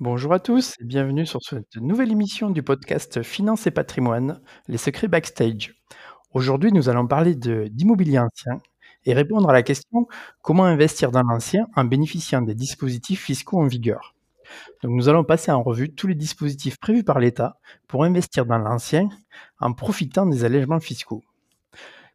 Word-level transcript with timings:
Bonjour 0.00 0.32
à 0.32 0.40
tous 0.40 0.74
et 0.80 0.84
bienvenue 0.84 1.24
sur 1.24 1.40
cette 1.40 1.76
nouvelle 1.76 2.10
émission 2.10 2.50
du 2.50 2.64
podcast 2.64 3.22
Finance 3.22 3.68
et 3.68 3.70
patrimoine, 3.70 4.40
les 4.66 4.76
secrets 4.76 5.06
backstage. 5.06 5.72
Aujourd'hui, 6.32 6.72
nous 6.72 6.88
allons 6.88 7.06
parler 7.06 7.36
d'immobilier 7.36 8.18
ancien 8.18 8.58
et 9.04 9.14
répondre 9.14 9.48
à 9.48 9.52
la 9.52 9.62
question 9.62 10.08
comment 10.42 10.64
investir 10.64 11.12
dans 11.12 11.22
l'ancien 11.22 11.68
en 11.76 11.84
bénéficiant 11.84 12.42
des 12.42 12.56
dispositifs 12.56 13.22
fiscaux 13.22 13.60
en 13.60 13.68
vigueur? 13.68 14.16
Nous 14.82 15.08
allons 15.08 15.22
passer 15.22 15.52
en 15.52 15.62
revue 15.62 15.94
tous 15.94 16.08
les 16.08 16.16
dispositifs 16.16 16.78
prévus 16.78 17.04
par 17.04 17.20
l'État 17.20 17.60
pour 17.86 18.02
investir 18.02 18.46
dans 18.46 18.58
l'ancien 18.58 19.08
en 19.60 19.74
profitant 19.74 20.26
des 20.26 20.42
allègements 20.42 20.80
fiscaux. 20.80 21.22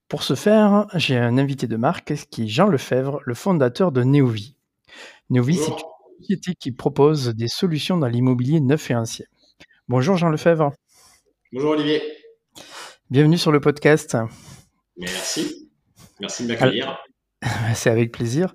Pour 0.09 0.23
ce 0.23 0.35
faire, 0.35 0.87
j'ai 0.95 1.17
un 1.17 1.37
invité 1.37 1.65
de 1.65 1.77
marque 1.77 2.13
qui 2.29 2.43
est 2.43 2.47
Jean 2.47 2.67
Lefebvre, 2.67 3.21
le 3.23 3.35
fondateur 3.35 3.93
de 3.93 4.03
Neovi. 4.03 4.57
Neovi, 5.29 5.55
c'est 5.55 5.71
société 6.19 6.53
qui 6.59 6.71
propose 6.71 7.29
des 7.29 7.47
solutions 7.47 7.97
dans 7.97 8.07
l'immobilier 8.07 8.59
neuf 8.59 8.91
et 8.91 8.95
ancien. 8.95 9.25
Bonjour 9.87 10.17
Jean 10.17 10.29
Lefebvre. 10.29 10.73
Bonjour 11.53 11.71
Olivier. 11.71 12.01
Bienvenue 13.09 13.37
sur 13.37 13.51
le 13.51 13.59
podcast. 13.59 14.17
Merci. 14.97 15.69
Merci 16.19 16.43
de 16.43 16.49
m'accueillir. 16.49 16.97
C'est 17.73 17.89
avec 17.89 18.11
plaisir. 18.11 18.53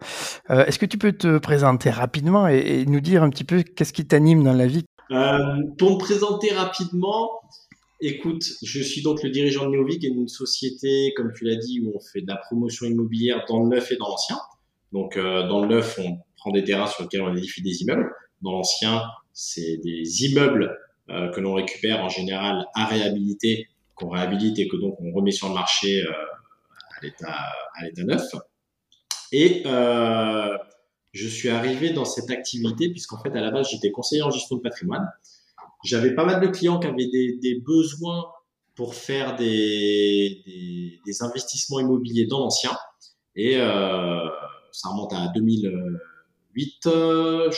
Euh, 0.51 0.67
est-ce 0.67 0.79
que 0.79 0.87
tu 0.87 0.99
peux 0.99 1.13
te 1.13 1.39
présenter 1.39 1.89
rapidement 1.89 2.47
et, 2.49 2.85
nous 2.85 3.01
dire 3.01 3.23
un 3.23 3.31
petit 3.31 3.45
peu 3.45 3.63
qu'est-ce 3.63 3.95
qui 3.95 4.07
t'anime 4.07 4.45
dans 4.45 4.53
la 4.53 4.67
vie? 4.67 4.85
Euh, 5.11 5.39
Pour 5.79 5.93
me 5.93 5.99
présenter 5.99 6.53
rapidement, 6.53 7.41
écoute, 8.01 8.45
je 8.63 8.83
suis 8.83 9.03
donc 9.03 9.23
le 9.23 9.31
dirigeant 9.31 9.65
de 9.67 9.71
Neovic, 9.71 10.05
une 10.05 10.29
société, 10.29 11.15
comme 11.17 11.33
tu 11.33 11.45
l'as 11.45 11.57
dit, 11.57 11.81
où 11.81 11.93
on 11.97 12.01
fait 12.01 12.21
de 12.21 12.29
la 12.29 12.37
promotion 12.37 12.87
immobilière 12.87 13.45
dans 13.49 13.63
le 13.63 13.69
neuf 13.69 13.91
et 13.91 13.97
dans 13.97 14.09
l'ancien. 14.09 14.37
Donc 14.93 15.17
euh, 15.17 15.49
dans 15.49 15.63
le 15.63 15.69
neuf, 15.69 15.99
on 15.99 16.19
des 16.53 16.65
terrains 16.65 16.87
sur 16.87 17.03
lesquels 17.03 17.23
on 17.23 17.35
édifie 17.35 17.63
des 17.63 17.83
immeubles. 17.83 18.11
Dans 18.43 18.53
l'ancien, 18.53 19.03
c'est 19.33 19.79
des 19.83 20.25
immeubles 20.25 20.77
euh, 21.11 21.29
que 21.33 21.41
l'on 21.41 21.53
récupère 21.53 22.03
en 22.03 22.09
général 22.09 22.67
à 22.75 22.87
réhabiliter, 22.87 23.69
qu'on 23.95 24.09
réhabilite 24.09 24.59
et 24.59 24.69
que 24.69 24.77
donc 24.77 24.97
on 25.01 25.13
remet 25.13 25.33
sur 25.33 25.49
le 25.49 25.55
marché 25.55 26.03
euh, 26.03 26.11
à 26.97 27.85
l'état 27.85 28.05
neuf. 28.05 28.25
Et 29.31 29.63
euh, 29.67 30.57
je 31.13 31.29
suis 31.29 31.51
arrivé 31.51 31.91
dans 31.91 32.07
cette 32.07 32.31
activité 32.31 32.89
puisqu'en 32.89 33.21
fait 33.21 33.37
à 33.37 33.43
la 33.43 33.51
base 33.51 33.69
j'étais 33.71 33.91
conseiller 33.91 34.23
en 34.23 34.31
gestion 34.31 34.57
de 34.57 34.63
patrimoine. 34.63 35.07
J'avais 35.85 36.15
pas 36.15 36.25
mal 36.25 36.41
de 36.41 36.47
clients 36.47 36.79
qui 36.79 36.87
avaient 36.87 37.11
des, 37.11 37.61
besoins 37.67 38.25
pour 38.75 38.95
faire 38.95 39.37
des, 39.37 41.01
des, 41.05 41.23
investissements 41.23 41.81
immobiliers 41.81 42.25
dans 42.27 42.39
l'ancien 42.39 42.75
et 43.37 43.57
ça 43.57 44.89
remonte 44.89 45.13
à 45.13 45.29
2000 45.35 46.01
8, 46.55 46.87
euh, 46.87 47.51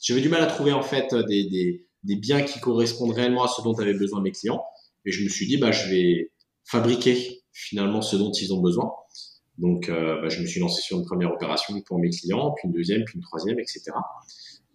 j'avais 0.00 0.20
du 0.20 0.28
mal 0.28 0.42
à 0.42 0.46
trouver 0.46 0.72
en 0.72 0.82
fait 0.82 1.14
des, 1.28 1.44
des, 1.44 1.86
des, 2.04 2.16
biens 2.16 2.42
qui 2.42 2.60
correspondent 2.60 3.12
réellement 3.12 3.44
à 3.44 3.48
ce 3.48 3.62
dont 3.62 3.74
avaient 3.74 3.94
besoin 3.94 4.20
mes 4.20 4.32
clients. 4.32 4.64
Et 5.04 5.12
je 5.12 5.24
me 5.24 5.28
suis 5.28 5.46
dit, 5.46 5.56
bah, 5.56 5.72
je 5.72 5.88
vais 5.88 6.32
fabriquer 6.64 7.42
finalement 7.52 8.02
ce 8.02 8.16
dont 8.16 8.32
ils 8.32 8.52
ont 8.52 8.60
besoin. 8.60 8.92
Donc, 9.58 9.88
euh, 9.88 10.20
bah, 10.20 10.28
je 10.28 10.40
me 10.40 10.46
suis 10.46 10.60
lancé 10.60 10.80
sur 10.82 10.98
une 10.98 11.04
première 11.04 11.32
opération 11.32 11.80
pour 11.82 11.98
mes 11.98 12.10
clients, 12.10 12.52
puis 12.56 12.68
une 12.68 12.74
deuxième, 12.74 13.04
puis 13.04 13.16
une 13.16 13.22
troisième, 13.22 13.58
etc. 13.58 13.82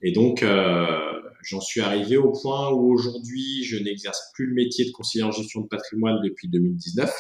Et 0.04 0.12
donc, 0.12 0.44
euh, 0.44 1.22
j'en 1.42 1.60
suis 1.60 1.82
arrivé 1.82 2.18
au 2.18 2.32
point 2.32 2.72
où 2.72 2.94
aujourd'hui, 2.94 3.64
je 3.64 3.78
n'exerce 3.78 4.32
plus 4.34 4.46
le 4.46 4.54
métier 4.54 4.86
de 4.86 4.92
conseiller 4.92 5.24
en 5.24 5.32
gestion 5.32 5.62
de 5.62 5.68
patrimoine 5.68 6.22
depuis 6.24 6.48
2019, 6.50 7.12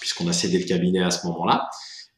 puisqu'on 0.00 0.26
a 0.26 0.32
cédé 0.32 0.58
le 0.58 0.64
cabinet 0.64 1.02
à 1.02 1.10
ce 1.10 1.26
moment-là. 1.28 1.68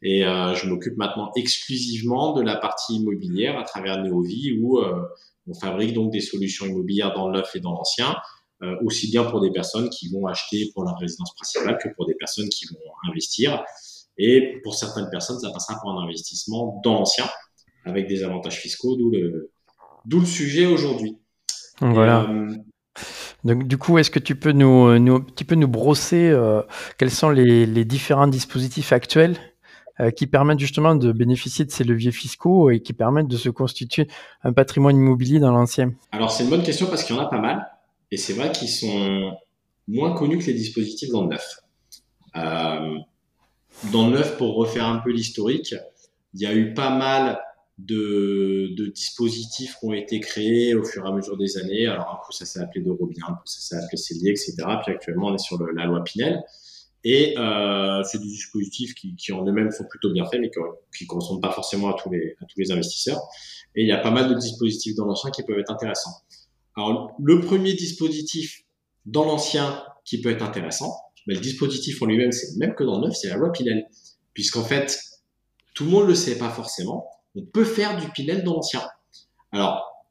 Et 0.08 0.24
euh, 0.24 0.54
je 0.54 0.68
m'occupe 0.68 0.96
maintenant 0.96 1.32
exclusivement 1.34 2.32
de 2.32 2.40
la 2.40 2.54
partie 2.54 2.94
immobilière 2.94 3.58
à 3.58 3.64
travers 3.64 4.00
Neovi 4.04 4.56
où 4.62 4.78
euh, 4.78 5.02
on 5.48 5.54
fabrique 5.54 5.94
donc 5.94 6.12
des 6.12 6.20
solutions 6.20 6.64
immobilières 6.64 7.12
dans 7.12 7.28
le 7.28 7.38
neuf 7.38 7.56
et 7.56 7.60
dans 7.60 7.72
l'ancien, 7.72 8.14
euh, 8.62 8.76
aussi 8.84 9.10
bien 9.10 9.24
pour 9.24 9.40
des 9.40 9.50
personnes 9.50 9.90
qui 9.90 10.08
vont 10.12 10.28
acheter 10.28 10.70
pour 10.72 10.84
leur 10.84 10.96
résidence 10.96 11.34
principale 11.34 11.76
que 11.82 11.88
pour 11.96 12.06
des 12.06 12.14
personnes 12.14 12.48
qui 12.50 12.66
vont 12.66 12.78
investir. 13.10 13.64
Et 14.16 14.60
pour 14.62 14.76
certaines 14.76 15.10
personnes, 15.10 15.40
ça 15.40 15.50
passera 15.50 15.76
pour 15.80 15.90
un 15.90 16.04
investissement 16.04 16.80
dans 16.84 16.94
l'ancien 16.94 17.28
avec 17.84 18.06
des 18.06 18.22
avantages 18.22 18.60
fiscaux, 18.60 18.94
d'où 18.94 19.10
le, 19.10 19.50
d'où 20.04 20.20
le 20.20 20.26
sujet 20.26 20.66
aujourd'hui. 20.66 21.18
Voilà. 21.80 22.28
donc, 23.42 23.66
du 23.66 23.76
coup, 23.76 23.98
est-ce 23.98 24.12
que 24.12 24.20
tu 24.20 24.36
peux 24.36 24.52
nous, 24.52 25.00
nous, 25.00 25.16
un 25.16 25.20
petit 25.20 25.44
peu 25.44 25.56
nous 25.56 25.68
brosser 25.68 26.32
quels 26.96 27.10
sont 27.10 27.30
les, 27.30 27.66
les 27.66 27.84
différents 27.84 28.28
dispositifs 28.28 28.92
actuels 28.92 29.36
qui 30.16 30.26
permettent 30.26 30.58
justement 30.58 30.94
de 30.94 31.10
bénéficier 31.12 31.64
de 31.64 31.70
ces 31.70 31.84
leviers 31.84 32.12
fiscaux 32.12 32.70
et 32.70 32.80
qui 32.80 32.92
permettent 32.92 33.28
de 33.28 33.36
se 33.36 33.48
constituer 33.48 34.08
un 34.42 34.52
patrimoine 34.52 34.96
immobilier 34.96 35.38
dans 35.38 35.52
l'ancien 35.52 35.92
Alors 36.12 36.30
c'est 36.30 36.44
une 36.44 36.50
bonne 36.50 36.62
question 36.62 36.86
parce 36.86 37.04
qu'il 37.04 37.16
y 37.16 37.18
en 37.18 37.22
a 37.22 37.30
pas 37.30 37.40
mal 37.40 37.66
et 38.10 38.16
c'est 38.16 38.34
vrai 38.34 38.52
qu'ils 38.52 38.68
sont 38.68 39.32
moins 39.88 40.12
connus 40.12 40.38
que 40.38 40.46
les 40.46 40.54
dispositifs 40.54 41.10
dans 41.10 41.22
le 41.22 41.28
neuf. 41.28 41.60
Euh, 42.36 42.98
dans 43.92 44.08
le 44.08 44.18
neuf, 44.18 44.36
pour 44.36 44.56
refaire 44.56 44.86
un 44.86 44.98
peu 44.98 45.10
l'historique, 45.10 45.74
il 46.34 46.40
y 46.40 46.46
a 46.46 46.54
eu 46.54 46.74
pas 46.74 46.90
mal 46.90 47.40
de, 47.78 48.74
de, 48.76 48.86
dispositifs 48.86 49.76
qui 49.78 49.86
ont 49.86 49.92
été 49.92 50.18
créés 50.20 50.74
au 50.74 50.82
fur 50.82 51.04
et 51.04 51.08
à 51.08 51.12
mesure 51.12 51.36
des 51.36 51.58
années. 51.58 51.86
Alors 51.86 52.10
un 52.10 52.24
coup 52.24 52.32
ça 52.32 52.46
s'est 52.46 52.60
appelé 52.60 52.82
Dorobien, 52.82 53.24
un 53.28 53.34
coup 53.34 53.46
ça 53.46 53.60
s'est 53.60 53.76
appelé 53.76 53.96
Célier, 53.96 54.30
etc. 54.30 54.54
Puis 54.82 54.94
actuellement 54.94 55.28
on 55.28 55.34
est 55.34 55.38
sur 55.38 55.62
la 55.62 55.84
loi 55.84 56.02
Pinel. 56.04 56.42
Et 57.04 57.38
euh, 57.38 58.02
c'est 58.02 58.18
des 58.18 58.26
dispositifs 58.26 58.94
qui, 58.94 59.32
en 59.32 59.44
eux-mêmes 59.46 59.70
sont 59.70 59.84
plutôt 59.84 60.12
bien 60.12 60.24
faits, 60.26 60.40
mais 60.40 60.50
qui 60.50 61.04
ne 61.04 61.08
correspondent 61.08 61.42
pas 61.42 61.52
forcément 61.52 61.88
à 61.88 61.94
tous, 61.94 62.10
les, 62.10 62.72
investisseurs. 62.72 63.20
Et 63.74 63.82
il 63.82 63.88
y 63.88 63.92
a 63.92 63.98
pas 63.98 64.10
mal 64.10 64.28
de 64.28 64.34
dispositifs 64.34 64.96
dans 64.96 65.04
l'ancien 65.04 65.30
qui 65.30 65.42
peuvent 65.44 65.58
être 65.58 65.70
intéressants. 65.70 66.22
Alors, 66.76 67.14
le 67.22 67.40
premier 67.40 67.74
dispositif 67.74 68.62
dans 69.04 69.24
l'ancien 69.24 69.84
qui 70.04 70.20
peut 70.20 70.30
être 70.30 70.42
intéressant, 70.42 70.92
mais 71.26 71.34
le 71.34 71.40
dispositif 71.40 72.00
en 72.02 72.06
lui-même, 72.06 72.32
c'est 72.32 72.52
le 72.52 72.58
même 72.58 72.74
que 72.74 72.84
dans 72.84 73.00
le 73.00 73.06
neuf, 73.06 73.16
c'est 73.16 73.28
la 73.28 73.36
loi 73.36 73.52
Pinel. 73.52 73.86
Puisqu'en 74.34 74.64
fait, 74.64 74.98
tout 75.74 75.84
le 75.84 75.90
monde 75.90 76.08
le 76.08 76.14
sait 76.14 76.38
pas 76.38 76.50
forcément, 76.50 77.08
on 77.34 77.44
peut 77.44 77.64
faire 77.64 78.00
du 78.00 78.08
Pinel 78.08 78.44
dans 78.44 78.54
l'ancien. 78.54 78.82
Alors, 79.52 80.06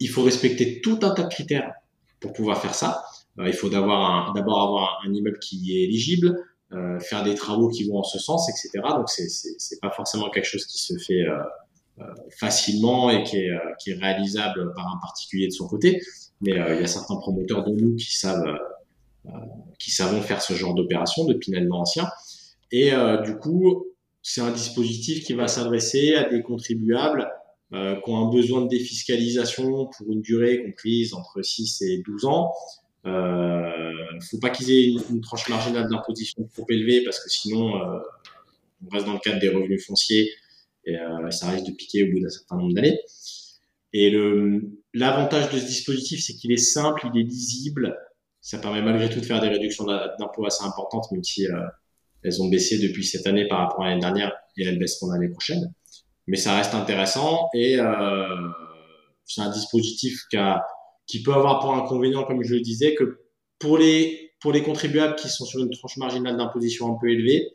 il 0.00 0.08
faut 0.08 0.22
respecter 0.22 0.80
tout 0.80 0.98
un 1.02 1.10
tas 1.10 1.22
de 1.22 1.28
critères 1.28 1.72
pour 2.18 2.32
pouvoir 2.32 2.60
faire 2.60 2.74
ça. 2.74 3.04
Euh, 3.40 3.48
il 3.48 3.52
faut 3.52 3.68
d'abord 3.68 4.00
avoir, 4.02 5.00
un 5.06 5.12
immeuble 5.12 5.38
qui 5.38 5.76
est 5.76 5.84
éligible, 5.84 6.36
euh, 6.72 7.00
faire 7.00 7.22
des 7.22 7.34
travaux 7.34 7.68
qui 7.68 7.88
vont 7.88 7.98
en 7.98 8.02
ce 8.02 8.18
sens, 8.18 8.48
etc. 8.48 8.84
Donc 8.96 9.08
c'est 9.08 9.28
c'est 9.28 9.80
pas 9.80 9.90
forcément 9.90 10.30
quelque 10.30 10.46
chose 10.46 10.66
qui 10.66 10.78
se 10.78 10.96
fait 10.98 11.22
euh, 11.22 12.04
facilement 12.38 13.10
et 13.10 13.24
qui 13.24 13.36
est, 13.38 13.94
réalisable 13.94 14.72
par 14.74 14.86
un 14.86 14.98
particulier 15.00 15.46
de 15.46 15.52
son 15.52 15.66
côté. 15.66 16.00
Mais 16.40 16.52
il 16.52 16.80
y 16.80 16.84
a 16.84 16.86
certains 16.86 17.16
promoteurs 17.16 17.64
de 17.64 17.72
nous 17.72 17.96
qui 17.96 18.16
savent 18.16 18.58
qui 19.78 19.90
faire 19.90 20.40
ce 20.40 20.54
genre 20.54 20.74
d'opération 20.74 21.24
de 21.26 21.34
Pinel 21.34 21.70
ancien. 21.70 22.08
Et 22.72 22.92
du 23.24 23.36
coup, 23.36 23.84
c'est 24.22 24.40
un 24.40 24.50
dispositif 24.50 25.24
qui 25.24 25.34
va 25.34 25.46
s'adresser 25.46 26.14
à 26.14 26.26
des 26.30 26.42
contribuables 26.42 27.30
qui 27.70 28.10
ont 28.10 28.28
un 28.28 28.30
besoin 28.30 28.62
de 28.62 28.68
défiscalisation 28.68 29.90
pour 29.94 30.10
une 30.10 30.22
durée 30.22 30.64
comprise 30.64 31.12
entre 31.12 31.42
6 31.42 31.82
et 31.82 32.02
12 32.06 32.24
ans, 32.24 32.52
euh, 33.06 34.20
faut 34.30 34.38
pas 34.38 34.50
qu'ils 34.50 34.70
aient 34.70 34.88
une, 35.10 35.20
tranche 35.20 35.48
marginale 35.48 35.88
d'imposition 35.88 36.46
trop 36.52 36.66
élevée 36.68 37.02
parce 37.04 37.22
que 37.22 37.30
sinon 37.30 37.76
euh, 37.76 37.98
on 38.84 38.88
reste 38.90 39.06
dans 39.06 39.14
le 39.14 39.18
cadre 39.18 39.40
des 39.40 39.48
revenus 39.48 39.84
fonciers 39.86 40.30
et 40.84 40.96
euh, 40.96 41.30
ça 41.30 41.48
risque 41.50 41.66
de 41.66 41.72
piquer 41.72 42.04
au 42.04 42.12
bout 42.12 42.20
d'un 42.20 42.28
certain 42.28 42.56
nombre 42.56 42.74
d'années. 42.74 42.98
Et 43.92 44.10
l'avantage 44.94 45.50
de 45.50 45.58
ce 45.58 45.66
dispositif, 45.66 46.22
c'est 46.24 46.34
qu'il 46.34 46.52
est 46.52 46.56
simple, 46.56 47.08
il 47.12 47.20
est 47.20 47.24
lisible. 47.24 47.96
Ça 48.40 48.58
permet 48.58 48.82
malgré 48.82 49.10
tout 49.10 49.20
de 49.20 49.24
faire 49.24 49.40
des 49.40 49.48
réductions 49.48 49.84
d'impôts 49.84 50.46
assez 50.46 50.64
importantes, 50.64 51.10
même 51.10 51.24
si 51.24 51.46
euh, 51.46 51.60
elles 52.22 52.40
ont 52.40 52.48
baissé 52.48 52.78
depuis 52.78 53.04
cette 53.04 53.26
année 53.26 53.48
par 53.48 53.58
rapport 53.58 53.84
à 53.84 53.88
l'année 53.88 54.00
dernière 54.00 54.32
et 54.56 54.64
elles 54.64 54.78
baisseront 54.78 55.10
l'année 55.10 55.28
prochaine. 55.28 55.72
Mais 56.26 56.36
ça 56.36 56.56
reste 56.56 56.74
intéressant 56.74 57.48
et 57.52 57.78
euh, 57.80 58.48
c'est 59.24 59.40
un 59.40 59.50
dispositif 59.50 60.22
qui 60.30 60.36
a 60.36 60.64
qui 61.10 61.22
peut 61.22 61.32
avoir 61.32 61.60
pour 61.60 61.74
inconvénient, 61.74 62.24
comme 62.24 62.42
je 62.42 62.54
le 62.54 62.60
disais, 62.60 62.94
que 62.94 63.20
pour 63.58 63.78
les, 63.78 64.32
pour 64.40 64.52
les 64.52 64.62
contribuables 64.62 65.16
qui 65.16 65.28
sont 65.28 65.44
sur 65.44 65.60
une 65.60 65.70
tranche 65.70 65.96
marginale 65.96 66.36
d'imposition 66.36 66.94
un 66.94 66.98
peu 67.00 67.10
élevée, 67.10 67.52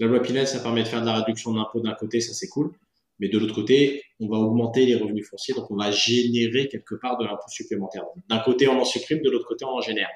la 0.00 0.06
loi 0.06 0.20
Pinel, 0.20 0.46
ça 0.46 0.60
permet 0.60 0.82
de 0.82 0.88
faire 0.88 1.00
de 1.00 1.06
la 1.06 1.20
réduction 1.20 1.52
d'impôt 1.52 1.80
d'un 1.80 1.94
côté, 1.94 2.20
ça 2.20 2.32
c'est 2.32 2.48
cool. 2.48 2.72
Mais 3.18 3.28
de 3.28 3.38
l'autre 3.38 3.54
côté, 3.54 4.02
on 4.20 4.28
va 4.28 4.36
augmenter 4.36 4.86
les 4.86 4.94
revenus 4.94 5.28
fonciers, 5.28 5.54
donc 5.54 5.70
on 5.70 5.76
va 5.76 5.90
générer 5.90 6.68
quelque 6.68 6.94
part 6.94 7.18
de 7.18 7.24
l'impôt 7.24 7.48
supplémentaire. 7.48 8.04
D'un 8.28 8.38
côté, 8.38 8.68
on 8.68 8.80
en 8.80 8.84
supprime, 8.84 9.22
de 9.22 9.30
l'autre 9.30 9.46
côté, 9.46 9.64
on 9.64 9.76
en 9.76 9.80
génère. 9.80 10.08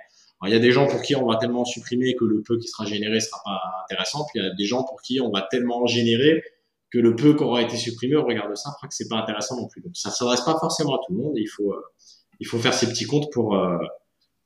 il 0.44 0.52
y 0.52 0.55
a 0.55 0.61
des 0.61 0.70
gens 0.70 0.87
pour 0.87 1.02
qui 1.02 1.17
on 1.17 1.26
va 1.26 1.37
tellement 1.37 1.64
supprimer 1.64 2.14
que 2.14 2.25
le 2.25 2.43
peu 2.43 2.58
qui 2.58 2.69
sera 2.69 2.84
généré 2.84 3.19
sera 3.20 3.40
pas 3.44 3.61
intéressant, 3.84 4.25
puis 4.26 4.40
il 4.40 4.44
y 4.44 4.49
a 4.49 4.55
des 4.55 4.64
gens 4.64 4.84
pour 4.84 5.02
qui 5.02 5.20
on 5.20 5.31
va 5.31 5.49
tellement 5.50 5.84
générer 5.87 6.43
que 6.93 6.99
le 6.99 7.17
peu 7.17 7.34
qui 7.34 7.43
aura 7.43 7.62
été 7.62 7.76
supprimé, 7.76 8.17
on 8.17 8.25
regarde 8.25 8.55
ça, 8.55 8.70
on 8.70 8.87
que 8.87 8.94
c'est 8.94 9.08
pas 9.08 9.17
intéressant 9.17 9.56
non 9.56 9.67
plus. 9.67 9.81
Donc 9.82 9.96
ça 9.96 10.11
s'adresse 10.11 10.43
pas 10.43 10.58
forcément 10.61 10.94
à 10.94 10.99
tout 11.05 11.12
le 11.12 11.23
monde. 11.23 11.32
il 11.37 11.49
faut, 11.49 11.73
euh, 11.73 11.81
il 12.43 12.44
faut 12.44 12.59
faire 12.59 12.75
ses 12.75 12.89
petits 12.89 13.06
comptes 13.06 13.31
pour, 13.33 13.55
euh, 13.55 13.79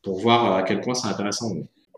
pour 0.03 0.21
voir 0.21 0.55
à 0.55 0.63
quel 0.63 0.83
point 0.83 0.93
c'est 0.93 1.09
intéressant. 1.09 1.51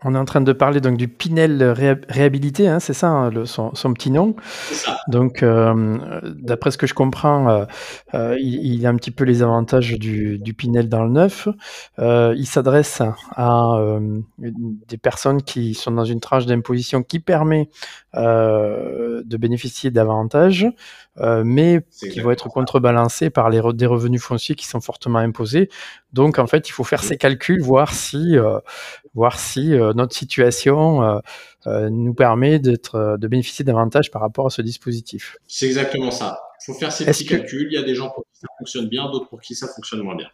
On 0.05 0.15
est 0.15 0.17
en 0.17 0.25
train 0.25 0.39
de 0.39 0.53
parler 0.53 0.79
donc 0.79 0.95
du 0.95 1.09
Pinel 1.09 1.61
réhabilité, 2.07 2.69
hein, 2.69 2.79
c'est 2.79 2.93
ça 2.93 3.09
hein, 3.09 3.29
le, 3.31 3.45
son, 3.45 3.71
petit 3.93 4.11
nom. 4.11 4.33
Ça. 4.71 4.97
Donc, 5.09 5.43
euh, 5.43 6.21
d'après 6.23 6.71
ce 6.71 6.77
que 6.77 6.87
je 6.87 6.93
comprends, 6.93 7.49
euh, 7.49 7.65
euh, 8.13 8.37
il, 8.39 8.85
a 8.85 8.89
un 8.89 8.95
petit 8.95 9.11
peu 9.11 9.25
les 9.25 9.43
avantages 9.43 9.99
du, 9.99 10.39
Pinel 10.57 10.87
dans 10.87 11.03
le 11.03 11.11
neuf. 11.11 11.49
il 11.97 12.45
s'adresse 12.45 13.01
à 13.35 13.99
des 14.37 14.97
personnes 14.97 15.41
qui 15.41 15.73
sont 15.73 15.91
dans 15.91 16.05
une 16.05 16.21
tranche 16.21 16.45
d'imposition 16.45 17.03
qui 17.03 17.19
permet 17.19 17.69
de 18.13 19.37
bénéficier 19.37 19.91
d'avantages, 19.91 20.67
mais 21.43 21.81
qui 21.99 22.19
vont 22.19 22.31
être 22.31 22.49
contrebalancés 22.49 23.29
par 23.29 23.49
les, 23.49 23.61
des 23.73 23.85
revenus 23.85 24.21
fonciers 24.21 24.55
qui 24.55 24.65
sont 24.65 24.81
fortement 24.81 25.19
imposés. 25.19 25.69
Donc, 26.13 26.39
en 26.39 26.47
fait, 26.47 26.67
il 26.69 26.71
faut 26.71 26.83
faire 26.83 27.03
ses 27.03 27.17
calculs, 27.17 27.61
voir 27.61 27.93
si, 27.93 28.37
voir 29.13 29.39
si 29.39 29.69
notre 29.95 30.15
situation 30.15 31.21
nous 31.65 32.13
permet 32.13 32.59
d'être, 32.59 33.17
de 33.19 33.27
bénéficier 33.27 33.65
davantage 33.65 34.11
par 34.11 34.21
rapport 34.21 34.47
à 34.47 34.49
ce 34.49 34.61
dispositif. 34.61 35.37
C'est 35.47 35.67
exactement 35.67 36.11
ça. 36.11 36.39
Il 36.61 36.73
faut 36.73 36.79
faire 36.79 36.91
ses 36.91 37.05
petits 37.05 37.25
calculs. 37.25 37.67
Il 37.71 37.75
y 37.75 37.81
a 37.81 37.85
des 37.85 37.95
gens 37.95 38.09
pour 38.09 38.25
qui 38.25 38.39
ça 38.39 38.47
fonctionne 38.57 38.89
bien, 38.89 39.09
d'autres 39.09 39.29
pour 39.29 39.41
qui 39.41 39.55
ça 39.55 39.67
fonctionne 39.67 40.01
moins 40.01 40.15
bien. 40.15 40.27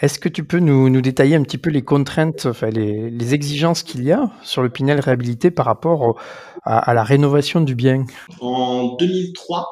Est-ce 0.00 0.18
que 0.18 0.28
tu 0.28 0.44
peux 0.44 0.60
nous, 0.60 0.88
nous, 0.88 1.00
détailler 1.00 1.34
un 1.34 1.42
petit 1.42 1.58
peu 1.58 1.70
les 1.70 1.82
contraintes, 1.82 2.46
enfin 2.46 2.70
les, 2.70 3.10
les 3.10 3.34
exigences 3.34 3.82
qu'il 3.82 4.04
y 4.04 4.12
a 4.12 4.30
sur 4.42 4.62
le 4.62 4.68
Pinel 4.68 5.00
réhabilité 5.00 5.50
par 5.50 5.66
rapport 5.66 6.20
à, 6.64 6.78
à, 6.78 6.94
la 6.94 7.02
rénovation 7.02 7.60
du 7.60 7.74
bien 7.74 8.04
En 8.40 8.96
2003, 8.96 9.68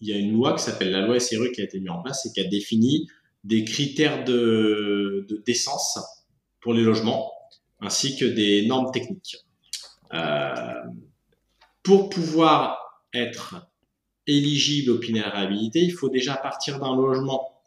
il 0.00 0.08
y 0.08 0.12
a 0.12 0.16
une 0.16 0.32
loi 0.32 0.54
qui 0.54 0.62
s'appelle 0.62 0.90
la 0.90 1.06
loi 1.06 1.20
SRE 1.20 1.50
qui 1.54 1.60
a 1.60 1.64
été 1.64 1.78
mise 1.78 1.90
en 1.90 2.02
place 2.02 2.26
et 2.26 2.32
qui 2.32 2.40
a 2.40 2.48
défini 2.48 3.06
des 3.44 3.64
critères 3.64 4.24
de, 4.24 5.26
décence 5.46 5.98
pour 6.60 6.74
les 6.74 6.82
logements 6.82 7.32
ainsi 7.80 8.16
que 8.16 8.24
des 8.24 8.66
normes 8.66 8.90
techniques. 8.92 9.38
Euh, 10.12 10.54
pour 11.82 12.10
pouvoir 12.10 13.04
être 13.14 13.66
éligible 14.26 14.90
au 14.90 14.98
Pinel 14.98 15.24
réhabilité, 15.24 15.80
il 15.80 15.92
faut 15.92 16.10
déjà 16.10 16.36
partir 16.36 16.78
d'un 16.78 16.94
logement 16.94 17.62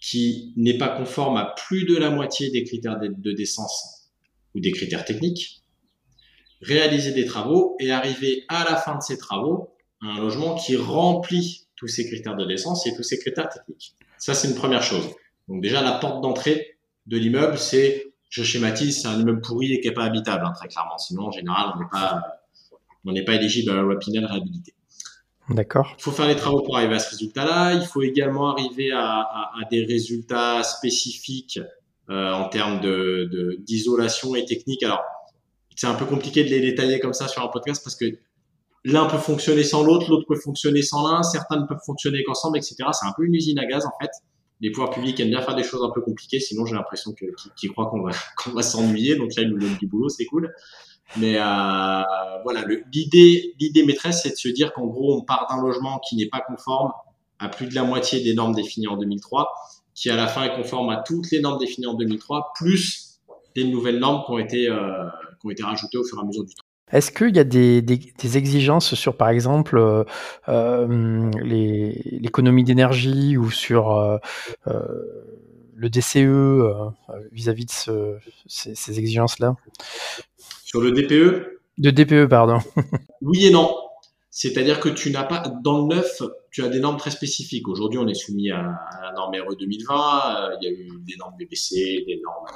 qui 0.00 0.52
n'est 0.56 0.78
pas 0.78 0.88
conforme 0.88 1.36
à 1.36 1.54
plus 1.66 1.84
de 1.84 1.96
la 1.96 2.10
moitié 2.10 2.50
des 2.50 2.62
critères 2.64 2.98
de, 3.00 3.32
décence 3.32 4.10
ou 4.54 4.60
des 4.60 4.70
critères 4.70 5.04
techniques, 5.04 5.63
réaliser 6.64 7.12
des 7.12 7.26
travaux 7.26 7.76
et 7.78 7.92
arriver 7.92 8.44
à 8.48 8.64
la 8.68 8.76
fin 8.76 8.96
de 8.96 9.02
ces 9.02 9.18
travaux 9.18 9.70
à 10.02 10.06
un 10.06 10.18
logement 10.20 10.54
qui 10.54 10.76
remplit 10.76 11.66
tous 11.76 11.88
ces 11.88 12.06
critères 12.06 12.36
de 12.36 12.46
décence 12.46 12.86
et 12.86 12.94
tous 12.94 13.02
ces 13.02 13.18
critères 13.18 13.48
techniques. 13.48 13.94
Ça, 14.18 14.34
c'est 14.34 14.48
une 14.48 14.54
première 14.54 14.82
chose. 14.82 15.04
Donc 15.48 15.62
déjà, 15.62 15.82
la 15.82 15.92
porte 15.92 16.22
d'entrée 16.22 16.78
de 17.06 17.16
l'immeuble, 17.18 17.58
c'est, 17.58 18.14
je 18.30 18.42
schématise, 18.42 19.02
c'est 19.02 19.08
un 19.08 19.20
immeuble 19.20 19.40
pourri 19.40 19.72
et 19.74 19.80
qui 19.80 19.88
n'est 19.88 19.94
pas 19.94 20.04
habitable, 20.04 20.44
hein, 20.46 20.52
très 20.54 20.68
clairement. 20.68 20.98
Sinon, 20.98 21.24
en 21.24 21.30
général, 21.30 21.72
on 21.74 21.80
n'est 21.80 21.88
pas, 21.90 22.22
on 23.04 23.12
n'est 23.12 23.24
pas 23.24 23.34
éligible 23.34 23.70
à 23.72 23.74
la 23.74 23.82
loi 23.82 23.98
Pinel 23.98 24.24
réhabilité. 24.24 24.72
D'accord. 25.50 25.94
Il 25.98 26.02
faut 26.02 26.12
faire 26.12 26.26
les 26.26 26.36
travaux 26.36 26.62
pour 26.62 26.78
arriver 26.78 26.94
à 26.94 26.98
ce 26.98 27.10
résultat-là. 27.10 27.74
Il 27.74 27.84
faut 27.84 28.02
également 28.02 28.50
arriver 28.50 28.92
à, 28.92 29.20
à, 29.20 29.52
à 29.60 29.68
des 29.70 29.84
résultats 29.84 30.62
spécifiques 30.62 31.60
euh, 32.08 32.32
en 32.32 32.48
termes 32.48 32.80
de 32.80 33.58
d'isolation 33.60 34.34
et 34.34 34.46
technique. 34.46 34.82
Alors, 34.82 35.02
c'est 35.74 35.86
un 35.86 35.94
peu 35.94 36.04
compliqué 36.04 36.44
de 36.44 36.48
les 36.48 36.60
détailler 36.60 37.00
comme 37.00 37.12
ça 37.12 37.28
sur 37.28 37.42
un 37.42 37.48
podcast 37.48 37.82
parce 37.82 37.96
que 37.96 38.06
l'un 38.84 39.06
peut 39.06 39.18
fonctionner 39.18 39.64
sans 39.64 39.82
l'autre, 39.82 40.10
l'autre 40.10 40.26
peut 40.28 40.38
fonctionner 40.38 40.82
sans 40.82 41.06
l'un, 41.08 41.22
certains 41.22 41.60
ne 41.60 41.66
peuvent 41.66 41.82
fonctionner 41.84 42.22
qu'ensemble, 42.24 42.58
etc. 42.58 42.76
C'est 42.92 43.06
un 43.06 43.12
peu 43.16 43.24
une 43.24 43.34
usine 43.34 43.58
à 43.58 43.66
gaz 43.66 43.86
en 43.86 43.92
fait. 44.00 44.10
Les 44.60 44.70
pouvoirs 44.70 44.90
publics 44.90 45.18
aiment 45.20 45.30
bien 45.30 45.42
faire 45.42 45.56
des 45.56 45.64
choses 45.64 45.82
un 45.82 45.90
peu 45.90 46.00
compliquées, 46.00 46.40
sinon 46.40 46.64
j'ai 46.64 46.74
l'impression 46.74 47.12
qu'ils 47.12 47.72
croient 47.72 47.86
qu'on 47.86 48.02
va, 48.02 48.12
qu'on 48.36 48.50
va 48.50 48.62
s'ennuyer. 48.62 49.16
Donc 49.16 49.34
là, 49.34 49.42
ils 49.42 49.48
nous 49.48 49.58
donnent 49.58 49.76
du 49.76 49.86
boulot, 49.86 50.08
c'est 50.08 50.26
cool. 50.26 50.54
Mais 51.16 51.36
euh, 51.38 52.02
voilà, 52.44 52.64
l'idée, 52.92 53.54
l'idée 53.60 53.84
maîtresse, 53.84 54.22
c'est 54.22 54.30
de 54.30 54.36
se 54.36 54.48
dire 54.48 54.72
qu'en 54.72 54.86
gros, 54.86 55.16
on 55.16 55.22
part 55.22 55.46
d'un 55.48 55.60
logement 55.60 56.00
qui 56.08 56.16
n'est 56.16 56.28
pas 56.28 56.40
conforme 56.40 56.92
à 57.38 57.48
plus 57.48 57.66
de 57.66 57.74
la 57.74 57.84
moitié 57.84 58.22
des 58.22 58.34
normes 58.34 58.54
définies 58.54 58.88
en 58.88 58.96
2003, 58.96 59.48
qui 59.94 60.10
à 60.10 60.16
la 60.16 60.26
fin 60.26 60.44
est 60.44 60.56
conforme 60.56 60.90
à 60.90 60.96
toutes 60.96 61.30
les 61.30 61.40
normes 61.40 61.58
définies 61.58 61.86
en 61.86 61.94
2003, 61.94 62.52
plus 62.56 63.20
des 63.54 63.64
nouvelles 63.64 63.98
normes 63.98 64.24
qui 64.24 64.32
ont 64.32 64.38
été, 64.38 64.68
euh, 64.68 65.04
qui 65.44 65.48
ont 65.48 65.50
été 65.50 65.62
rajoutées 65.62 65.98
au 65.98 66.04
fur 66.04 66.18
et 66.18 66.22
à 66.22 66.24
mesure 66.24 66.44
du 66.44 66.54
temps. 66.54 66.64
Est-ce 66.92 67.10
qu'il 67.10 67.34
y 67.34 67.38
a 67.38 67.44
des, 67.44 67.82
des, 67.82 67.98
des, 68.18 68.38
exigences 68.38 68.94
sur, 68.94 69.16
par 69.16 69.28
exemple, 69.30 69.78
euh, 69.78 70.04
euh 70.48 71.30
l'économie 71.42 72.62
d'énergie 72.62 73.36
ou 73.36 73.50
sur 73.50 73.90
euh, 73.92 74.18
le 75.74 75.88
DCE 75.88 76.60
vis-à-vis 77.32 77.64
-vis 77.64 77.66
de 77.66 77.70
ce, 77.70 78.16
ces, 78.46 78.74
ces 78.74 78.98
exigences-là? 78.98 79.56
Sur 80.64 80.80
le 80.80 80.92
DPE 80.92 81.60
De 81.78 81.90
DPE, 81.90 82.28
pardon. 82.28 82.58
oui 83.22 83.46
et 83.46 83.50
non. 83.50 83.74
C'est-à-dire 84.30 84.80
que 84.80 84.88
tu 84.88 85.10
n'as 85.12 85.22
pas, 85.22 85.44
dans 85.62 85.86
le 85.86 85.94
neuf, 85.94 86.20
tu 86.50 86.64
as 86.64 86.68
des 86.68 86.80
normes 86.80 86.96
très 86.96 87.12
spécifiques. 87.12 87.68
Aujourd'hui, 87.68 88.00
on 88.00 88.08
est 88.08 88.14
soumis 88.14 88.50
à, 88.50 88.62
la 89.00 89.12
norme 89.14 89.32
RE 89.36 89.54
2020, 89.54 89.94
euh, 89.94 90.56
il 90.60 90.64
y 90.64 90.68
a 90.68 90.72
eu 90.72 90.88
des 91.06 91.16
normes 91.16 91.34
BBC, 91.38 92.04
des 92.04 92.20
normes 92.20 92.46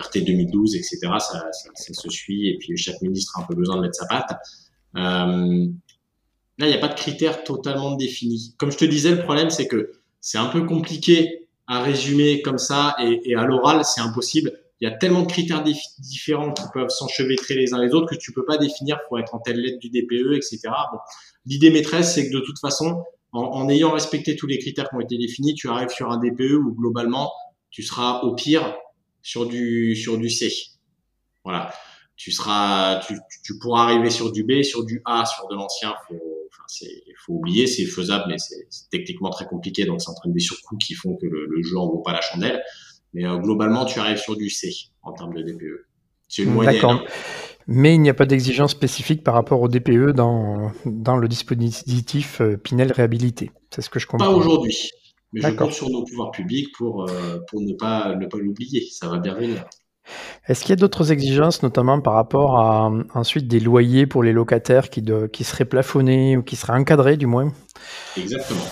RT 0.00 0.24
2012, 0.24 0.76
etc. 0.76 0.98
Ça, 1.18 1.44
se 1.74 2.10
suit 2.10 2.48
et 2.48 2.58
puis 2.58 2.76
chaque 2.76 3.00
ministre 3.02 3.38
a 3.38 3.42
un 3.42 3.46
peu 3.46 3.54
besoin 3.54 3.76
de 3.76 3.82
mettre 3.82 3.96
sa 3.96 4.06
patte. 4.06 4.30
Euh, 4.96 5.66
là, 6.58 6.66
il 6.66 6.68
n'y 6.68 6.74
a 6.74 6.78
pas 6.78 6.88
de 6.88 6.94
critères 6.94 7.44
totalement 7.44 7.96
définis. 7.96 8.54
Comme 8.58 8.72
je 8.72 8.78
te 8.78 8.84
disais, 8.84 9.10
le 9.10 9.22
problème, 9.22 9.50
c'est 9.50 9.68
que 9.68 9.92
c'est 10.20 10.38
un 10.38 10.46
peu 10.46 10.64
compliqué 10.64 11.48
à 11.66 11.82
résumer 11.82 12.42
comme 12.42 12.58
ça 12.58 12.96
et 12.98 13.34
à 13.36 13.44
l'oral, 13.44 13.84
c'est 13.84 14.00
impossible 14.00 14.52
il 14.80 14.88
y 14.88 14.92
a 14.92 14.96
tellement 14.96 15.22
de 15.22 15.26
critères 15.26 15.62
différents 15.98 16.52
qui 16.52 16.62
peuvent 16.72 16.88
s'enchevêtrer 16.88 17.54
les 17.54 17.74
uns 17.74 17.82
les 17.82 17.92
autres 17.92 18.08
que 18.08 18.18
tu 18.18 18.32
peux 18.32 18.46
pas 18.46 18.56
définir 18.56 18.98
pour 19.06 19.18
être 19.18 19.34
en 19.34 19.38
telle 19.38 19.60
lettre 19.60 19.78
du 19.78 19.90
DPE, 19.90 20.34
etc. 20.34 20.60
L'idée 21.44 21.70
maîtresse, 21.70 22.14
c'est 22.14 22.28
que 22.28 22.34
de 22.34 22.40
toute 22.40 22.58
façon, 22.58 23.04
en, 23.32 23.68
ayant 23.68 23.90
respecté 23.90 24.36
tous 24.36 24.46
les 24.46 24.58
critères 24.58 24.88
qui 24.88 24.96
ont 24.96 25.00
été 25.00 25.18
définis, 25.18 25.54
tu 25.54 25.68
arrives 25.68 25.90
sur 25.90 26.10
un 26.10 26.16
DPE 26.16 26.54
où 26.54 26.74
globalement, 26.74 27.30
tu 27.70 27.82
seras 27.82 28.20
au 28.22 28.34
pire 28.34 28.74
sur 29.22 29.46
du, 29.46 29.96
sur 29.96 30.18
du 30.18 30.30
C. 30.30 30.52
Voilà. 31.44 31.72
Tu 32.16 32.32
seras, 32.32 33.00
tu, 33.06 33.14
tu 33.42 33.58
pourras 33.58 33.84
arriver 33.84 34.10
sur 34.10 34.30
du 34.30 34.44
B, 34.44 34.62
sur 34.62 34.84
du 34.84 35.00
A, 35.06 35.24
sur 35.24 35.48
de 35.48 35.54
l'ancien. 35.54 35.94
Faut, 36.06 36.20
enfin, 36.50 36.64
c'est, 36.68 37.02
faut 37.24 37.34
oublier, 37.34 37.66
c'est 37.66 37.86
faisable, 37.86 38.24
mais 38.28 38.36
c'est, 38.38 38.66
techniquement 38.90 39.30
très 39.30 39.46
compliqué. 39.46 39.84
Donc, 39.86 40.02
c'est 40.02 40.10
en 40.10 40.14
train 40.14 40.28
de 40.28 40.34
des 40.34 40.40
surcoûts 40.40 40.76
qui 40.76 40.94
font 40.94 41.16
que 41.16 41.26
le, 41.26 41.46
le 41.46 41.62
jeu 41.62 41.78
en 41.78 41.86
vaut 41.86 42.02
pas 42.02 42.12
la 42.12 42.20
chandelle. 42.20 42.62
Mais 43.14 43.26
euh, 43.26 43.38
globalement, 43.38 43.84
tu 43.86 43.98
arrives 43.98 44.18
sur 44.18 44.36
du 44.36 44.50
C 44.50 44.70
en 45.02 45.12
termes 45.12 45.34
de 45.34 45.42
DPE. 45.42 45.86
C'est 46.28 46.42
une 46.42 46.52
moyenne. 46.52 46.74
D'accord. 46.74 46.92
Hein. 46.92 47.04
Mais 47.66 47.94
il 47.94 48.00
n'y 48.00 48.10
a 48.10 48.14
pas 48.14 48.26
d'exigence 48.26 48.72
spécifique 48.72 49.22
par 49.22 49.34
rapport 49.34 49.60
au 49.60 49.68
DPE 49.68 50.10
dans, 50.10 50.72
dans 50.84 51.16
le 51.16 51.28
dispositif 51.28 52.40
euh, 52.40 52.56
Pinel 52.56 52.92
réhabilité. 52.92 53.50
C'est 53.70 53.82
ce 53.82 53.90
que 53.90 53.98
je 53.98 54.06
comprends. 54.06 54.26
Pas 54.26 54.32
aujourd'hui. 54.32 54.90
Mais 55.32 55.40
je 55.42 55.48
compte 55.50 55.72
sur 55.72 55.88
nos 55.90 56.04
pouvoirs 56.04 56.32
publics 56.32 56.68
pour, 56.76 57.08
euh, 57.08 57.38
pour 57.48 57.60
ne 57.60 57.72
pas, 57.74 58.14
ne 58.16 58.26
pas 58.26 58.38
l'oublier. 58.38 58.88
Ça 58.90 59.08
va 59.08 59.18
bien 59.18 59.34
venir. 59.34 59.64
Est-ce 60.46 60.62
qu'il 60.62 60.70
y 60.70 60.72
a 60.72 60.76
d'autres 60.76 61.12
exigences, 61.12 61.62
notamment 61.62 62.00
par 62.00 62.14
rapport 62.14 62.58
à 62.58 62.90
ensuite 63.14 63.46
des 63.46 63.60
loyers 63.60 64.06
pour 64.06 64.22
les 64.22 64.32
locataires 64.32 64.90
qui, 64.90 65.02
de, 65.02 65.26
qui 65.26 65.44
seraient 65.44 65.64
plafonnés 65.64 66.36
ou 66.36 66.42
qui 66.42 66.56
seraient 66.56 66.72
encadrés 66.72 67.16
du 67.16 67.26
moins? 67.26 67.52
Exactement. 68.16 68.64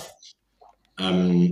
Euh, 0.99 1.47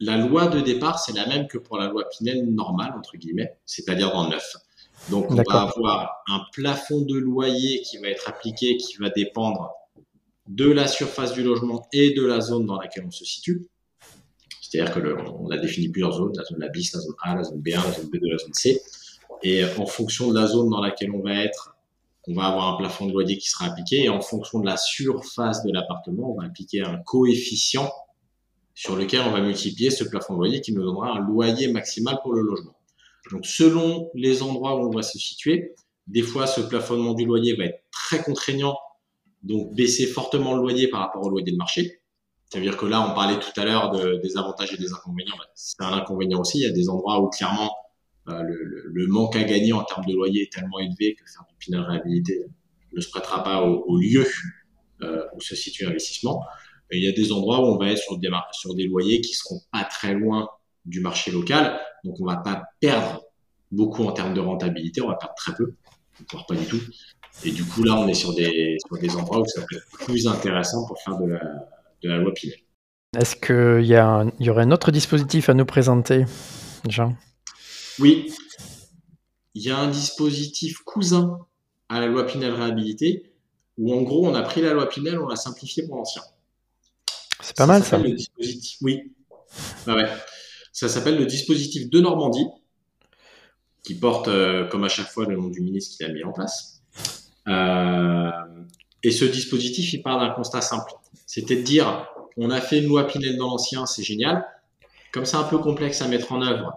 la 0.00 0.16
loi 0.16 0.48
de 0.48 0.60
départ, 0.60 0.98
c'est 0.98 1.12
la 1.12 1.26
même 1.26 1.46
que 1.46 1.58
pour 1.58 1.78
la 1.78 1.88
loi 1.88 2.04
Pinel 2.10 2.46
normale, 2.46 2.94
entre 2.96 3.16
guillemets, 3.16 3.56
c'est-à-dire 3.66 4.12
dans 4.12 4.24
le 4.24 4.30
neuf. 4.30 4.56
Donc, 5.10 5.30
on 5.30 5.34
va 5.34 5.62
avoir 5.62 6.22
un 6.28 6.40
plafond 6.52 7.02
de 7.02 7.16
loyer 7.16 7.82
qui 7.82 7.98
va 7.98 8.08
être 8.08 8.28
appliqué, 8.28 8.76
qui 8.76 8.96
va 8.96 9.10
dépendre 9.10 9.70
de 10.48 10.70
la 10.70 10.86
surface 10.88 11.32
du 11.32 11.42
logement 11.42 11.86
et 11.92 12.12
de 12.12 12.24
la 12.24 12.40
zone 12.40 12.66
dans 12.66 12.78
laquelle 12.78 13.04
on 13.06 13.10
se 13.10 13.24
situe. 13.24 13.66
C'est-à-dire 14.70 14.94
que 14.94 15.16
on 15.40 15.50
a 15.50 15.58
défini 15.58 15.88
plusieurs 15.88 16.12
zones, 16.12 16.32
la 16.36 16.44
zone 16.44 16.70
bis, 16.72 16.94
la 16.94 17.00
zone 17.00 17.14
A, 17.22 17.34
la 17.34 17.42
zone 17.42 17.60
B1, 17.60 17.84
la 17.84 17.92
zone 17.92 18.06
B2, 18.06 18.30
la 18.30 18.38
zone 18.38 18.54
C. 18.54 18.80
Et 19.42 19.64
en 19.64 19.86
fonction 19.86 20.30
de 20.30 20.38
la 20.38 20.46
zone 20.46 20.70
dans 20.70 20.80
laquelle 20.80 21.10
on 21.10 21.20
va 21.20 21.34
être, 21.42 21.74
on 22.28 22.34
va 22.34 22.44
avoir 22.44 22.74
un 22.74 22.76
plafond 22.76 23.06
de 23.06 23.12
loyer 23.12 23.36
qui 23.36 23.50
sera 23.50 23.64
appliqué. 23.64 24.04
Et 24.04 24.08
en 24.08 24.20
fonction 24.20 24.60
de 24.60 24.66
la 24.66 24.76
surface 24.76 25.64
de 25.64 25.72
l'appartement, 25.72 26.32
on 26.32 26.40
va 26.40 26.46
appliquer 26.46 26.82
un 26.82 26.98
coefficient 26.98 27.90
sur 28.74 28.94
lequel 28.94 29.22
on 29.22 29.32
va 29.32 29.40
multiplier 29.40 29.90
ce 29.90 30.04
plafond 30.04 30.34
de 30.34 30.38
loyer 30.38 30.60
qui 30.60 30.72
nous 30.72 30.82
donnera 30.82 31.16
un 31.16 31.26
loyer 31.26 31.66
maximal 31.72 32.20
pour 32.22 32.34
le 32.34 32.42
logement. 32.42 32.76
Donc 33.32 33.46
selon 33.46 34.08
les 34.14 34.40
endroits 34.42 34.76
où 34.76 34.86
on 34.86 34.90
va 34.90 35.02
se 35.02 35.18
situer, 35.18 35.74
des 36.06 36.22
fois 36.22 36.46
ce 36.46 36.60
plafonnement 36.60 37.14
du 37.14 37.26
loyer 37.26 37.56
va 37.56 37.64
être 37.64 37.82
très 37.90 38.22
contraignant, 38.22 38.76
donc 39.42 39.74
baisser 39.74 40.06
fortement 40.06 40.54
le 40.54 40.62
loyer 40.62 40.88
par 40.88 41.00
rapport 41.00 41.24
au 41.24 41.28
loyer 41.28 41.50
de 41.50 41.56
marché. 41.56 41.99
C'est-à-dire 42.50 42.76
que 42.76 42.84
là, 42.84 43.08
on 43.08 43.14
parlait 43.14 43.38
tout 43.38 43.58
à 43.60 43.64
l'heure 43.64 43.90
de, 43.90 44.20
des 44.22 44.36
avantages 44.36 44.72
et 44.74 44.76
des 44.76 44.92
inconvénients. 44.92 45.36
Bah, 45.38 45.44
c'est 45.54 45.80
un 45.80 45.92
inconvénient 45.92 46.40
aussi. 46.40 46.58
Il 46.58 46.62
y 46.62 46.66
a 46.66 46.72
des 46.72 46.88
endroits 46.88 47.20
où 47.20 47.28
clairement 47.28 47.72
le, 48.26 49.06
manque 49.06 49.36
à 49.36 49.42
gagner 49.42 49.72
en 49.72 49.82
termes 49.84 50.04
de 50.04 50.14
loyer 50.14 50.42
est 50.42 50.52
tellement 50.52 50.78
élevé 50.78 51.14
que 51.14 51.24
faire 51.30 51.44
du 51.48 51.54
Pinel 51.58 51.80
réhabilité 51.80 52.44
ne 52.92 53.00
se 53.00 53.08
prêtera 53.08 53.42
pas 53.42 53.62
au, 53.62 53.96
lieu 53.96 54.26
où 55.00 55.40
se 55.40 55.54
situe 55.54 55.84
l'investissement. 55.84 56.44
Il 56.92 57.04
y 57.04 57.08
a 57.08 57.12
des 57.12 57.32
endroits 57.32 57.60
où 57.60 57.74
on 57.74 57.78
va 57.78 57.90
être 57.90 57.98
sur 57.98 58.18
des, 58.18 58.28
sur 58.52 58.74
des 58.74 58.84
loyers 58.84 59.20
qui 59.20 59.34
seront 59.34 59.60
pas 59.72 59.84
très 59.84 60.12
loin 60.14 60.48
du 60.84 61.00
marché 61.00 61.30
local, 61.30 61.78
donc 62.04 62.20
on 62.20 62.24
va 62.24 62.36
pas 62.36 62.62
perdre 62.80 63.22
beaucoup 63.70 64.04
en 64.04 64.12
termes 64.12 64.34
de 64.34 64.40
rentabilité, 64.40 65.00
on 65.00 65.08
va 65.08 65.14
perdre 65.14 65.34
très 65.36 65.54
peu, 65.54 65.74
voire 66.32 66.46
pas 66.46 66.56
du 66.56 66.66
tout. 66.66 66.80
Et 67.44 67.52
du 67.52 67.64
coup, 67.64 67.84
là, 67.84 67.96
on 67.96 68.08
est 68.08 68.14
sur 68.14 68.34
des, 68.34 68.76
sur 68.86 68.98
des 68.98 69.14
endroits 69.14 69.40
où 69.40 69.46
ça 69.46 69.60
peut 69.68 69.76
être 69.76 70.04
plus 70.04 70.26
intéressant 70.26 70.86
pour 70.86 71.00
faire 71.00 71.16
de 71.18 71.26
la, 71.26 71.40
de 72.02 72.08
la 72.08 72.18
loi 72.18 72.32
Pinel. 72.32 72.58
Est-ce 73.18 73.34
qu'il 73.36 73.86
y, 73.86 73.96
a 73.96 74.24
y 74.38 74.50
aurait 74.50 74.62
un 74.62 74.70
autre 74.70 74.90
dispositif 74.92 75.48
à 75.48 75.54
nous 75.54 75.64
présenter, 75.64 76.24
Jean? 76.88 77.16
Oui. 77.98 78.32
Il 79.54 79.62
y 79.62 79.70
a 79.70 79.78
un 79.78 79.90
dispositif 79.90 80.78
cousin 80.84 81.38
à 81.88 82.00
la 82.00 82.06
loi 82.06 82.24
Pinel 82.24 82.52
réhabilité, 82.52 83.32
où 83.78 83.92
en 83.92 84.02
gros, 84.02 84.26
on 84.26 84.34
a 84.34 84.42
pris 84.42 84.62
la 84.62 84.72
loi 84.72 84.88
Pinel, 84.88 85.18
on 85.18 85.26
l'a 85.26 85.36
simplifiée 85.36 85.86
pour 85.86 85.96
l'ancien. 85.96 86.22
C'est 87.40 87.56
pas 87.56 87.66
mal 87.66 87.82
ça. 87.82 87.98
Le 87.98 88.12
dispositif, 88.12 88.78
oui. 88.82 89.12
Ah 89.86 89.96
ouais. 89.96 90.08
Ça 90.72 90.88
s'appelle 90.88 91.18
le 91.18 91.26
dispositif 91.26 91.90
de 91.90 92.00
Normandie, 92.00 92.46
qui 93.82 93.94
porte, 93.94 94.28
euh, 94.28 94.68
comme 94.68 94.84
à 94.84 94.88
chaque 94.88 95.08
fois, 95.08 95.26
le 95.26 95.36
nom 95.36 95.48
du 95.48 95.60
ministre 95.60 95.96
qui 95.96 96.02
l'a 96.04 96.12
mis 96.12 96.22
en 96.22 96.32
place. 96.32 96.82
Euh, 97.48 98.30
et 99.02 99.10
ce 99.10 99.24
dispositif, 99.24 99.92
il 99.92 100.02
part 100.02 100.18
d'un 100.18 100.30
constat 100.30 100.60
simple. 100.60 100.92
C'était 101.26 101.56
de 101.56 101.62
dire, 101.62 102.06
on 102.36 102.50
a 102.50 102.60
fait 102.60 102.78
une 102.78 102.86
loi 102.86 103.06
Pinel 103.06 103.36
dans 103.36 103.48
l'ancien, 103.48 103.86
c'est 103.86 104.02
génial. 104.02 104.44
Comme 105.12 105.24
c'est 105.24 105.36
un 105.36 105.44
peu 105.44 105.58
complexe 105.58 106.02
à 106.02 106.08
mettre 106.08 106.32
en 106.32 106.42
œuvre, 106.42 106.72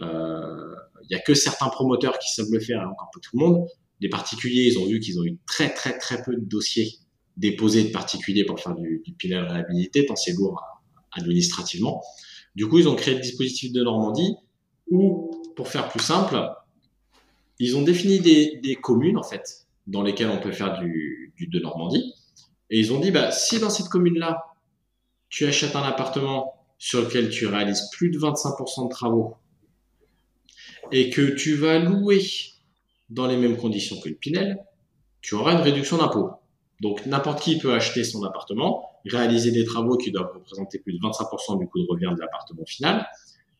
euh, 0.00 0.74
il 1.02 1.08
n'y 1.10 1.16
a 1.16 1.20
que 1.20 1.34
certains 1.34 1.68
promoteurs 1.68 2.18
qui 2.18 2.34
savent 2.34 2.50
le 2.50 2.60
faire, 2.60 2.82
et 2.82 2.84
encore 2.84 3.10
pas 3.12 3.20
tout 3.20 3.38
le 3.38 3.46
monde. 3.46 3.66
Les 4.00 4.08
particuliers, 4.08 4.64
ils 4.64 4.78
ont 4.78 4.86
vu 4.86 5.00
qu'ils 5.00 5.18
ont 5.20 5.24
eu 5.24 5.38
très 5.46 5.72
très 5.72 5.96
très 5.98 6.22
peu 6.22 6.34
de 6.34 6.44
dossiers 6.44 6.98
déposés 7.36 7.84
de 7.84 7.90
particuliers 7.90 8.44
pour 8.44 8.60
faire 8.60 8.74
du, 8.74 9.02
du 9.04 9.12
Pinel 9.12 9.44
réhabilité, 9.44 10.06
tant 10.06 10.16
c'est 10.16 10.32
lourd 10.32 10.60
administrativement. 11.12 12.02
Du 12.54 12.66
coup, 12.66 12.78
ils 12.78 12.88
ont 12.88 12.96
créé 12.96 13.14
le 13.14 13.20
dispositif 13.20 13.72
de 13.72 13.82
Normandie 13.82 14.34
où, 14.90 15.30
pour 15.56 15.68
faire 15.68 15.88
plus 15.88 16.00
simple, 16.00 16.36
ils 17.58 17.76
ont 17.76 17.82
défini 17.82 18.20
des, 18.20 18.78
communes, 18.82 19.18
en 19.18 19.22
fait, 19.22 19.66
dans 19.86 20.02
lesquelles 20.02 20.28
on 20.28 20.38
peut 20.40 20.52
faire 20.52 20.78
du, 20.78 21.25
de 21.40 21.60
Normandie. 21.60 22.14
Et 22.70 22.78
ils 22.78 22.92
ont 22.92 23.00
dit, 23.00 23.10
bah, 23.10 23.30
si 23.30 23.60
dans 23.60 23.70
cette 23.70 23.88
commune-là, 23.88 24.44
tu 25.28 25.46
achètes 25.46 25.76
un 25.76 25.82
appartement 25.82 26.54
sur 26.78 27.02
lequel 27.02 27.30
tu 27.30 27.46
réalises 27.46 27.88
plus 27.92 28.10
de 28.10 28.18
25% 28.18 28.84
de 28.84 28.90
travaux 28.90 29.36
et 30.92 31.10
que 31.10 31.34
tu 31.34 31.54
vas 31.54 31.78
louer 31.78 32.22
dans 33.08 33.26
les 33.26 33.36
mêmes 33.36 33.56
conditions 33.56 34.00
que 34.00 34.08
le 34.08 34.14
Pinel, 34.14 34.58
tu 35.20 35.34
auras 35.34 35.52
une 35.52 35.60
réduction 35.60 35.98
d'impôt. 35.98 36.30
Donc 36.80 37.06
n'importe 37.06 37.40
qui 37.40 37.58
peut 37.58 37.72
acheter 37.72 38.04
son 38.04 38.22
appartement, 38.24 38.90
réaliser 39.06 39.50
des 39.50 39.64
travaux 39.64 39.96
qui 39.96 40.10
doivent 40.10 40.32
représenter 40.34 40.78
plus 40.78 40.92
de 40.92 40.98
25% 40.98 41.58
du 41.58 41.66
coût 41.68 41.80
de 41.80 41.86
revient 41.88 42.12
de 42.14 42.20
l'appartement 42.20 42.64
final 42.66 43.06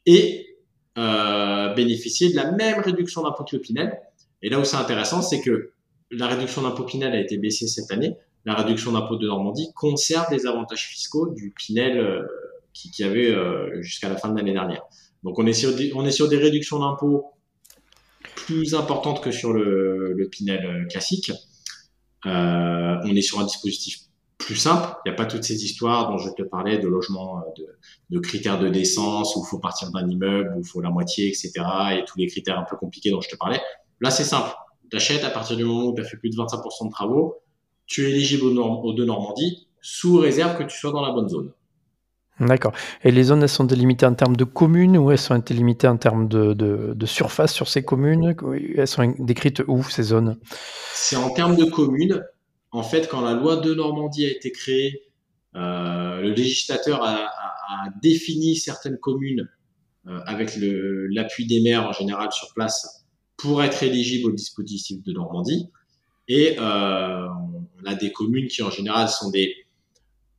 et 0.04 0.58
euh, 0.98 1.74
bénéficier 1.74 2.30
de 2.30 2.36
la 2.36 2.52
même 2.52 2.80
réduction 2.80 3.22
d'impôt 3.22 3.44
que 3.44 3.56
le 3.56 3.62
Pinel. 3.62 4.00
Et 4.42 4.50
là 4.50 4.60
où 4.60 4.64
c'est 4.64 4.76
intéressant, 4.76 5.22
c'est 5.22 5.40
que 5.40 5.72
la 6.10 6.26
réduction 6.28 6.62
d'impôt 6.62 6.84
Pinel 6.84 7.12
a 7.12 7.20
été 7.20 7.38
baissée 7.38 7.66
cette 7.66 7.90
année. 7.90 8.16
La 8.44 8.54
réduction 8.54 8.92
d'impôt 8.92 9.16
de 9.16 9.26
Normandie 9.26 9.72
conserve 9.74 10.26
les 10.30 10.46
avantages 10.46 10.86
fiscaux 10.86 11.28
du 11.28 11.52
Pinel 11.56 11.98
euh, 11.98 12.22
qui, 12.72 13.02
avait 13.02 13.30
euh, 13.30 13.82
jusqu'à 13.82 14.08
la 14.08 14.16
fin 14.16 14.28
de 14.28 14.36
l'année 14.36 14.52
dernière. 14.52 14.82
Donc 15.26 15.38
on 15.38 15.46
est 15.46 15.52
sur 15.52 15.74
des, 15.74 16.36
réductions 16.36 16.78
d'impôt 16.78 17.32
plus 18.36 18.74
importantes 18.74 19.22
que 19.22 19.32
sur 19.32 19.52
le, 19.52 20.28
Pinel 20.30 20.64
euh, 20.64 20.84
classique. 20.86 21.32
Euh, 22.26 22.96
on 23.02 23.14
est 23.14 23.22
sur 23.22 23.40
un 23.40 23.44
dispositif 23.44 23.98
plus 24.38 24.54
simple. 24.56 24.94
Il 25.04 25.10
n'y 25.10 25.14
a 25.14 25.16
pas 25.16 25.26
toutes 25.26 25.42
ces 25.42 25.64
histoires 25.64 26.10
dont 26.10 26.18
je 26.18 26.30
te 26.30 26.42
parlais 26.42 26.78
de 26.78 26.86
logement, 26.86 27.40
euh, 27.40 27.64
de, 28.10 28.18
critères 28.20 28.60
de 28.60 28.68
décence, 28.68 29.34
où 29.34 29.42
il 29.44 29.48
faut 29.48 29.58
partir 29.58 29.90
d'un 29.90 30.08
immeuble, 30.08 30.54
où 30.56 30.60
il 30.60 30.66
faut 30.66 30.80
la 30.80 30.90
moitié, 30.90 31.28
etc. 31.28 31.52
Et 31.92 32.04
tous 32.06 32.18
les 32.18 32.28
critères 32.28 32.58
un 32.58 32.64
peu 32.64 32.76
compliqués 32.76 33.10
dont 33.10 33.20
je 33.20 33.28
te 33.28 33.36
parlais. 33.36 33.60
Là, 34.00 34.10
c'est 34.10 34.24
simple. 34.24 34.54
Tu 34.90 34.96
achètes 34.96 35.24
à 35.24 35.30
partir 35.30 35.56
du 35.56 35.64
moment 35.64 35.86
où 35.86 35.94
tu 35.94 36.02
as 36.02 36.04
fait 36.04 36.16
plus 36.16 36.30
de 36.30 36.36
25% 36.36 36.86
de 36.86 36.90
travaux, 36.90 37.36
tu 37.86 38.04
es 38.04 38.10
éligible 38.10 38.44
aux, 38.46 38.92
deux 38.92 39.04
Normandie, 39.04 39.68
sous 39.80 40.18
réserve 40.18 40.58
que 40.58 40.64
tu 40.64 40.76
sois 40.76 40.92
dans 40.92 41.02
la 41.02 41.12
bonne 41.12 41.28
zone. 41.28 41.52
D'accord. 42.38 42.72
Et 43.02 43.10
les 43.12 43.22
zones, 43.22 43.42
elles 43.42 43.48
sont 43.48 43.64
délimitées 43.64 44.04
en 44.04 44.14
termes 44.14 44.36
de 44.36 44.44
communes 44.44 44.98
ou 44.98 45.10
elles 45.10 45.18
sont 45.18 45.38
délimitées 45.38 45.88
en 45.88 45.96
termes 45.96 46.28
de, 46.28 46.52
de 46.52 47.06
surface 47.06 47.52
sur 47.52 47.66
ces 47.68 47.82
communes? 47.82 48.34
Elles 48.76 48.86
sont 48.86 49.14
décrites 49.18 49.62
où, 49.66 49.82
ces 49.84 50.02
zones? 50.02 50.36
C'est 50.92 51.16
en 51.16 51.30
termes 51.30 51.56
de 51.56 51.64
communes 51.64 52.22
en 52.76 52.82
fait, 52.82 53.08
quand 53.08 53.22
la 53.22 53.32
loi 53.32 53.56
de 53.56 53.74
Normandie 53.74 54.26
a 54.26 54.30
été 54.30 54.52
créée, 54.52 55.02
euh, 55.54 56.20
le 56.20 56.32
législateur 56.32 57.02
a, 57.02 57.32
défini 58.02 58.56
certaines 58.56 58.98
communes 58.98 59.48
euh, 60.06 60.20
avec 60.26 60.56
l'appui 60.56 61.46
des 61.46 61.60
maires 61.62 61.86
en 61.86 61.92
général 61.92 62.30
sur 62.32 62.52
place 62.54 63.05
pour 63.36 63.62
être 63.62 63.82
éligibles 63.82 64.30
au 64.30 64.32
dispositif 64.32 65.02
de 65.02 65.12
Normandie. 65.12 65.68
Et 66.28 66.56
euh, 66.58 67.26
on 67.28 67.86
a 67.86 67.94
des 67.94 68.12
communes 68.12 68.48
qui 68.48 68.62
en 68.62 68.70
général 68.70 69.08
sont 69.08 69.30
des, 69.30 69.54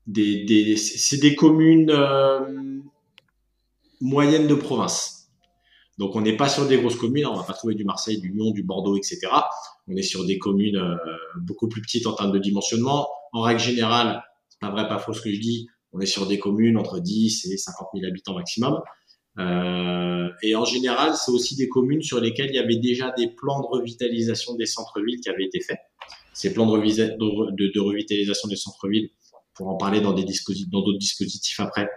des, 0.05 0.75
c'est 0.77 1.19
des 1.19 1.35
communes 1.35 1.91
moyennes 4.01 4.47
de 4.47 4.55
province. 4.55 5.17
Donc 5.97 6.15
on 6.15 6.21
n'est 6.21 6.37
pas 6.37 6.49
sur 6.49 6.67
des 6.67 6.77
grosses 6.77 6.95
communes, 6.95 7.25
on 7.25 7.35
va 7.35 7.43
pas 7.43 7.53
trouver 7.53 7.73
du 7.73 7.83
Marseille, 7.83 8.19
du 8.19 8.29
Lyon, 8.29 8.51
du 8.51 8.63
Bordeaux, 8.63 8.95
etc. 8.95 9.19
On 9.87 9.95
est 9.95 10.03
sur 10.03 10.25
des 10.25 10.37
communes 10.37 10.77
euh, 10.77 10.95
beaucoup 11.37 11.67
plus 11.67 11.81
petites 11.81 12.05
en 12.05 12.13
termes 12.13 12.31
de 12.31 12.39
dimensionnement. 12.39 13.07
En 13.33 13.41
règle 13.41 13.59
générale, 13.59 14.23
c'est 14.49 14.59
pas 14.59 14.69
vrai, 14.69 14.87
pas 14.87 14.99
faux 14.99 15.13
ce 15.13 15.21
que 15.21 15.31
je 15.31 15.39
dis, 15.39 15.67
on 15.93 15.99
est 15.99 16.05
sur 16.05 16.27
des 16.27 16.37
communes 16.37 16.77
entre 16.77 16.99
10 16.99 17.45
et 17.51 17.57
50 17.57 17.87
000 17.95 18.05
habitants 18.05 18.35
maximum. 18.35 18.79
Euh, 19.39 20.29
et 20.41 20.55
en 20.55 20.65
général, 20.65 21.13
c'est 21.15 21.31
aussi 21.31 21.55
des 21.55 21.69
communes 21.69 22.01
sur 22.01 22.19
lesquelles 22.19 22.49
il 22.49 22.55
y 22.55 22.59
avait 22.59 22.77
déjà 22.77 23.11
des 23.17 23.27
plans 23.27 23.61
de 23.61 23.67
revitalisation 23.67 24.55
des 24.55 24.65
centres-villes 24.65 25.19
qui 25.19 25.29
avaient 25.29 25.45
été 25.45 25.61
faits. 25.61 25.79
Ces 26.33 26.53
plans 26.53 26.65
de, 26.65 27.79
revitalisation 27.79 28.47
des 28.47 28.55
centres-villes, 28.55 29.09
pour 29.53 29.69
en 29.69 29.75
parler 29.75 30.01
dans 30.01 30.13
des 30.13 30.23
dispositifs, 30.23 30.69
dans 30.69 30.81
d'autres 30.81 30.99
dispositifs 30.99 31.59
après, 31.59 31.89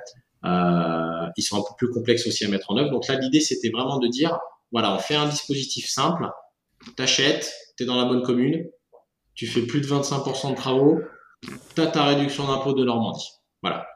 euh, 0.44 1.26
ils 1.36 1.42
sont 1.42 1.58
un 1.58 1.62
peu 1.62 1.74
plus 1.76 1.90
complexes 1.90 2.26
aussi 2.26 2.44
à 2.44 2.48
mettre 2.48 2.70
en 2.70 2.76
œuvre. 2.78 2.90
Donc 2.90 3.06
là, 3.06 3.18
l'idée, 3.18 3.40
c'était 3.40 3.68
vraiment 3.68 3.98
de 3.98 4.08
dire, 4.08 4.38
voilà, 4.72 4.94
on 4.94 4.98
fait 4.98 5.14
un 5.14 5.28
dispositif 5.28 5.88
simple, 5.88 6.26
t'achètes, 6.96 7.52
t'es 7.76 7.84
dans 7.84 7.96
la 7.96 8.06
bonne 8.06 8.22
commune, 8.22 8.66
tu 9.34 9.46
fais 9.46 9.62
plus 9.62 9.80
de 9.80 9.86
25% 9.86 10.50
de 10.50 10.56
travaux, 10.56 11.00
t'as 11.74 11.86
ta 11.86 12.04
réduction 12.04 12.46
d'impôt 12.46 12.72
de 12.72 12.84
Normandie. 12.84 13.28
Voilà. 13.62 13.86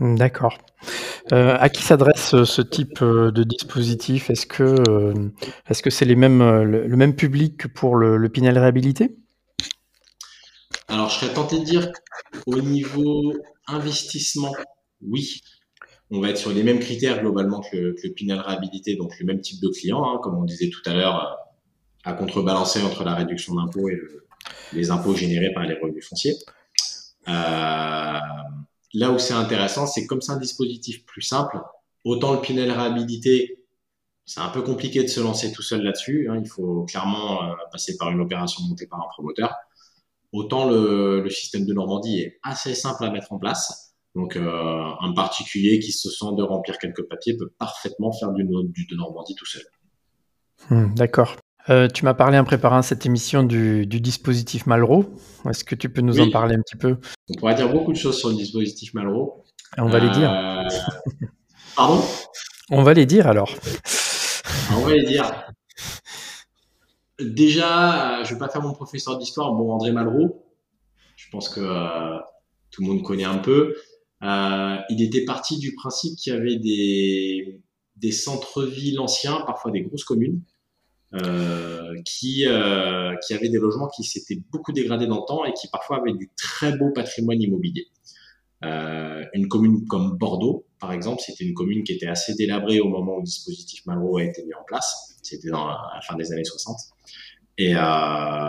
D'accord. 0.00 0.58
Euh, 1.32 1.56
à 1.58 1.68
qui 1.68 1.82
s'adresse 1.82 2.34
euh, 2.34 2.44
ce 2.44 2.62
type 2.62 3.02
de 3.02 3.42
dispositif? 3.42 4.30
Est-ce 4.30 4.46
que 4.46 4.64
que 5.82 5.90
c'est 5.90 6.04
le, 6.04 6.14
même 6.16 7.16
public 7.16 7.56
que 7.56 7.68
pour 7.68 7.96
le, 7.96 8.16
le 8.16 8.28
Pinel 8.28 8.58
réhabilité? 8.58 9.16
Alors, 10.88 11.10
je 11.10 11.18
serais 11.18 11.34
tenté 11.34 11.58
de 11.58 11.64
dire 11.64 11.92
qu'au 12.44 12.60
niveau 12.60 13.34
investissement, 13.66 14.54
oui, 15.02 15.42
on 16.10 16.20
va 16.20 16.30
être 16.30 16.38
sur 16.38 16.50
les 16.50 16.62
mêmes 16.62 16.78
critères 16.78 17.20
globalement 17.20 17.60
que 17.60 17.76
le, 17.76 18.12
Pinel 18.14 18.40
réhabilité, 18.40 18.96
donc 18.96 19.18
le 19.18 19.26
même 19.26 19.40
type 19.40 19.60
de 19.60 19.68
client, 19.68 20.02
hein, 20.04 20.18
comme 20.22 20.38
on 20.38 20.44
disait 20.44 20.70
tout 20.70 20.80
à 20.88 20.94
l'heure, 20.94 21.22
euh, 21.22 22.10
à 22.10 22.14
contrebalancer 22.14 22.82
entre 22.82 23.04
la 23.04 23.14
réduction 23.14 23.54
d'impôts 23.54 23.88
et 23.90 24.00
les 24.72 24.90
impôts 24.90 25.14
générés 25.14 25.52
par 25.52 25.64
les 25.64 25.74
revenus 25.74 26.06
fonciers. 26.08 26.36
Euh, 27.28 28.18
là 28.94 29.10
où 29.10 29.18
c'est 29.18 29.34
intéressant, 29.34 29.86
c'est 29.86 30.06
comme 30.06 30.20
c'est 30.20 30.32
un 30.32 30.38
dispositif 30.38 31.04
plus 31.04 31.22
simple, 31.22 31.60
autant 32.04 32.32
le 32.32 32.40
Pinel 32.40 32.70
réhabilité, 32.70 33.64
c'est 34.24 34.40
un 34.40 34.48
peu 34.48 34.62
compliqué 34.62 35.02
de 35.02 35.08
se 35.08 35.20
lancer 35.20 35.52
tout 35.52 35.62
seul 35.62 35.82
là-dessus. 35.82 36.28
Hein, 36.30 36.38
il 36.42 36.48
faut 36.48 36.84
clairement 36.84 37.42
euh, 37.42 37.54
passer 37.72 37.96
par 37.96 38.10
une 38.10 38.20
opération 38.20 38.62
montée 38.64 38.86
par 38.86 39.00
un 39.00 39.08
promoteur. 39.08 39.54
Autant 40.32 40.68
le, 40.68 41.26
système 41.30 41.64
de 41.64 41.72
Normandie 41.72 42.20
est 42.20 42.38
assez 42.42 42.74
simple 42.74 43.04
à 43.04 43.10
mettre 43.10 43.32
en 43.32 43.38
place 43.38 43.94
donc, 44.14 44.36
euh, 44.36 44.90
un 45.00 45.12
particulier 45.12 45.78
qui 45.78 45.92
se 45.92 46.10
sent 46.10 46.34
de 46.36 46.42
remplir 46.42 46.78
quelques 46.78 47.04
papiers 47.04 47.36
peut 47.36 47.50
parfaitement 47.58 48.12
faire 48.12 48.32
du, 48.32 48.44
du 48.44 48.86
de 48.86 48.96
Normandie 48.96 49.34
tout 49.34 49.46
seul. 49.46 49.62
Hmm, 50.70 50.92
d'accord. 50.94 51.36
Euh, 51.70 51.86
tu 51.88 52.04
m'as 52.04 52.14
parlé 52.14 52.38
en 52.38 52.44
préparant 52.44 52.80
cette 52.82 53.04
émission 53.04 53.42
du, 53.42 53.86
dispositif 53.86 54.66
Malraux. 54.66 55.04
Est-ce 55.48 55.64
que 55.64 55.74
tu 55.74 55.90
peux 55.90 56.00
nous 56.00 56.20
en 56.20 56.30
parler 56.30 56.54
un 56.54 56.62
petit 56.62 56.76
peu? 56.76 56.96
On 57.28 57.38
pourrait 57.38 57.54
dire 57.54 57.70
beaucoup 57.70 57.92
de 57.92 57.98
choses 57.98 58.18
sur 58.18 58.30
le 58.30 58.36
dispositif 58.36 58.94
Malraux. 58.94 59.44
On 59.76 59.88
va 59.88 59.98
les 59.98 60.10
dire. 60.10 60.32
Euh, 60.32 60.68
pardon? 61.76 62.02
On 62.70 62.82
va 62.82 62.94
les 62.94 63.06
dire 63.06 63.26
alors. 63.26 63.54
On 64.72 64.80
va 64.80 64.94
les 64.94 65.04
dire. 65.04 65.30
Déjà, 67.20 68.22
je 68.24 68.28
ne 68.30 68.34
vais 68.34 68.38
pas 68.38 68.48
faire 68.48 68.62
mon 68.62 68.72
professeur 68.72 69.18
d'histoire. 69.18 69.52
Bon, 69.52 69.72
André 69.72 69.92
Malraux, 69.92 70.46
je 71.16 71.28
pense 71.30 71.48
que 71.48 71.60
tout 72.70 72.82
le 72.82 72.88
monde 72.88 73.02
connaît 73.02 73.24
un 73.24 73.38
peu. 73.38 73.74
Euh, 74.22 74.76
il 74.88 75.02
était 75.02 75.24
parti 75.24 75.58
du 75.58 75.74
principe 75.74 76.16
qu'il 76.16 76.32
y 76.32 76.36
avait 76.36 76.56
des, 76.56 77.60
des 77.96 78.12
centres-villes 78.12 79.00
anciens, 79.00 79.42
parfois 79.46 79.70
des 79.70 79.82
grosses 79.82 80.04
communes, 80.04 80.40
euh, 80.40 80.57
qui, 82.04 82.46
euh, 82.46 83.14
qui 83.26 83.34
avaient 83.34 83.48
des 83.48 83.58
logements 83.58 83.88
qui 83.88 84.04
s'étaient 84.04 84.40
beaucoup 84.50 84.72
dégradés 84.72 85.06
dans 85.06 85.20
le 85.20 85.26
temps 85.26 85.44
et 85.44 85.52
qui 85.52 85.68
parfois 85.68 85.98
avaient 85.98 86.12
du 86.12 86.30
très 86.36 86.76
beau 86.76 86.90
patrimoine 86.92 87.40
immobilier. 87.40 87.86
Euh, 88.64 89.24
une 89.34 89.48
commune 89.48 89.86
comme 89.86 90.16
Bordeaux, 90.18 90.66
par 90.80 90.92
exemple, 90.92 91.22
c'était 91.24 91.44
une 91.44 91.54
commune 91.54 91.84
qui 91.84 91.92
était 91.92 92.08
assez 92.08 92.34
délabrée 92.34 92.80
au 92.80 92.88
moment 92.88 93.16
où 93.16 93.20
le 93.20 93.24
dispositif 93.24 93.86
Malraux 93.86 94.18
a 94.18 94.24
été 94.24 94.44
mis 94.44 94.54
en 94.54 94.64
place. 94.66 95.16
C'était 95.22 95.48
dans 95.48 95.66
la, 95.66 96.00
fin 96.06 96.16
des 96.16 96.32
années 96.32 96.44
60. 96.44 96.76
Et, 97.58 97.74
euh, 97.74 98.48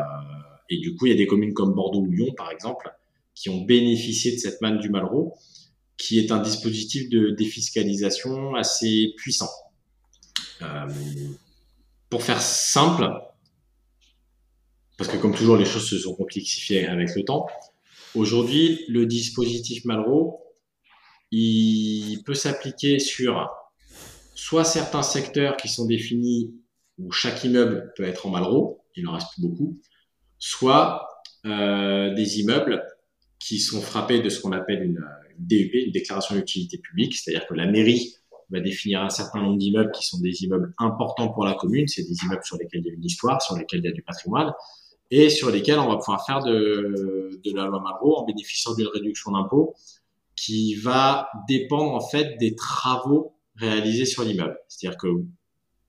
et 0.69 0.79
du 0.79 0.95
coup, 0.95 1.05
il 1.05 1.11
y 1.11 1.13
a 1.13 1.17
des 1.17 1.27
communes 1.27 1.53
comme 1.53 1.73
Bordeaux 1.73 2.01
ou 2.01 2.11
Lyon, 2.11 2.33
par 2.35 2.51
exemple, 2.51 2.91
qui 3.35 3.49
ont 3.49 3.61
bénéficié 3.61 4.33
de 4.33 4.37
cette 4.37 4.61
manne 4.61 4.79
du 4.79 4.89
Malraux, 4.89 5.35
qui 5.97 6.19
est 6.19 6.31
un 6.31 6.41
dispositif 6.41 7.09
de 7.09 7.31
défiscalisation 7.31 8.55
assez 8.55 9.13
puissant. 9.17 9.49
Euh, 10.61 10.87
pour 12.09 12.23
faire 12.23 12.41
simple, 12.41 13.07
parce 14.97 15.09
que 15.09 15.17
comme 15.17 15.35
toujours, 15.35 15.57
les 15.57 15.65
choses 15.65 15.87
se 15.87 15.97
sont 15.97 16.15
complexifiées 16.15 16.87
avec 16.87 17.15
le 17.15 17.23
temps, 17.23 17.47
Aujourd'hui, 18.15 18.85
le 18.87 19.05
dispositif 19.05 19.85
Malraux, 19.85 20.43
il 21.31 22.23
peut 22.25 22.33
s'appliquer 22.33 22.97
sur 22.97 23.47
soit 24.33 24.63
certains 24.63 25.03
secteurs 25.03 25.57
qui 25.57 25.67
sont 25.67 25.85
définis 25.85 26.55
où 26.97 27.11
chaque 27.11 27.43
immeuble 27.43 27.93
peut 27.95 28.03
être 28.03 28.25
en 28.25 28.31
Malraux, 28.31 28.83
il 28.95 29.07
en 29.07 29.13
reste 29.13 29.39
beaucoup, 29.39 29.79
soit 30.39 31.07
euh, 31.45 32.13
des 32.15 32.39
immeubles 32.39 32.83
qui 33.37 33.59
sont 33.59 33.81
frappés 33.81 34.21
de 34.21 34.29
ce 34.29 34.41
qu'on 34.41 34.53
appelle 34.53 34.83
une, 34.83 35.05
une, 35.37 35.45
DUP, 35.45 35.73
une 35.73 35.91
déclaration 35.91 36.35
d'utilité 36.35 36.79
publique, 36.79 37.15
c'est-à-dire 37.15 37.47
que 37.47 37.53
la 37.53 37.67
mairie 37.67 38.15
va 38.51 38.59
définir 38.59 39.01
un 39.01 39.09
certain 39.09 39.41
nombre 39.41 39.57
d'immeubles 39.57 39.91
qui 39.91 40.05
sont 40.05 40.19
des 40.19 40.43
immeubles 40.43 40.73
importants 40.77 41.29
pour 41.29 41.45
la 41.45 41.53
commune, 41.53 41.87
c'est 41.87 42.03
des 42.03 42.15
immeubles 42.23 42.43
sur 42.43 42.57
lesquels 42.57 42.81
il 42.83 42.87
y 42.87 42.91
a 42.91 42.93
une 42.93 43.05
histoire, 43.05 43.41
sur 43.41 43.55
lesquels 43.55 43.81
il 43.81 43.85
y 43.85 43.89
a 43.89 43.93
du 43.93 44.01
patrimoine, 44.01 44.51
et 45.11 45.29
sur 45.29 45.49
lesquels 45.51 45.79
on 45.79 45.87
va 45.87 45.97
pouvoir 45.97 46.25
faire 46.25 46.43
de, 46.43 47.41
de 47.43 47.55
la 47.55 47.65
loi 47.65 47.81
Malraux 47.81 48.17
en 48.17 48.25
bénéficiant 48.25 48.73
d'une 48.75 48.87
réduction 48.87 49.31
d'impôt 49.31 49.73
qui 50.35 50.75
va 50.75 51.29
dépendre 51.47 51.93
en 51.93 52.01
fait 52.01 52.37
des 52.37 52.55
travaux 52.55 53.35
réalisés 53.55 54.05
sur 54.05 54.23
l'immeuble. 54.23 54.57
C'est-à-dire 54.67 54.97
que 54.97 55.07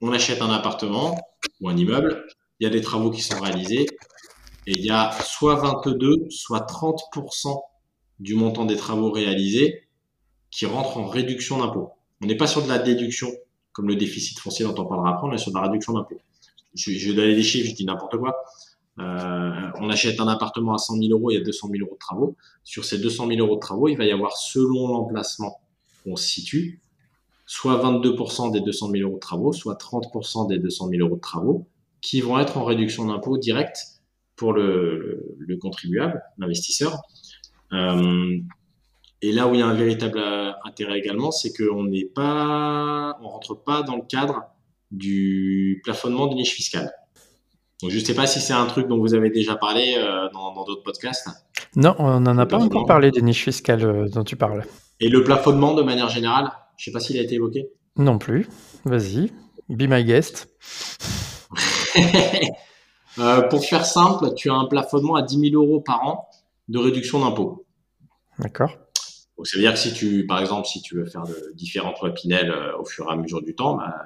on 0.00 0.12
achète 0.12 0.40
un 0.40 0.50
appartement 0.50 1.17
ou 1.61 1.69
un 1.69 1.76
immeuble, 1.76 2.26
il 2.59 2.64
y 2.64 2.67
a 2.67 2.71
des 2.71 2.81
travaux 2.81 3.11
qui 3.11 3.21
sont 3.21 3.38
réalisés 3.38 3.87
et 4.67 4.73
il 4.73 4.85
y 4.85 4.90
a 4.90 5.12
soit 5.23 5.57
22, 5.57 6.26
soit 6.31 6.67
30% 6.67 7.61
du 8.19 8.35
montant 8.35 8.64
des 8.64 8.76
travaux 8.76 9.11
réalisés 9.11 9.88
qui 10.50 10.67
rentrent 10.67 10.97
en 10.97 11.07
réduction 11.07 11.59
d'impôt. 11.59 11.90
On 12.23 12.27
n'est 12.27 12.37
pas 12.37 12.47
sur 12.47 12.62
de 12.62 12.69
la 12.69 12.79
déduction 12.79 13.29
comme 13.73 13.89
le 13.89 13.97
déficit 13.97 14.39
foncier 14.39 14.65
dont 14.65 14.75
on 14.79 14.87
parlera 14.87 15.11
après, 15.15 15.29
on 15.29 15.33
est 15.33 15.39
sur 15.39 15.53
de 15.53 15.57
la 15.57 15.62
réduction 15.62 15.93
d'impôt. 15.93 16.21
Je, 16.75 16.93
je 16.93 17.09
vais 17.11 17.15
donner 17.15 17.35
des 17.35 17.43
chiffres, 17.43 17.71
je 17.71 17.75
dis 17.75 17.85
n'importe 17.85 18.17
quoi. 18.17 18.37
Euh, 18.99 19.71
on 19.81 19.89
achète 19.89 20.21
un 20.21 20.29
appartement 20.29 20.75
à 20.75 20.79
100 20.79 20.97
000 20.97 21.12
euros, 21.12 21.31
il 21.31 21.35
y 21.35 21.41
a 21.41 21.45
200 21.45 21.69
000 21.71 21.87
euros 21.87 21.95
de 21.95 21.99
travaux. 21.99 22.37
Sur 22.65 22.85
ces 22.85 22.99
200 22.99 23.29
000 23.29 23.41
euros 23.41 23.55
de 23.55 23.61
travaux, 23.61 23.89
il 23.89 23.97
va 23.97 24.05
y 24.05 24.12
avoir, 24.12 24.37
selon 24.37 24.89
l'emplacement 24.89 25.61
où 26.05 26.12
on 26.12 26.17
se 26.17 26.29
situe, 26.29 26.81
soit 27.47 27.83
22% 27.83 28.53
des 28.53 28.61
200 28.61 28.91
000 28.91 29.09
euros 29.09 29.17
de 29.17 29.21
travaux, 29.21 29.53
soit 29.53 29.81
30% 29.81 30.49
des 30.49 30.59
200 30.59 30.89
000 30.89 31.07
euros 31.07 31.17
de 31.17 31.21
travaux, 31.21 31.67
qui 32.00 32.21
vont 32.21 32.39
être 32.39 32.59
en 32.59 32.65
réduction 32.65 33.07
d'impôt 33.07 33.39
directe 33.39 33.79
pour 34.37 34.53
le, 34.53 35.37
le, 35.39 35.57
contribuable, 35.57 36.23
l'investisseur. 36.39 37.03
Euh, 37.73 38.39
et 39.23 39.33
là 39.33 39.49
où 39.49 39.55
il 39.55 39.61
y 39.61 39.62
a 39.62 39.67
un 39.67 39.75
véritable 39.75 40.21
intérêt 40.65 40.99
également, 40.99 41.31
c'est 41.31 41.53
qu'on 41.53 41.85
n'est 41.85 42.05
pas, 42.05 43.19
on 43.23 43.29
rentre 43.29 43.55
pas 43.55 43.83
dans 43.83 43.97
le 43.97 44.03
cadre 44.03 44.45
du 44.91 45.81
plafonnement 45.85 46.27
de 46.27 46.35
niche 46.35 46.55
fiscale. 46.55 46.93
Donc, 47.83 47.91
je 47.91 47.99
ne 47.99 48.05
sais 48.05 48.15
pas 48.15 48.27
si 48.27 48.41
c'est 48.41 48.53
un 48.53 48.67
truc 48.67 48.89
dont 48.89 48.99
vous 48.99 49.15
avez 49.15 49.31
déjà 49.31 49.57
parlé 49.57 49.95
euh, 49.97 50.28
dans 50.33 50.52
d'autres 50.65 50.83
podcasts. 50.83 51.28
Non, 51.76 51.95
on 51.99 52.21
n'en 52.21 52.37
a 52.37 52.47
pas 52.47 52.59
encore 52.59 52.85
parlé 52.85 53.11
des 53.11 53.23
niches 53.23 53.45
fiscales 53.45 53.85
euh, 53.85 54.09
dont 54.09 54.25
tu 54.25 54.37
parles. 54.37 54.65
Et 55.00 55.09
le 55.09 55.25
plafonnement 55.25 55.75
de 55.75 55.83
manière 55.83 56.11
générale, 56.11 56.50
je 56.76 56.83
ne 56.83 56.85
sais 56.85 56.93
pas 56.93 57.00
s'il 57.00 57.19
a 57.19 57.23
été 57.23 57.37
évoqué. 57.37 57.71
Non 57.97 58.19
plus. 58.19 58.49
Vas-y, 58.85 59.33
be 59.69 59.85
my 59.89 60.04
guest. 60.04 60.49
euh, 63.19 63.43
pour 63.43 63.65
faire 63.65 63.87
simple, 63.87 64.35
tu 64.35 64.50
as 64.50 64.54
un 64.54 64.67
plafonnement 64.67 65.15
à 65.15 65.23
10 65.23 65.50
000 65.50 65.63
euros 65.63 65.80
par 65.80 66.06
an 66.06 66.28
de 66.69 66.78
réduction 66.78 67.21
d'impôt. 67.21 67.65
D'accord. 68.39 68.76
Donc, 69.41 69.47
ça 69.47 69.57
veut 69.57 69.63
dire 69.63 69.73
que 69.73 69.79
si 69.79 69.95
tu, 69.95 70.26
par 70.26 70.39
exemple, 70.39 70.69
si 70.69 70.83
tu 70.83 70.97
veux 70.97 71.07
faire 71.07 71.23
de 71.23 71.55
différentes 71.55 71.99
lois 72.03 72.13
Pinel 72.13 72.50
euh, 72.50 72.76
au 72.76 72.85
fur 72.85 73.07
et 73.09 73.11
à 73.15 73.17
mesure 73.17 73.41
du 73.41 73.55
temps, 73.55 73.75
bah, 73.75 73.97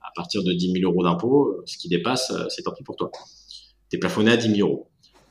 à 0.00 0.12
partir 0.14 0.44
de 0.44 0.52
10 0.52 0.70
000 0.70 0.88
euros 0.88 1.02
d'impôt, 1.02 1.48
euh, 1.48 1.64
ce 1.66 1.76
qui 1.76 1.88
dépasse, 1.88 2.30
euh, 2.30 2.44
c'est 2.48 2.62
tant 2.62 2.70
pis 2.70 2.84
pour 2.84 2.94
toi. 2.94 3.10
Tu 3.90 3.96
es 3.96 3.98
plafonné 3.98 4.30
à 4.30 4.36
10 4.36 4.54
000 4.54 4.68
euros. 4.68 4.86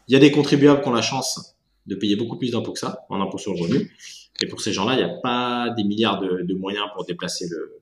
Il 0.09 0.13
y 0.13 0.17
a 0.17 0.19
des 0.19 0.31
contribuables 0.33 0.81
qui 0.81 0.89
ont 0.89 0.91
la 0.91 1.01
chance 1.01 1.55
de 1.85 1.95
payer 1.95 2.17
beaucoup 2.17 2.37
plus 2.37 2.51
d'impôts 2.51 2.73
que 2.73 2.79
ça, 2.79 3.05
en 3.07 3.21
impôt 3.21 3.37
sur 3.37 3.53
le 3.53 3.61
revenu. 3.61 3.95
Et 4.41 4.47
pour 4.47 4.59
ces 4.59 4.73
gens-là, 4.73 4.95
il 4.95 4.97
n'y 4.97 5.09
a 5.09 5.15
pas 5.23 5.69
des 5.77 5.85
milliards 5.85 6.19
de, 6.19 6.41
de 6.41 6.53
moyens 6.55 6.87
pour 6.93 7.05
déplacer 7.05 7.47
le, 7.49 7.79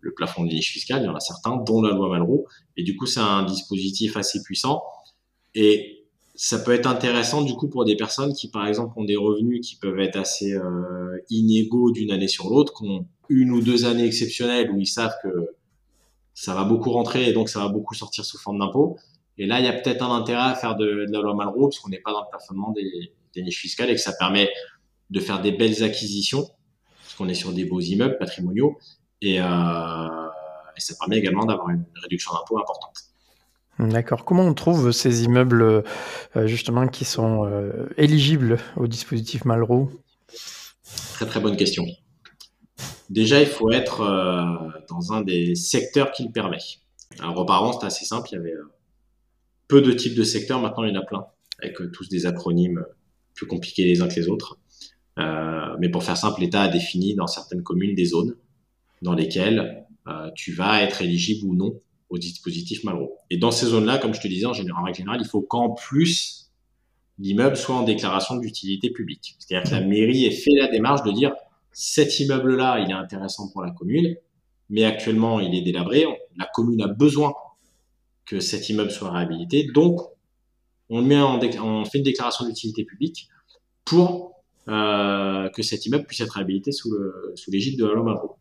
le 0.00 0.12
plafond 0.12 0.42
de 0.42 0.48
niche 0.48 0.72
fiscale. 0.72 1.02
Il 1.02 1.06
y 1.06 1.08
en 1.08 1.14
a 1.14 1.20
certains, 1.20 1.58
dont 1.58 1.80
la 1.80 1.94
loi 1.94 2.08
Malraux. 2.08 2.48
Et 2.76 2.82
du 2.82 2.96
coup, 2.96 3.06
c'est 3.06 3.20
un 3.20 3.44
dispositif 3.44 4.16
assez 4.16 4.42
puissant. 4.42 4.82
Et 5.54 5.99
ça 6.42 6.58
peut 6.58 6.72
être 6.72 6.86
intéressant, 6.86 7.42
du 7.42 7.52
coup, 7.52 7.68
pour 7.68 7.84
des 7.84 7.96
personnes 7.96 8.32
qui, 8.32 8.48
par 8.48 8.66
exemple, 8.66 8.98
ont 8.98 9.04
des 9.04 9.16
revenus 9.16 9.60
qui 9.60 9.76
peuvent 9.76 10.00
être 10.00 10.16
assez 10.16 10.54
euh, 10.54 11.22
inégaux 11.28 11.90
d'une 11.90 12.10
année 12.10 12.28
sur 12.28 12.48
l'autre, 12.48 12.72
qui 12.72 12.88
ont 12.88 13.06
une 13.28 13.50
ou 13.50 13.60
deux 13.60 13.84
années 13.84 14.06
exceptionnelles 14.06 14.70
où 14.70 14.80
ils 14.80 14.86
savent 14.86 15.14
que 15.22 15.28
ça 16.32 16.54
va 16.54 16.64
beaucoup 16.64 16.92
rentrer 16.92 17.28
et 17.28 17.34
donc 17.34 17.50
ça 17.50 17.60
va 17.60 17.68
beaucoup 17.68 17.92
sortir 17.92 18.24
sous 18.24 18.38
forme 18.38 18.58
d'impôt. 18.58 18.96
Et 19.36 19.44
là, 19.44 19.60
il 19.60 19.66
y 19.66 19.68
a 19.68 19.74
peut-être 19.74 20.02
un 20.02 20.16
intérêt 20.16 20.50
à 20.50 20.54
faire 20.54 20.76
de, 20.76 21.04
la 21.10 21.20
loi 21.20 21.34
Malraux 21.34 21.68
parce 21.68 21.78
qu'on 21.78 21.90
n'est 21.90 22.00
pas 22.00 22.12
dans 22.12 22.22
le 22.22 22.30
plafonnement 22.30 22.72
des, 22.72 23.12
des, 23.34 23.42
niches 23.42 23.60
fiscales 23.60 23.90
et 23.90 23.94
que 23.94 24.00
ça 24.00 24.14
permet 24.14 24.48
de 25.10 25.20
faire 25.20 25.42
des 25.42 25.52
belles 25.52 25.82
acquisitions 25.82 26.48
parce 27.02 27.16
qu'on 27.18 27.28
est 27.28 27.34
sur 27.34 27.52
des 27.52 27.66
beaux 27.66 27.80
immeubles 27.80 28.16
patrimoniaux 28.16 28.78
et, 29.20 29.42
euh, 29.42 29.44
et 30.74 30.80
ça 30.80 30.94
permet 30.98 31.18
également 31.18 31.44
d'avoir 31.44 31.68
une 31.68 31.84
réduction 32.02 32.32
d'impôt 32.32 32.58
importante. 32.58 33.09
D'accord. 33.88 34.26
Comment 34.26 34.44
on 34.44 34.52
trouve 34.52 34.92
ces 34.92 35.24
immeubles 35.24 35.62
euh, 35.62 36.46
justement 36.46 36.86
qui 36.86 37.06
sont 37.06 37.46
euh, 37.46 37.88
éligibles 37.96 38.58
au 38.76 38.86
dispositif 38.86 39.46
Malraux? 39.46 39.90
Très 41.14 41.24
très 41.24 41.40
bonne 41.40 41.56
question. 41.56 41.86
Déjà, 43.08 43.40
il 43.40 43.46
faut 43.46 43.70
être 43.70 44.02
euh, 44.02 44.68
dans 44.88 45.14
un 45.14 45.22
des 45.22 45.54
secteurs 45.54 46.12
qui 46.12 46.24
le 46.24 46.30
permet. 46.30 46.58
Alors 47.20 47.38
auparavant, 47.38 47.72
c'était 47.72 47.86
assez 47.86 48.04
simple, 48.04 48.28
il 48.32 48.34
y 48.34 48.38
avait 48.38 48.54
peu 49.66 49.80
de 49.80 49.92
types 49.92 50.14
de 50.14 50.24
secteurs, 50.24 50.60
maintenant 50.60 50.84
il 50.84 50.94
y 50.94 50.96
en 50.96 51.00
a 51.00 51.04
plein, 51.04 51.24
avec 51.62 51.76
tous 51.92 52.08
des 52.08 52.26
acronymes 52.26 52.84
plus 53.34 53.46
compliqués 53.46 53.84
les 53.84 54.02
uns 54.02 54.08
que 54.08 54.14
les 54.14 54.28
autres. 54.28 54.58
Mais 55.16 55.88
pour 55.88 56.04
faire 56.04 56.16
simple, 56.16 56.40
l'État 56.40 56.62
a 56.62 56.68
défini 56.68 57.14
dans 57.14 57.26
certaines 57.26 57.62
communes 57.62 57.94
des 57.94 58.04
zones 58.04 58.36
dans 59.02 59.14
lesquelles 59.14 59.84
tu 60.36 60.52
vas 60.52 60.82
être 60.82 61.02
éligible 61.02 61.46
ou 61.46 61.54
non 61.54 61.80
au 62.10 62.18
dispositif 62.18 62.84
Malraux. 62.84 63.16
Et 63.30 63.38
dans 63.38 63.52
ces 63.52 63.66
zones-là, 63.66 63.98
comme 63.98 64.12
je 64.12 64.20
te 64.20 64.28
disais, 64.28 64.46
en, 64.46 64.52
général, 64.52 64.82
en 64.82 64.84
règle 64.84 64.98
générale, 64.98 65.20
il 65.22 65.28
faut 65.28 65.40
qu'en 65.40 65.70
plus 65.70 66.50
l'immeuble 67.18 67.56
soit 67.56 67.76
en 67.76 67.82
déclaration 67.82 68.36
d'utilité 68.36 68.90
publique. 68.90 69.36
C'est-à-dire 69.38 69.70
que 69.70 69.74
la 69.74 69.82
mairie 69.82 70.24
ait 70.24 70.30
fait 70.30 70.54
la 70.58 70.68
démarche 70.68 71.02
de 71.02 71.12
dire 71.12 71.32
cet 71.72 72.18
immeuble-là, 72.18 72.80
il 72.80 72.90
est 72.90 72.94
intéressant 72.94 73.48
pour 73.48 73.62
la 73.62 73.70
commune, 73.70 74.16
mais 74.70 74.84
actuellement, 74.84 75.38
il 75.38 75.54
est 75.54 75.62
délabré. 75.62 76.04
La 76.36 76.46
commune 76.52 76.82
a 76.82 76.88
besoin 76.88 77.32
que 78.24 78.40
cet 78.40 78.68
immeuble 78.68 78.90
soit 78.90 79.10
réhabilité. 79.10 79.70
Donc, 79.74 80.00
on, 80.88 81.02
met 81.02 81.20
en 81.20 81.38
fait 81.40 81.98
une 81.98 82.02
déclaration 82.02 82.44
d'utilité 82.46 82.84
publique 82.84 83.28
pour 83.84 84.32
euh, 84.68 85.48
que 85.50 85.62
cet 85.62 85.86
immeuble 85.86 86.06
puisse 86.06 86.20
être 86.20 86.32
réhabilité 86.32 86.72
sous 86.72 86.90
l'égide 87.48 87.78
de 87.78 87.84
la 87.84 87.94
loi 87.94 88.04
Malraux. 88.04 88.36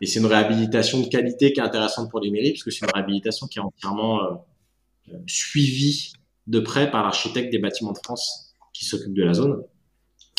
Et 0.00 0.06
c'est 0.06 0.20
une 0.20 0.26
réhabilitation 0.26 1.00
de 1.00 1.08
qualité 1.08 1.52
qui 1.52 1.60
est 1.60 1.62
intéressante 1.62 2.10
pour 2.10 2.20
les 2.20 2.30
mairies, 2.30 2.52
parce 2.52 2.62
que 2.62 2.70
c'est 2.70 2.84
une 2.84 2.92
réhabilitation 2.92 3.46
qui 3.46 3.58
est 3.58 3.62
entièrement 3.62 4.22
euh, 4.22 5.16
suivie 5.26 6.12
de 6.46 6.60
près 6.60 6.90
par 6.90 7.02
l'architecte 7.02 7.50
des 7.50 7.58
bâtiments 7.58 7.92
de 7.92 7.98
France 8.02 8.54
qui 8.72 8.84
s'occupe 8.84 9.14
de 9.14 9.22
la 9.22 9.34
zone. 9.34 9.62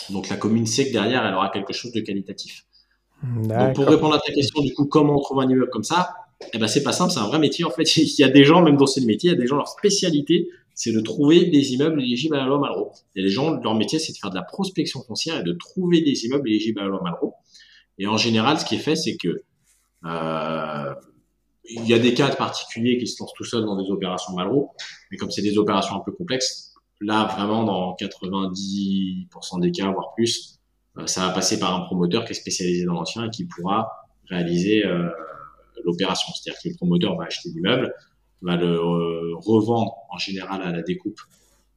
Donc 0.09 0.29
la 0.29 0.37
commune 0.37 0.65
sait 0.65 0.87
que 0.87 0.93
derrière, 0.93 1.25
elle 1.25 1.33
aura 1.33 1.49
quelque 1.49 1.73
chose 1.73 1.91
de 1.91 2.01
qualitatif. 2.01 2.65
Donc 3.23 3.73
pour 3.73 3.85
répondre 3.85 4.13
à 4.13 4.19
ta 4.19 4.31
question, 4.33 4.61
du 4.61 4.73
coup, 4.73 4.85
comment 4.85 5.17
on 5.17 5.21
trouve 5.21 5.39
un 5.39 5.49
immeuble 5.49 5.69
comme 5.71 5.83
ça? 5.83 6.13
Eh 6.53 6.57
ben 6.57 6.67
c'est 6.67 6.83
pas 6.83 6.91
simple, 6.91 7.11
c'est 7.11 7.19
un 7.19 7.27
vrai 7.27 7.39
métier 7.39 7.63
en 7.63 7.71
fait. 7.71 7.83
Il 7.97 8.19
y 8.19 8.23
a 8.23 8.29
des 8.29 8.43
gens, 8.43 8.61
même 8.61 8.77
dans 8.77 8.85
ce 8.85 8.99
métier, 8.99 9.29
il 9.29 9.33
y 9.33 9.35
a 9.35 9.39
des 9.39 9.47
gens 9.47 9.55
leur 9.55 9.69
spécialité, 9.69 10.49
c'est 10.73 10.91
de 10.91 10.99
trouver 10.99 11.45
des 11.45 11.73
immeubles 11.73 12.01
éligibles 12.01 12.35
à 12.35 12.39
la 12.39 12.45
loi 12.45 12.59
Malraux. 12.59 12.91
Et 13.15 13.21
les 13.21 13.29
gens, 13.29 13.53
leur 13.61 13.73
métier, 13.75 13.97
c'est 13.97 14.11
de 14.11 14.17
faire 14.17 14.29
de 14.29 14.35
la 14.35 14.43
prospection 14.43 15.01
foncière 15.01 15.39
et 15.39 15.43
de 15.43 15.53
trouver 15.53 16.01
des 16.01 16.25
immeubles 16.25 16.49
éligibles 16.49 16.79
à 16.81 16.83
la 16.83 16.89
loi 16.89 17.01
Malraux. 17.01 17.33
Et 17.97 18.08
en 18.08 18.17
général, 18.17 18.60
ce 18.60 18.65
qui 18.65 18.75
est 18.75 18.79
fait, 18.79 18.95
c'est 18.95 19.17
que 19.17 19.43
euh, 20.05 20.93
il 21.69 21.86
y 21.88 21.93
a 21.93 21.99
des 21.99 22.13
cas 22.13 22.29
particuliers 22.36 22.97
qui 22.97 23.08
se 23.08 23.21
lancent 23.21 23.34
tout 23.34 23.43
seuls 23.43 23.65
dans 23.65 23.81
des 23.81 23.89
opérations 23.89 24.34
Malraux, 24.34 24.71
mais 25.10 25.17
comme 25.17 25.31
c'est 25.31 25.41
des 25.41 25.58
opérations 25.58 25.95
un 25.95 26.01
peu 26.01 26.12
complexes, 26.12 26.73
là 27.01 27.25
vraiment 27.25 27.63
dans 27.63 27.95
90% 27.95 29.62
des 29.62 29.71
cas, 29.71 29.89
voire 29.91 30.13
plus, 30.15 30.60
euh, 30.97 31.08
ça 31.08 31.27
va 31.27 31.34
passer 31.34 31.60
par 31.60 31.73
un 31.75 31.81
promoteur 31.86 32.25
qui 32.25 32.31
est 32.31 32.36
spécialisé 32.36 32.86
dans 32.86 32.93
l'ancien 32.93 33.25
et 33.25 33.29
qui 33.29 33.45
pourra 33.45 33.89
réaliser 34.29 34.86
euh, 34.86 35.10
l'opération. 35.84 36.34
C'est-à-dire 36.34 36.62
que 36.62 36.69
le 36.69 36.75
promoteur 36.75 37.15
va 37.15 37.25
acheter 37.25 37.49
l'immeuble, 37.49 37.93
va 38.41 38.55
le 38.58 38.77
revendre 39.36 39.95
en 40.10 40.17
général 40.17 40.62
à 40.62 40.71
la 40.71 40.81
découpe, 40.81 41.19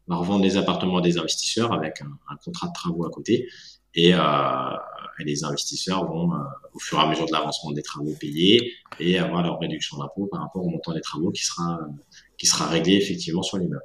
va 0.07 0.16
revendre 0.16 0.42
les 0.42 0.57
appartements 0.57 0.98
à 0.98 1.00
des 1.00 1.18
investisseurs 1.18 1.72
avec 1.72 2.00
un, 2.00 2.37
contrat 2.44 2.68
de 2.68 2.72
travaux 2.72 3.04
à 3.07 3.11
côté. 3.11 3.48
Et, 3.94 4.12
les 5.24 5.42
investisseurs 5.42 6.07
vont, 6.07 6.31
au 6.74 6.79
fur 6.79 6.98
et 6.98 7.03
à 7.03 7.09
mesure 7.09 7.27
de 7.27 7.33
l'avancement 7.33 7.72
des 7.72 7.83
travaux, 7.83 8.14
payer 8.20 8.72
et 9.01 9.18
avoir 9.18 9.42
leur 9.42 9.59
réduction 9.59 9.98
d'impôt 9.98 10.29
par 10.31 10.42
rapport 10.42 10.64
au 10.64 10.70
montant 10.70 10.94
des 10.94 11.01
travaux 11.01 11.33
qui 11.33 11.44
sera, 11.44 11.81
qui 12.37 12.46
sera 12.46 12.68
réglé 12.68 12.94
effectivement 12.94 13.42
sur 13.42 13.59
l'immeuble. 13.59 13.83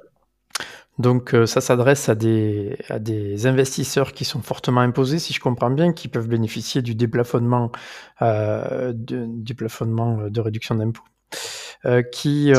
Donc 0.98 1.34
ça 1.46 1.60
s'adresse 1.60 2.08
à 2.08 2.14
des, 2.14 2.76
à 2.88 3.00
des 3.00 3.46
investisseurs 3.46 4.12
qui 4.12 4.24
sont 4.24 4.42
fortement 4.42 4.80
imposés, 4.80 5.18
si 5.18 5.32
je 5.32 5.40
comprends 5.40 5.70
bien, 5.70 5.92
qui 5.92 6.06
peuvent 6.06 6.28
bénéficier 6.28 6.82
du 6.82 6.94
déplafonnement, 6.94 7.72
de, 8.20 8.94
du 8.94 9.54
plafonnement 9.56 10.28
de 10.28 10.40
réduction 10.40 10.76
d'impôt. 10.76 11.02
qui 12.12 12.52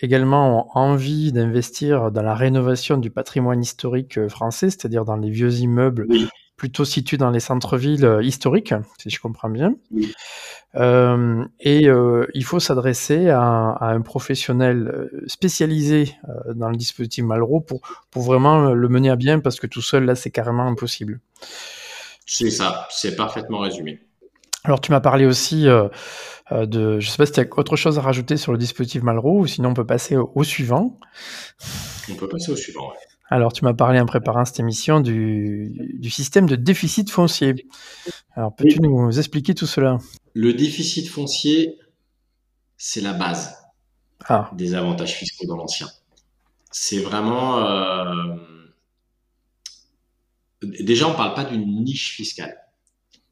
également 0.00 0.58
ont 0.58 0.70
envie 0.74 1.30
d'investir 1.30 2.10
dans 2.10 2.22
la 2.22 2.34
rénovation 2.34 2.96
du 2.96 3.10
patrimoine 3.10 3.62
historique 3.62 4.26
français, 4.26 4.70
c'est-à-dire 4.70 5.04
dans 5.04 5.16
les 5.16 5.30
vieux 5.30 5.52
immeubles 5.54 6.08
plutôt 6.56 6.84
situés 6.84 7.16
dans 7.18 7.30
les 7.30 7.40
centres-villes 7.40 8.20
historiques, 8.22 8.74
si 8.98 9.10
je 9.10 9.20
comprends 9.20 9.50
bien. 9.50 9.74
Euh, 10.76 11.44
et 11.60 11.88
euh, 11.88 12.26
il 12.34 12.44
faut 12.44 12.60
s'adresser 12.60 13.30
à, 13.30 13.70
à, 13.70 13.86
un 13.92 14.02
professionnel 14.02 14.88
euh, 14.88 15.24
spécialisé 15.26 16.14
euh, 16.28 16.52
dans 16.54 16.68
le 16.68 16.76
dispositif 16.76 17.24
Malraux 17.24 17.60
pour, 17.60 17.80
pour 18.10 18.22
vraiment 18.22 18.70
le 18.74 18.88
mener 18.88 19.08
à 19.08 19.16
bien 19.16 19.40
parce 19.40 19.58
que 19.58 19.66
tout 19.66 19.80
seul, 19.80 20.04
là, 20.04 20.14
c'est 20.14 20.30
carrément 20.30 20.66
impossible. 20.66 21.20
C'est 22.26 22.50
ça, 22.50 22.88
c'est 22.90 23.16
parfaitement 23.16 23.60
résumé. 23.60 24.00
Alors, 24.64 24.80
tu 24.80 24.90
m'as 24.90 25.00
parlé 25.00 25.26
aussi 25.26 25.68
euh, 25.68 25.88
de. 26.50 26.98
Je 26.98 27.08
sais 27.08 27.16
pas 27.16 27.26
si 27.26 27.32
tu 27.32 27.40
as 27.40 27.46
autre 27.56 27.76
chose 27.76 27.98
à 27.98 28.02
rajouter 28.02 28.36
sur 28.36 28.50
le 28.52 28.58
dispositif 28.58 29.02
Malraux 29.02 29.38
ou 29.38 29.46
sinon 29.46 29.70
on 29.70 29.74
peut 29.74 29.86
passer 29.86 30.16
au, 30.16 30.32
au 30.34 30.42
suivant. 30.42 30.98
On 32.10 32.14
peut 32.14 32.28
passer 32.28 32.50
au 32.50 32.56
suivant, 32.56 32.88
ouais. 32.88 32.96
Alors, 33.28 33.52
tu 33.52 33.64
m'as 33.64 33.74
parlé 33.74 33.98
en 33.98 34.06
préparant 34.06 34.44
cette 34.44 34.60
émission 34.60 35.00
du, 35.00 35.72
du 35.94 36.10
système 36.10 36.46
de 36.46 36.54
déficit 36.54 37.10
foncier. 37.10 37.66
Alors, 38.34 38.54
peux-tu 38.54 38.80
nous 38.80 39.18
expliquer 39.18 39.54
tout 39.54 39.66
cela? 39.66 39.98
Le 40.34 40.54
déficit 40.54 41.08
foncier, 41.08 41.78
c'est 42.76 43.00
la 43.00 43.12
base 43.12 43.56
ah. 44.28 44.50
des 44.54 44.74
avantages 44.74 45.14
fiscaux 45.14 45.46
dans 45.46 45.56
l'ancien. 45.56 45.88
C'est 46.70 47.00
vraiment... 47.00 47.58
Euh... 47.66 48.36
Déjà, 50.62 51.06
on 51.08 51.12
ne 51.12 51.16
parle 51.16 51.34
pas 51.34 51.44
d'une 51.44 51.84
niche 51.84 52.12
fiscale. 52.12 52.56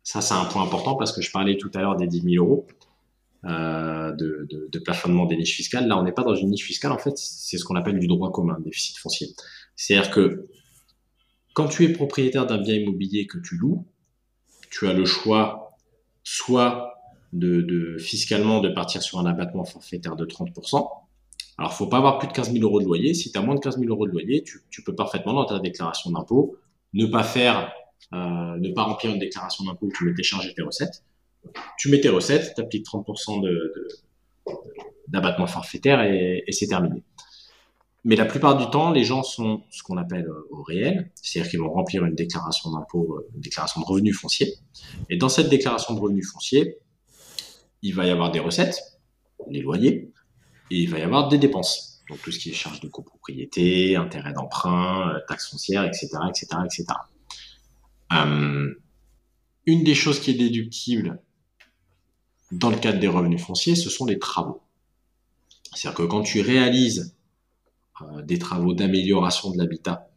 Ça, 0.03 0.21
c'est 0.21 0.35
un 0.35 0.45
point 0.45 0.63
important 0.63 0.97
parce 0.97 1.13
que 1.13 1.23
je 1.23 1.31
parlais 1.31 1.57
tout 1.57 1.71
à 1.75 1.79
l'heure 1.79 1.97
des 1.97 2.07
10 2.07 2.23
000 2.35 2.45
euros. 2.45 2.67
Euh, 3.47 4.13
de, 4.13 4.47
de, 4.51 4.69
de, 4.73 4.79
plafonnement 4.79 5.27
des 5.27 5.37
niches 5.37 5.55
fiscales. 5.55 5.87
Là, 5.87 5.99
on 5.99 6.03
n'est 6.03 6.13
pas 6.13 6.23
dans 6.23 6.35
une 6.35 6.49
niche 6.49 6.65
fiscale. 6.65 6.93
En 6.93 6.99
fait, 6.99 7.19
c'est 7.19 7.59
ce 7.59 7.65
qu'on 7.65 7.77
appelle 7.77 7.99
du 7.99 8.07
droit 8.07 8.33
commun, 8.33 8.57
déficit 8.61 8.97
foncier. 8.97 9.29
C'est-à-dire 9.77 10.11
que 10.11 10.49
quand 11.55 11.69
tu 11.69 11.85
es 11.85 11.89
propriétaire 11.89 12.47
d'un 12.47 12.59
bien 12.59 12.75
immobilier 12.75 13.27
que 13.27 13.39
tu 13.39 13.57
loues, 13.57 13.87
tu 14.71 14.89
as 14.89 14.93
le 14.93 15.05
choix 15.05 15.79
soit 16.25 16.95
de, 17.33 17.97
fiscalement 17.99 18.61
de 18.61 18.69
partir 18.69 19.03
sur 19.03 19.19
un 19.19 19.27
abattement 19.27 19.65
forfaitaire 19.65 20.17
de 20.17 20.25
30%. 20.25 20.89
Alors, 21.59 21.73
faut 21.73 21.87
pas 21.87 21.99
avoir 21.99 22.19
plus 22.19 22.29
de 22.29 22.33
15 22.33 22.53
000 22.53 22.65
euros 22.65 22.81
de 22.81 22.87
loyer. 22.87 23.15
Si 23.15 23.31
tu 23.31 23.39
as 23.39 23.43
moins 23.43 23.55
de 23.55 23.61
15 23.61 23.79
000 23.79 23.89
euros 23.89 24.07
de 24.07 24.13
loyer, 24.13 24.43
tu, 24.43 24.83
peux 24.83 24.95
parfaitement 24.95 25.35
dans 25.35 25.45
ta 25.45 25.59
déclaration 25.61 26.11
d'impôt 26.11 26.57
ne 26.93 27.07
pas 27.07 27.23
faire, 27.23 27.73
euh, 28.13 28.57
ne 28.57 28.73
pas 28.73 28.83
remplir 28.83 29.13
une 29.13 29.19
déclaration 29.19 29.65
d'impôt 29.65 29.87
où 29.87 29.93
tu 29.93 30.05
mets 30.05 30.15
tes 30.15 30.23
charges 30.23 30.47
et 30.47 30.55
tes 30.55 30.63
recettes. 30.63 31.05
Tu 31.79 31.91
mets 31.91 32.01
tes 32.01 32.09
recettes, 32.09 32.55
tu 32.55 32.61
appliques 32.61 32.87
30% 32.87 33.45
d'abattement 35.09 35.47
forfaitaire 35.47 36.03
et 36.03 36.45
c'est 36.51 36.67
terminé. 36.67 37.03
Mais 38.05 38.17
la 38.17 38.27
plupart 38.27 38.59
du 38.59 38.69
temps, 38.71 38.91
les 38.91 39.03
gens 39.03 39.23
sont 39.23 39.63
ce 39.71 39.83
qu'on 39.83 39.97
appelle 39.97 40.27
euh, 40.27 40.49
au 40.51 40.63
réel, 40.63 41.11
c'est-à-dire 41.15 41.51
qu'ils 41.51 41.61
vont 41.61 41.73
remplir 41.73 42.05
une 42.05 42.15
déclaration 42.15 42.71
d'impôt, 42.71 43.17
euh, 43.19 43.31
une 43.35 43.41
déclaration 43.41 43.81
de 43.81 43.87
revenus 43.87 44.17
fonciers. 44.17 44.55
Et 45.09 45.17
dans 45.17 45.31
cette 45.31 45.49
déclaration 45.49 45.95
de 45.95 46.01
revenus 46.01 46.31
fonciers, 46.31 46.77
il 47.81 47.95
va 47.95 48.07
y 48.07 48.11
avoir 48.11 48.31
des 48.31 48.41
recettes, 48.41 48.79
les 49.49 49.63
loyers, 49.63 50.13
et 50.71 50.77
il 50.77 50.91
va 50.91 50.99
y 50.99 51.03
avoir 51.03 51.29
des 51.29 51.39
dépenses. 51.39 52.03
Donc 52.11 52.21
tout 52.21 52.31
ce 52.31 52.39
qui 52.39 52.51
est 52.51 52.53
charges 52.53 52.81
de 52.81 52.89
copropriété, 52.89 53.97
intérêts 53.97 54.35
d'emprunt, 54.35 55.15
euh, 55.15 55.21
taxes 55.27 55.51
foncières, 55.51 55.85
etc., 55.85 56.09
etc., 56.29 56.47
etc. 56.65 56.85
une 59.67 59.83
des 59.83 59.95
choses 59.95 60.21
qui 60.21 60.31
est 60.31 60.35
déductible 60.35 61.23
dans 62.53 62.69
le 62.69 62.77
cadre 62.77 63.01
des 63.01 63.09
revenus 63.09 63.43
fonciers, 63.43 63.75
ce 63.75 63.89
sont 63.89 64.05
les 64.05 64.19
travaux. 64.19 64.63
C'est-à-dire 65.75 65.97
que 65.97 66.03
quand 66.03 66.23
tu 66.23 66.43
réalises 66.43 67.14
des 68.25 68.39
travaux 68.39 68.75
d'amélioration 68.75 69.51
de 69.53 69.59
l'habitat 69.59 70.09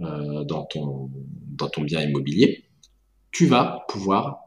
euh, 0.00 0.44
dans, 0.44 0.64
ton, 0.64 1.10
dans 1.56 1.68
ton 1.68 1.82
bien 1.82 2.00
immobilier, 2.00 2.64
tu 3.32 3.46
vas 3.46 3.84
pouvoir 3.88 4.44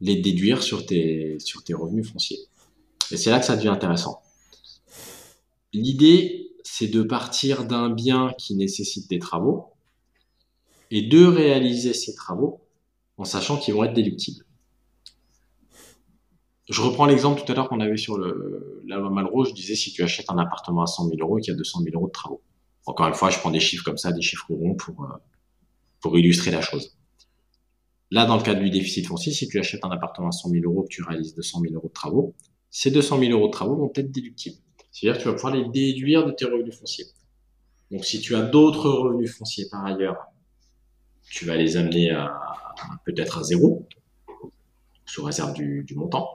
les 0.00 0.16
déduire 0.16 0.62
sur 0.62 0.86
tes, 0.86 1.38
sur 1.40 1.64
tes 1.64 1.74
revenus 1.74 2.10
fonciers. 2.10 2.38
Et 3.10 3.16
c'est 3.16 3.30
là 3.30 3.40
que 3.40 3.46
ça 3.46 3.56
devient 3.56 3.68
intéressant. 3.68 4.22
L'idée, 5.72 6.52
c'est 6.64 6.88
de 6.88 7.02
partir 7.02 7.64
d'un 7.64 7.90
bien 7.90 8.32
qui 8.38 8.54
nécessite 8.54 9.08
des 9.08 9.18
travaux 9.18 9.72
et 10.90 11.02
de 11.02 11.24
réaliser 11.24 11.94
ces 11.94 12.14
travaux 12.14 12.60
en 13.16 13.24
sachant 13.24 13.56
qu'ils 13.56 13.74
vont 13.74 13.84
être 13.84 13.94
déductibles. 13.94 14.44
Je 16.70 16.82
reprends 16.82 17.06
l'exemple 17.06 17.42
tout 17.42 17.50
à 17.50 17.54
l'heure 17.56 17.68
qu'on 17.68 17.80
avait 17.80 17.96
sur 17.96 18.16
le, 18.16 18.84
la 18.86 18.96
loi 18.96 19.10
Malraux. 19.10 19.44
Je 19.44 19.52
disais 19.52 19.74
si 19.74 19.92
tu 19.92 20.04
achètes 20.04 20.30
un 20.30 20.38
appartement 20.38 20.82
à 20.82 20.86
100 20.86 21.08
000 21.08 21.16
euros 21.20 21.38
qu'il 21.38 21.52
y 21.52 21.54
a 21.54 21.56
200 21.56 21.80
000 21.82 21.96
euros 21.96 22.06
de 22.06 22.12
travaux. 22.12 22.42
Encore 22.86 23.08
une 23.08 23.14
fois, 23.14 23.28
je 23.30 23.38
prends 23.40 23.50
des 23.50 23.58
chiffres 23.58 23.84
comme 23.84 23.98
ça, 23.98 24.12
des 24.12 24.22
chiffres 24.22 24.46
ronds 24.50 24.76
pour, 24.76 25.02
euh, 25.02 25.08
pour 26.00 26.16
illustrer 26.16 26.52
la 26.52 26.60
chose. 26.60 26.96
Là, 28.12 28.24
dans 28.24 28.36
le 28.36 28.42
cadre 28.42 28.60
du 28.60 28.70
déficit 28.70 29.08
foncier, 29.08 29.32
si 29.32 29.48
tu 29.48 29.58
achètes 29.58 29.84
un 29.84 29.90
appartement 29.90 30.28
à 30.28 30.32
100 30.32 30.48
000 30.48 30.64
euros, 30.64 30.84
que 30.84 30.88
tu 30.88 31.02
réalises 31.02 31.34
200 31.34 31.60
000 31.60 31.74
euros 31.74 31.88
de 31.88 31.92
travaux, 31.92 32.34
ces 32.70 32.92
200 32.92 33.18
000 33.18 33.32
euros 33.32 33.48
de 33.48 33.52
travaux 33.52 33.74
vont 33.74 33.92
être 33.96 34.12
déductibles. 34.12 34.58
C'est-à-dire 34.92 35.18
que 35.18 35.22
tu 35.22 35.28
vas 35.28 35.34
pouvoir 35.34 35.54
les 35.54 35.68
déduire 35.68 36.24
de 36.24 36.30
tes 36.30 36.44
revenus 36.44 36.78
fonciers. 36.78 37.06
Donc, 37.90 38.04
si 38.04 38.20
tu 38.20 38.36
as 38.36 38.42
d'autres 38.42 38.88
revenus 38.88 39.36
fonciers 39.36 39.66
par 39.68 39.84
ailleurs, 39.84 40.18
tu 41.30 41.46
vas 41.46 41.56
les 41.56 41.76
amener 41.76 42.10
à, 42.12 42.32
peut-être 43.04 43.38
à 43.38 43.42
zéro, 43.42 43.88
sous 45.04 45.24
réserve 45.24 45.54
du 45.54 45.94
montant. 45.96 46.28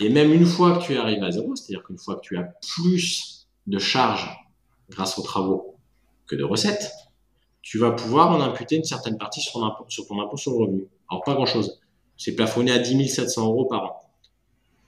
Et 0.00 0.08
même 0.08 0.32
une 0.32 0.46
fois 0.46 0.78
que 0.78 0.84
tu 0.84 0.96
arrives 0.96 1.22
à 1.22 1.30
zéro, 1.30 1.54
c'est-à-dire 1.54 1.84
qu'une 1.84 1.98
fois 1.98 2.16
que 2.16 2.22
tu 2.22 2.38
as 2.38 2.44
plus 2.74 3.46
de 3.66 3.78
charges 3.78 4.28
grâce 4.88 5.18
aux 5.18 5.22
travaux 5.22 5.76
que 6.26 6.34
de 6.34 6.42
recettes, 6.42 6.90
tu 7.60 7.78
vas 7.78 7.92
pouvoir 7.92 8.30
en 8.30 8.40
imputer 8.40 8.76
une 8.76 8.84
certaine 8.84 9.18
partie 9.18 9.42
sur 9.42 9.52
ton 9.52 9.66
impôt 9.66 10.36
sur, 10.38 10.52
le 10.52 10.64
revenu. 10.64 10.88
Alors 11.10 11.22
pas 11.22 11.34
grand-chose. 11.34 11.80
C'est 12.16 12.34
plafonné 12.34 12.72
à 12.72 12.78
10 12.78 13.08
700 13.08 13.44
euros 13.46 13.66
par 13.66 13.84
an. 13.84 14.00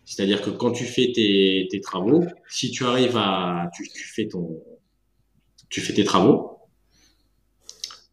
C'est-à-dire 0.07 0.41
que 0.41 0.51
quand 0.51 0.73
tu 0.73 0.85
fais 0.85 1.13
tes, 1.13 1.81
travaux, 1.83 2.25
si 2.49 2.71
tu 2.71 2.85
arrives 2.85 3.17
à, 3.17 3.71
tu, 3.75 3.89
tu, 3.89 4.05
fais 4.05 4.29
ton, 4.29 4.63
tu 5.69 5.83
fais 5.83 5.93
tes 5.93 6.05
travaux, 6.05 6.59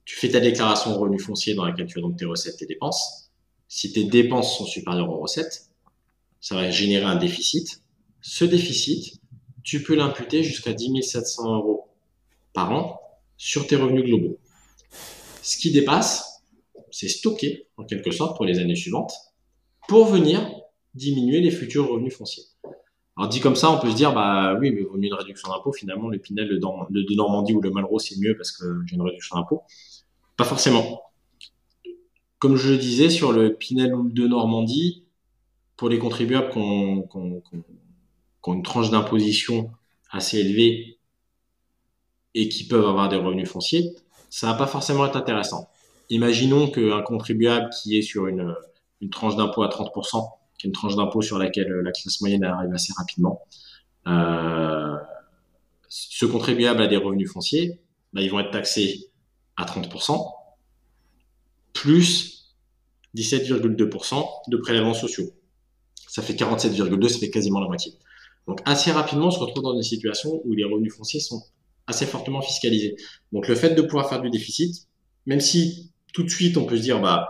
tu 0.03 0.15
fais 0.15 0.29
ta 0.29 0.41
déclaration 0.41 0.91
de 0.91 0.97
revenu 0.97 1.17
foncier 1.17 1.55
dans 1.55 1.65
laquelle 1.65 1.87
tu 1.87 1.97
as 1.97 2.01
donc 2.01 2.17
tes 2.17 2.25
recettes, 2.25 2.57
tes 2.57 2.65
dépenses. 2.65 3.31
Si 3.69 3.93
tes 3.93 4.03
dépenses 4.03 4.57
sont 4.57 4.65
supérieures 4.65 5.09
aux 5.09 5.19
recettes, 5.19 5.68
ça 6.41 6.55
va 6.55 6.69
générer 6.71 7.05
un 7.05 7.15
déficit. 7.15 7.83
Ce 8.21 8.45
déficit, 8.45 9.21
tu 9.63 9.83
peux 9.83 9.95
l'imputer 9.95 10.43
jusqu'à 10.43 10.73
10 10.73 11.01
700 11.03 11.55
euros 11.55 11.87
par 12.53 12.71
an 12.71 12.99
sur 13.37 13.67
tes 13.67 13.75
revenus 13.75 14.03
globaux. 14.05 14.37
Ce 15.41 15.57
qui 15.57 15.71
dépasse, 15.71 16.43
c'est 16.91 17.07
stocké 17.07 17.67
en 17.77 17.83
quelque 17.83 18.11
sorte 18.11 18.35
pour 18.35 18.45
les 18.45 18.59
années 18.59 18.75
suivantes 18.75 19.13
pour 19.87 20.05
venir 20.05 20.47
diminuer 20.93 21.39
les 21.41 21.51
futurs 21.51 21.89
revenus 21.89 22.15
fonciers. 22.15 22.43
Alors 23.17 23.29
dit 23.29 23.39
comme 23.41 23.55
ça, 23.55 23.69
on 23.71 23.79
peut 23.79 23.91
se 23.91 23.95
dire, 23.95 24.13
bah 24.13 24.55
oui, 24.59 24.71
mais 24.71 24.81
vaut 24.83 24.97
mieux 24.97 25.07
une 25.07 25.13
réduction 25.13 25.49
d'impôt. 25.49 25.73
Finalement, 25.73 26.07
le 26.07 26.19
Pinel 26.19 26.47
de 26.47 27.15
Normandie 27.15 27.53
ou 27.53 27.61
le 27.61 27.69
Malraux, 27.69 27.99
c'est 27.99 28.17
mieux 28.17 28.35
parce 28.37 28.51
que 28.51 28.63
j'ai 28.85 28.95
une 28.95 29.01
réduction 29.01 29.35
d'impôt. 29.35 29.63
Pas 30.37 30.45
forcément. 30.45 31.01
Comme 32.37 32.55
je 32.55 32.71
le 32.71 32.77
disais, 32.77 33.09
sur 33.09 33.33
le 33.33 33.53
Pinel 33.55 33.91
de 34.13 34.27
Normandie, 34.27 35.03
pour 35.79 35.87
les 35.87 35.97
contribuables 35.97 36.49
qui 36.49 36.57
ont, 36.57 37.41
une 38.47 38.63
tranche 38.63 38.91
d'imposition 38.91 39.71
assez 40.11 40.39
élevée 40.39 40.99
et 42.35 42.49
qui 42.49 42.67
peuvent 42.67 42.85
avoir 42.85 43.07
des 43.07 43.15
revenus 43.15 43.49
fonciers, 43.49 43.95
ça 44.29 44.47
va 44.47 44.55
pas 44.55 44.67
forcément 44.67 45.05
être 45.05 45.15
intéressant. 45.15 45.69
Imaginons 46.09 46.69
qu'un 46.69 47.01
contribuable 47.01 47.69
qui 47.69 47.97
est 47.97 48.01
sur 48.01 48.27
une, 48.27 48.53
tranche 49.09 49.37
d'impôt 49.37 49.63
à 49.63 49.69
30%, 49.69 50.29
qui 50.57 50.67
est 50.67 50.69
une 50.69 50.73
tranche 50.73 50.97
d'impôt 50.97 51.21
sur 51.21 51.39
laquelle 51.39 51.69
la 51.69 51.93
classe 51.93 52.19
moyenne 52.19 52.43
arrive 52.43 52.73
assez 52.73 52.91
rapidement, 52.97 53.39
euh, 54.05 54.97
ce 55.87 56.25
contribuable 56.25 56.81
a 56.81 56.87
des 56.87 56.97
revenus 56.97 57.31
fonciers, 57.31 57.79
bah, 58.11 58.21
ils 58.21 58.29
vont 58.29 58.41
être 58.41 58.51
taxés 58.51 59.11
à 59.55 59.63
30%, 59.63 60.29
plus 61.71 62.57
17,2% 63.15 64.25
de 64.49 64.57
prélèvements 64.57 64.93
sociaux 64.93 65.31
Ça 66.19 66.25
fait 66.25 66.33
47,2, 66.33 67.07
ça 67.07 67.17
fait 67.17 67.29
quasiment 67.29 67.61
la 67.61 67.67
moitié. 67.67 67.93
Donc 68.45 68.59
assez 68.65 68.91
rapidement, 68.91 69.27
on 69.27 69.31
se 69.31 69.39
retrouve 69.39 69.63
dans 69.63 69.73
une 69.73 69.83
situation 69.83 70.41
où 70.43 70.53
les 70.53 70.65
revenus 70.65 70.93
fonciers 70.93 71.21
sont 71.21 71.41
assez 71.87 72.05
fortement 72.05 72.41
fiscalisés. 72.41 72.97
Donc 73.31 73.47
le 73.47 73.55
fait 73.55 73.73
de 73.73 73.81
pouvoir 73.81 74.09
faire 74.09 74.21
du 74.21 74.29
déficit, 74.29 74.87
même 75.27 75.39
si 75.39 75.91
tout 76.13 76.23
de 76.23 76.29
suite 76.29 76.57
on 76.57 76.65
peut 76.65 76.75
se 76.75 76.81
dire 76.81 76.99
bah 76.99 77.29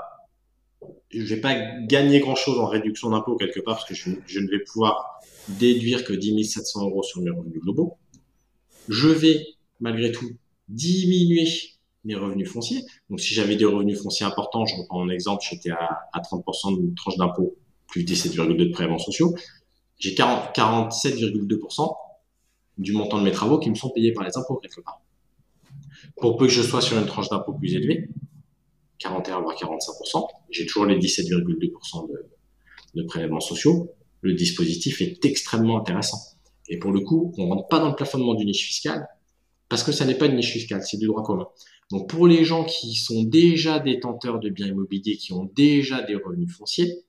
je 1.12 1.36
vais 1.36 1.40
pas 1.40 1.56
gagner 1.86 2.20
grand 2.20 2.36
chose 2.36 2.58
en 2.58 2.66
réduction 2.66 3.12
d'impôt 3.12 3.36
quelque 3.36 3.60
part 3.60 3.76
parce 3.76 3.88
que 3.88 3.94
je, 3.94 4.10
je, 4.26 4.40
ne 4.40 4.50
vais 4.50 4.60
pouvoir 4.60 5.22
déduire 5.50 6.04
que 6.04 6.14
10 6.14 6.44
700 6.44 6.86
euros 6.86 7.04
sur 7.04 7.22
mes 7.22 7.30
revenus 7.30 7.62
globaux. 7.62 7.98
Je 8.88 9.10
vais 9.10 9.46
malgré 9.80 10.12
tout 10.12 10.32
diminuer 10.68 11.48
mes 12.06 12.16
revenus 12.16 12.50
fonciers. 12.50 12.84
Donc 13.12 13.20
si 13.20 13.36
j'avais 13.36 13.56
des 13.56 13.66
revenus 13.66 14.02
fonciers 14.02 14.26
importants, 14.26 14.66
je 14.66 14.76
reprends 14.76 15.06
mon 15.06 15.12
exemple, 15.12 15.46
j'étais 15.48 15.70
à, 15.70 16.08
à 16.12 16.22
30% 16.22 16.80
d'une 16.80 16.96
tranche 16.96 17.18
d'impôt 17.18 17.56
plus 17.90 18.04
17,2 18.04 18.56
de 18.56 18.72
prélèvements 18.72 19.00
sociaux 19.00 19.36
j'ai 20.00 20.16
47,2% 20.16 21.96
du 22.78 22.94
montant 22.94 23.20
de 23.20 23.24
mes 23.24 23.32
travaux 23.32 23.60
qui 23.60 23.70
me 23.70 23.76
sont 23.76 23.90
payés 23.90 24.14
par 24.14 24.24
les 24.24 24.36
impôts 24.38 24.56
quelque 24.56 24.82
part. 24.82 25.02
Pour 26.16 26.38
peu 26.38 26.48
que 26.48 26.52
je 26.52 26.62
sois 26.62 26.82
sur 26.82 26.98
une 26.98 27.06
tranche 27.06 27.30
d'impôt 27.30 27.54
plus 27.54 27.76
élevée, 27.76 28.10
41 29.00 29.42
voire 29.42 29.56
45%, 29.56 30.28
j'ai 30.50 30.66
toujours 30.66 30.86
les 30.86 30.98
17,2% 30.98 32.08
de, 32.96 33.04
prélèvements 33.04 33.40
sociaux, 33.40 33.94
le 34.22 34.34
dispositif 34.34 35.02
est 35.02 35.24
extrêmement 35.26 35.80
intéressant. 35.80 36.18
Et 36.70 36.80
pour 36.80 36.92
le 36.92 37.02
coup, 37.02 37.34
on 37.38 37.50
rentre 37.50 37.68
pas 37.68 37.80
dans 37.80 37.90
le 37.90 37.96
plafonnement 37.96 38.34
du 38.34 38.46
niche 38.46 38.66
fiscale 38.66 39.08
parce 39.68 39.84
que 39.84 39.92
ça 39.92 40.06
n'est 40.06 40.16
pas 40.16 40.26
une 40.26 40.36
niche 40.36 40.52
fiscale, 40.52 40.82
c'est 40.84 40.98
du 40.98 41.06
droit 41.06 41.24
commun. 41.24 41.48
Donc 41.92 42.10
pour 42.10 42.28
les 42.28 42.44
gens 42.44 42.64
qui 42.64 42.96
sont 42.96 43.24
déjà 43.24 43.80
détenteurs 43.80 44.40
de 44.40 44.50
biens 44.50 44.68
immobiliers, 44.68 45.18
qui 45.18 45.34
ont 45.34 45.50
déjà 45.56 46.02
des 46.02 46.16
revenus 46.16 46.56
fonciers, 46.56 47.04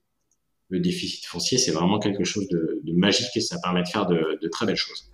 le 0.70 0.80
déficit 0.80 1.26
foncier, 1.26 1.58
c'est 1.58 1.72
vraiment 1.72 1.98
quelque 1.98 2.24
chose 2.24 2.48
de, 2.48 2.80
magique 2.94 3.36
et 3.36 3.40
ça 3.40 3.58
permet 3.62 3.82
de 3.82 3.88
faire 3.88 4.06
de, 4.06 4.48
très 4.50 4.66
belles 4.66 4.76
choses. 4.76 5.10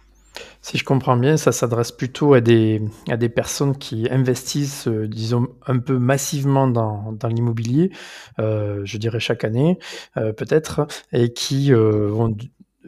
Si 0.60 0.76
je 0.76 0.84
comprends 0.84 1.16
bien, 1.16 1.38
ça 1.38 1.50
s'adresse 1.50 1.92
plutôt 1.92 2.34
à 2.34 2.42
des, 2.42 2.82
à 3.08 3.16
des 3.16 3.30
personnes 3.30 3.76
qui 3.76 4.06
investissent, 4.10 4.86
euh, 4.86 5.08
disons, 5.08 5.48
un 5.66 5.78
peu 5.78 5.98
massivement 5.98 6.66
dans, 6.66 7.12
dans 7.12 7.28
l'immobilier, 7.28 7.90
euh, 8.38 8.82
je 8.84 8.98
dirais 8.98 9.18
chaque 9.18 9.44
année, 9.44 9.78
euh, 10.18 10.34
peut-être, 10.34 10.86
et 11.12 11.32
qui 11.32 11.72
vont 11.72 12.36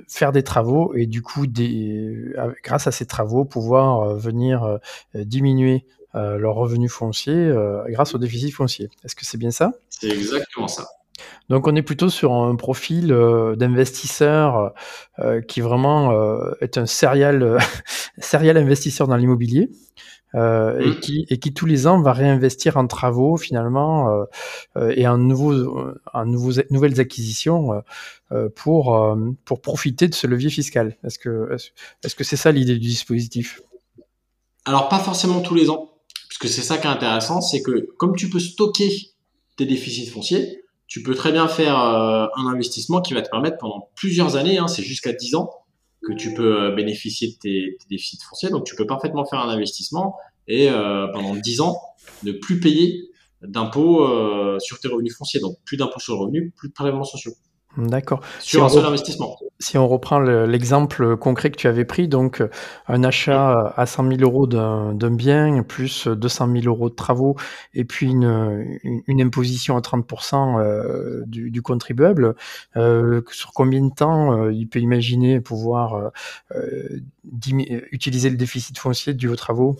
faire 0.08 0.32
des 0.32 0.42
travaux 0.42 0.94
et 0.94 1.06
du 1.06 1.22
coup, 1.22 1.46
des, 1.46 2.32
grâce 2.62 2.86
à 2.86 2.92
ces 2.92 3.06
travaux, 3.06 3.44
pouvoir 3.46 4.14
venir 4.14 4.78
diminuer 5.14 5.86
leurs 6.14 6.54
revenus 6.54 6.92
fonciers 6.92 7.52
grâce 7.88 8.14
au 8.14 8.18
déficit 8.18 8.52
foncier. 8.52 8.90
Est-ce 9.04 9.16
que 9.16 9.24
c'est 9.24 9.38
bien 9.38 9.50
ça? 9.50 9.72
C'est 9.88 10.10
exactement 10.10 10.68
ça. 10.68 10.86
Donc 11.48 11.66
on 11.66 11.74
est 11.74 11.82
plutôt 11.82 12.10
sur 12.10 12.32
un 12.32 12.56
profil 12.56 13.12
euh, 13.12 13.56
d'investisseur 13.56 14.72
euh, 15.18 15.40
qui 15.40 15.60
vraiment 15.60 16.12
euh, 16.12 16.52
est 16.60 16.78
un 16.78 16.86
serial, 16.86 17.58
serial 18.18 18.56
investisseur 18.56 19.08
dans 19.08 19.16
l'immobilier. 19.16 19.70
Et, 20.34 20.38
mmh. 20.38 21.00
qui, 21.00 21.24
et 21.30 21.38
qui 21.38 21.54
tous 21.54 21.64
les 21.64 21.86
ans 21.86 22.02
va 22.02 22.12
réinvestir 22.12 22.76
en 22.76 22.86
travaux 22.86 23.38
finalement 23.38 24.26
et 24.78 25.08
en, 25.08 25.16
nouveaux, 25.16 25.94
en 26.12 26.26
nouveaux, 26.26 26.52
nouvelles 26.68 27.00
acquisitions 27.00 27.82
pour, 28.54 29.16
pour 29.46 29.62
profiter 29.62 30.06
de 30.06 30.14
ce 30.14 30.26
levier 30.26 30.50
fiscal. 30.50 30.98
Est-ce 31.02 31.18
que 31.18 31.56
est-ce 32.04 32.14
que 32.14 32.24
c'est 32.24 32.36
ça 32.36 32.52
l'idée 32.52 32.74
du 32.74 32.88
dispositif? 32.88 33.62
Alors 34.66 34.90
pas 34.90 34.98
forcément 34.98 35.40
tous 35.40 35.54
les 35.54 35.70
ans, 35.70 35.94
puisque 36.28 36.54
c'est 36.54 36.60
ça 36.60 36.76
qui 36.76 36.86
est 36.86 36.90
intéressant, 36.90 37.40
c'est 37.40 37.62
que 37.62 37.88
comme 37.96 38.14
tu 38.14 38.28
peux 38.28 38.38
stocker 38.38 38.90
tes 39.56 39.64
déficits 39.64 40.08
fonciers, 40.08 40.62
tu 40.88 41.02
peux 41.02 41.14
très 41.14 41.32
bien 41.32 41.46
faire 41.48 41.78
euh, 41.78 42.26
un 42.34 42.46
investissement 42.46 43.02
qui 43.02 43.12
va 43.12 43.22
te 43.22 43.28
permettre 43.28 43.58
pendant 43.58 43.90
plusieurs 43.94 44.36
années, 44.36 44.58
hein, 44.58 44.66
c'est 44.66 44.82
jusqu'à 44.82 45.12
10 45.12 45.34
ans 45.34 45.50
que 46.02 46.14
tu 46.14 46.32
peux 46.32 46.62
euh, 46.62 46.74
bénéficier 46.74 47.28
de 47.28 47.34
tes, 47.34 47.78
déficits 47.90 48.24
fonciers. 48.26 48.48
Donc 48.48 48.64
tu 48.64 48.74
peux 48.74 48.86
parfaitement 48.86 49.26
faire 49.26 49.40
un 49.40 49.50
investissement 49.50 50.16
et 50.46 50.70
euh, 50.70 51.06
pendant 51.12 51.36
10 51.36 51.60
ans 51.60 51.78
ne 52.24 52.32
plus 52.32 52.58
payer 52.58 53.10
d'impôts 53.42 54.04
sur 54.58 54.80
tes 54.80 54.88
revenus 54.88 55.14
fonciers. 55.16 55.38
Donc 55.40 55.58
plus 55.64 55.76
d'impôts 55.76 56.00
sur 56.00 56.14
le 56.14 56.20
revenu, 56.20 56.50
plus 56.56 56.70
de 56.70 56.72
prélèvements 56.72 57.04
sociaux. 57.04 57.34
D'accord. 57.78 58.20
Sur 58.40 58.64
un 58.64 58.68
seul 58.68 58.84
investissement. 58.84 59.38
Si 59.60 59.78
on 59.78 59.86
reprend 59.86 60.18
l'exemple 60.18 61.16
concret 61.16 61.50
que 61.50 61.56
tu 61.56 61.68
avais 61.68 61.84
pris, 61.84 62.08
donc 62.08 62.40
euh, 62.40 62.48
un 62.88 63.04
achat 63.04 63.72
à 63.76 63.86
100 63.86 64.16
000 64.16 64.20
euros 64.22 64.48
d'un 64.48 65.10
bien, 65.12 65.62
plus 65.62 66.08
200 66.08 66.48
000 66.60 66.64
euros 66.66 66.90
de 66.90 66.94
travaux, 66.96 67.36
et 67.74 67.84
puis 67.84 68.06
une, 68.06 68.78
une, 69.06 69.22
imposition 69.22 69.76
à 69.76 69.80
30% 69.80 70.58
euh, 70.58 71.22
du, 71.26 71.52
du, 71.52 71.62
contribuable, 71.62 72.34
euh, 72.76 73.22
sur 73.30 73.52
combien 73.52 73.80
de 73.80 73.94
temps 73.94 74.48
il 74.48 74.66
peut 74.68 74.80
imaginer 74.80 75.40
pouvoir 75.40 76.10
utiliser 77.92 78.30
le 78.30 78.36
déficit 78.36 78.76
foncier 78.76 79.14
dû 79.14 79.28
aux 79.28 79.36
travaux? 79.36 79.76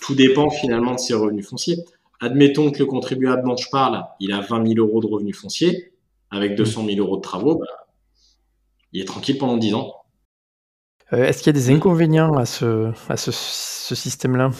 Tout 0.00 0.16
dépend 0.16 0.50
finalement 0.50 0.94
de 0.94 0.98
ses 0.98 1.14
revenus 1.14 1.48
fonciers. 1.48 1.78
Admettons 2.20 2.72
que 2.72 2.80
le 2.80 2.86
contribuable 2.86 3.44
dont 3.44 3.56
je 3.56 3.68
parle, 3.70 4.04
il 4.18 4.32
a 4.32 4.40
20 4.40 4.66
000 4.66 4.84
euros 4.84 5.00
de 5.00 5.06
revenus 5.06 5.36
fonciers 5.36 5.93
avec 6.34 6.56
200 6.56 6.86
000 6.86 6.98
euros 6.98 7.16
de 7.16 7.22
travaux, 7.22 7.56
bah, 7.56 7.66
il 8.92 9.00
est 9.00 9.04
tranquille 9.04 9.38
pendant 9.38 9.56
10 9.56 9.74
ans. 9.74 9.92
Euh, 11.12 11.24
est-ce 11.24 11.38
qu'il 11.38 11.48
y 11.48 11.56
a 11.56 11.60
des 11.60 11.70
inconvénients 11.70 12.34
à 12.36 12.44
ce, 12.44 12.92
à 13.08 13.16
ce, 13.16 13.30
système-là? 13.94 14.50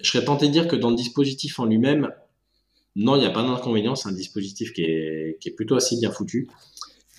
Je 0.00 0.10
serais 0.10 0.24
tenté 0.24 0.46
de 0.46 0.52
dire 0.52 0.68
que 0.68 0.76
dans 0.76 0.90
le 0.90 0.96
dispositif 0.96 1.58
en 1.58 1.64
lui-même, 1.64 2.10
non, 2.94 3.16
il 3.16 3.20
n'y 3.20 3.26
a 3.26 3.30
pas 3.30 3.42
d'inconvénient. 3.42 3.96
C'est 3.96 4.08
un 4.08 4.12
dispositif 4.12 4.72
qui 4.72 4.82
est, 4.82 5.38
qui 5.40 5.48
est, 5.48 5.52
plutôt 5.52 5.76
assez 5.76 5.96
bien 5.96 6.10
foutu. 6.10 6.48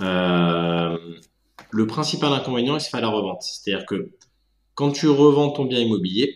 Euh, 0.01 0.97
le 1.71 1.87
principal 1.87 2.31
inconvénient, 2.33 2.79
fait 2.79 2.97
à 2.97 3.01
la 3.01 3.09
revente. 3.09 3.41
C'est-à-dire 3.41 3.85
que 3.85 4.11
quand 4.75 4.91
tu 4.91 5.07
revends 5.07 5.49
ton 5.49 5.65
bien 5.65 5.79
immobilier, 5.79 6.35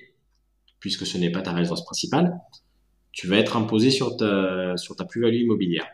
puisque 0.79 1.05
ce 1.05 1.17
n'est 1.17 1.31
pas 1.31 1.41
ta 1.41 1.53
résidence 1.53 1.85
principale, 1.85 2.39
tu 3.11 3.27
vas 3.27 3.37
être 3.37 3.55
imposé 3.55 3.91
sur 3.91 4.17
ta, 4.17 4.75
sur 4.77 4.95
ta 4.95 5.05
plus-value 5.05 5.41
immobilière. 5.41 5.87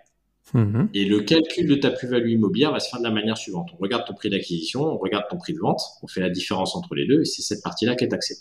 Mhm. 0.54 0.90
Et 0.94 1.06
le 1.06 1.22
calcul 1.22 1.68
de 1.68 1.76
ta 1.76 1.92
plus-value 1.92 2.30
immobilière 2.30 2.72
va 2.72 2.80
se 2.80 2.90
faire 2.90 3.00
de 3.00 3.04
la 3.06 3.12
manière 3.12 3.38
suivante. 3.38 3.70
On 3.74 3.82
regarde 3.82 4.06
ton 4.06 4.14
prix 4.14 4.30
d'acquisition, 4.30 4.84
on 4.84 4.98
regarde 4.98 5.26
ton 5.30 5.38
prix 5.38 5.54
de 5.54 5.60
vente, 5.60 5.82
on 6.02 6.08
fait 6.08 6.22
la 6.22 6.30
différence 6.30 6.76
entre 6.76 6.96
les 6.96 7.06
deux 7.06 7.22
et 7.22 7.26
c'est 7.26 7.42
cette 7.42 7.64
partie-là 7.64 7.96
qui 7.96 8.06
est 8.06 8.10
taxée. 8.10 8.38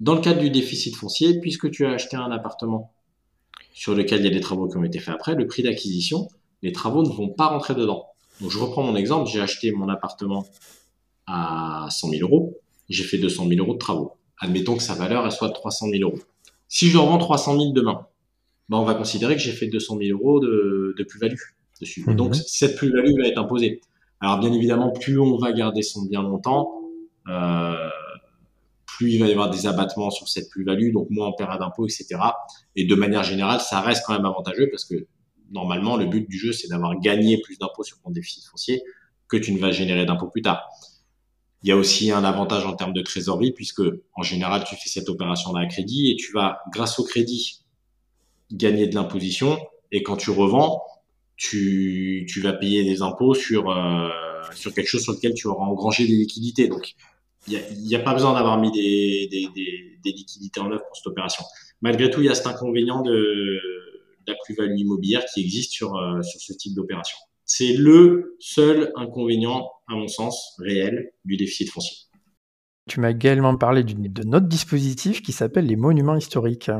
Dans 0.00 0.14
le 0.14 0.20
cadre 0.20 0.40
du 0.40 0.50
déficit 0.50 0.94
foncier, 0.94 1.40
puisque 1.40 1.70
tu 1.70 1.86
as 1.86 1.92
acheté 1.92 2.16
un 2.16 2.30
appartement 2.30 2.92
sur 3.72 3.94
lequel 3.94 4.20
il 4.20 4.24
y 4.24 4.28
a 4.28 4.32
des 4.32 4.40
travaux 4.40 4.68
qui 4.68 4.76
ont 4.76 4.84
été 4.84 4.98
faits 4.98 5.14
après, 5.14 5.34
le 5.34 5.46
prix 5.46 5.62
d'acquisition, 5.62 6.28
les 6.62 6.72
travaux 6.72 7.02
ne 7.02 7.08
vont 7.08 7.28
pas 7.28 7.46
rentrer 7.46 7.74
dedans. 7.74 8.06
Donc 8.40 8.50
je 8.50 8.58
reprends 8.58 8.82
mon 8.82 8.96
exemple, 8.96 9.30
j'ai 9.30 9.40
acheté 9.40 9.72
mon 9.72 9.88
appartement 9.88 10.46
à 11.26 11.88
100 11.90 12.10
000 12.10 12.22
euros, 12.22 12.58
j'ai 12.90 13.04
fait 13.04 13.18
200 13.18 13.48
000 13.48 13.60
euros 13.60 13.74
de 13.74 13.78
travaux. 13.78 14.12
Admettons 14.38 14.76
que 14.76 14.82
sa 14.82 14.94
valeur 14.94 15.30
soit 15.32 15.48
de 15.48 15.54
300 15.54 15.88
000 15.90 16.02
euros. 16.02 16.18
Si 16.68 16.88
je 16.88 16.98
revends 16.98 17.18
300 17.18 17.52
000 17.52 17.72
demain, 17.72 18.06
ben 18.68 18.78
on 18.78 18.84
va 18.84 18.94
considérer 18.94 19.36
que 19.36 19.42
j'ai 19.42 19.52
fait 19.52 19.68
200 19.68 19.98
000 20.02 20.18
euros 20.18 20.40
de, 20.40 20.94
de 20.96 21.04
plus-value 21.04 21.36
dessus. 21.80 22.04
Mhm. 22.06 22.16
Donc, 22.16 22.34
cette 22.34 22.76
plus-value 22.76 23.12
va 23.20 23.28
être 23.28 23.38
imposée. 23.38 23.80
Alors, 24.20 24.38
bien 24.38 24.52
évidemment, 24.52 24.90
plus 24.90 25.18
on 25.18 25.36
va 25.36 25.52
garder 25.52 25.82
son 25.82 26.04
bien 26.04 26.22
longtemps, 26.22 26.80
euh, 27.28 27.74
plus 28.86 29.12
il 29.12 29.20
va 29.20 29.26
y 29.26 29.32
avoir 29.32 29.50
des 29.50 29.66
abattements 29.66 30.10
sur 30.10 30.28
cette 30.28 30.48
plus-value, 30.48 30.92
donc 30.92 31.08
moins 31.10 31.28
on 31.28 31.32
paiera 31.32 31.58
d'impôts, 31.58 31.86
etc. 31.86 32.18
Et 32.76 32.86
de 32.86 32.94
manière 32.94 33.22
générale, 33.22 33.60
ça 33.60 33.80
reste 33.80 34.04
quand 34.06 34.14
même 34.14 34.24
avantageux 34.24 34.68
parce 34.70 34.84
que 34.84 35.06
normalement, 35.50 35.96
le 35.96 36.06
but 36.06 36.28
du 36.28 36.38
jeu, 36.38 36.52
c'est 36.52 36.68
d'avoir 36.68 36.98
gagné 36.98 37.40
plus 37.40 37.58
d'impôts 37.58 37.84
sur 37.84 38.00
ton 38.00 38.10
déficit 38.10 38.44
foncier 38.46 38.82
que 39.28 39.36
tu 39.36 39.52
ne 39.52 39.58
vas 39.58 39.70
générer 39.70 40.06
d'impôts 40.06 40.28
plus 40.28 40.42
tard. 40.42 40.66
Il 41.62 41.68
y 41.68 41.72
a 41.72 41.76
aussi 41.76 42.10
un 42.10 42.24
avantage 42.24 42.64
en 42.64 42.74
termes 42.74 42.92
de 42.92 43.02
trésorerie 43.02 43.52
puisque 43.52 43.82
en 44.14 44.22
général 44.22 44.64
tu 44.64 44.76
fais 44.76 44.88
cette 44.88 45.08
opération 45.08 45.54
à 45.56 45.66
crédit 45.66 46.10
et 46.10 46.16
tu 46.16 46.32
vas 46.32 46.60
grâce 46.72 46.98
au 46.98 47.04
crédit 47.04 47.65
gagner 48.52 48.86
de 48.86 48.94
l'imposition 48.94 49.58
et 49.92 50.02
quand 50.02 50.16
tu 50.16 50.30
revends 50.30 50.82
tu, 51.36 52.26
tu 52.28 52.40
vas 52.40 52.54
payer 52.54 52.84
des 52.84 53.02
impôts 53.02 53.34
sur 53.34 53.70
euh, 53.70 54.08
sur 54.54 54.72
quelque 54.72 54.86
chose 54.86 55.02
sur 55.02 55.12
lequel 55.12 55.34
tu 55.34 55.48
auras 55.48 55.66
engrangé 55.66 56.06
des 56.06 56.14
liquidités 56.14 56.68
donc 56.68 56.94
il 57.48 57.84
n'y 57.84 57.94
a, 57.94 58.00
pas 58.00 58.12
besoin 58.12 58.34
d'avoir 58.34 58.58
mis 58.58 58.72
des, 58.72 59.28
des, 59.30 59.48
des, 60.02 60.10
liquidités 60.10 60.60
en 60.60 60.70
œuvre 60.70 60.82
pour 60.84 60.96
cette 60.96 61.06
opération. 61.06 61.44
Malgré 61.80 62.10
tout, 62.10 62.20
il 62.20 62.26
y 62.26 62.28
a 62.28 62.34
cet 62.34 62.48
inconvénient 62.48 63.02
de, 63.02 63.60
la 64.26 64.34
plus-value 64.44 64.78
immobilière 64.78 65.24
qui 65.32 65.40
existe 65.42 65.72
sur, 65.72 65.96
euh, 65.96 66.22
sur 66.22 66.40
ce 66.40 66.52
type 66.52 66.74
d'opération. 66.74 67.16
C'est 67.44 67.74
le 67.74 68.36
seul 68.40 68.90
inconvénient, 68.96 69.70
à 69.88 69.94
mon 69.94 70.08
sens, 70.08 70.56
réel 70.58 71.12
du 71.24 71.36
déficit 71.36 71.70
foncier. 71.70 71.96
Tu 72.88 73.00
m'as 73.00 73.10
également 73.10 73.56
parlé 73.56 73.84
de 73.84 74.22
notre 74.24 74.46
dispositif 74.46 75.22
qui 75.22 75.32
s'appelle 75.32 75.66
les 75.66 75.76
monuments 75.76 76.16
historiques. 76.16 76.70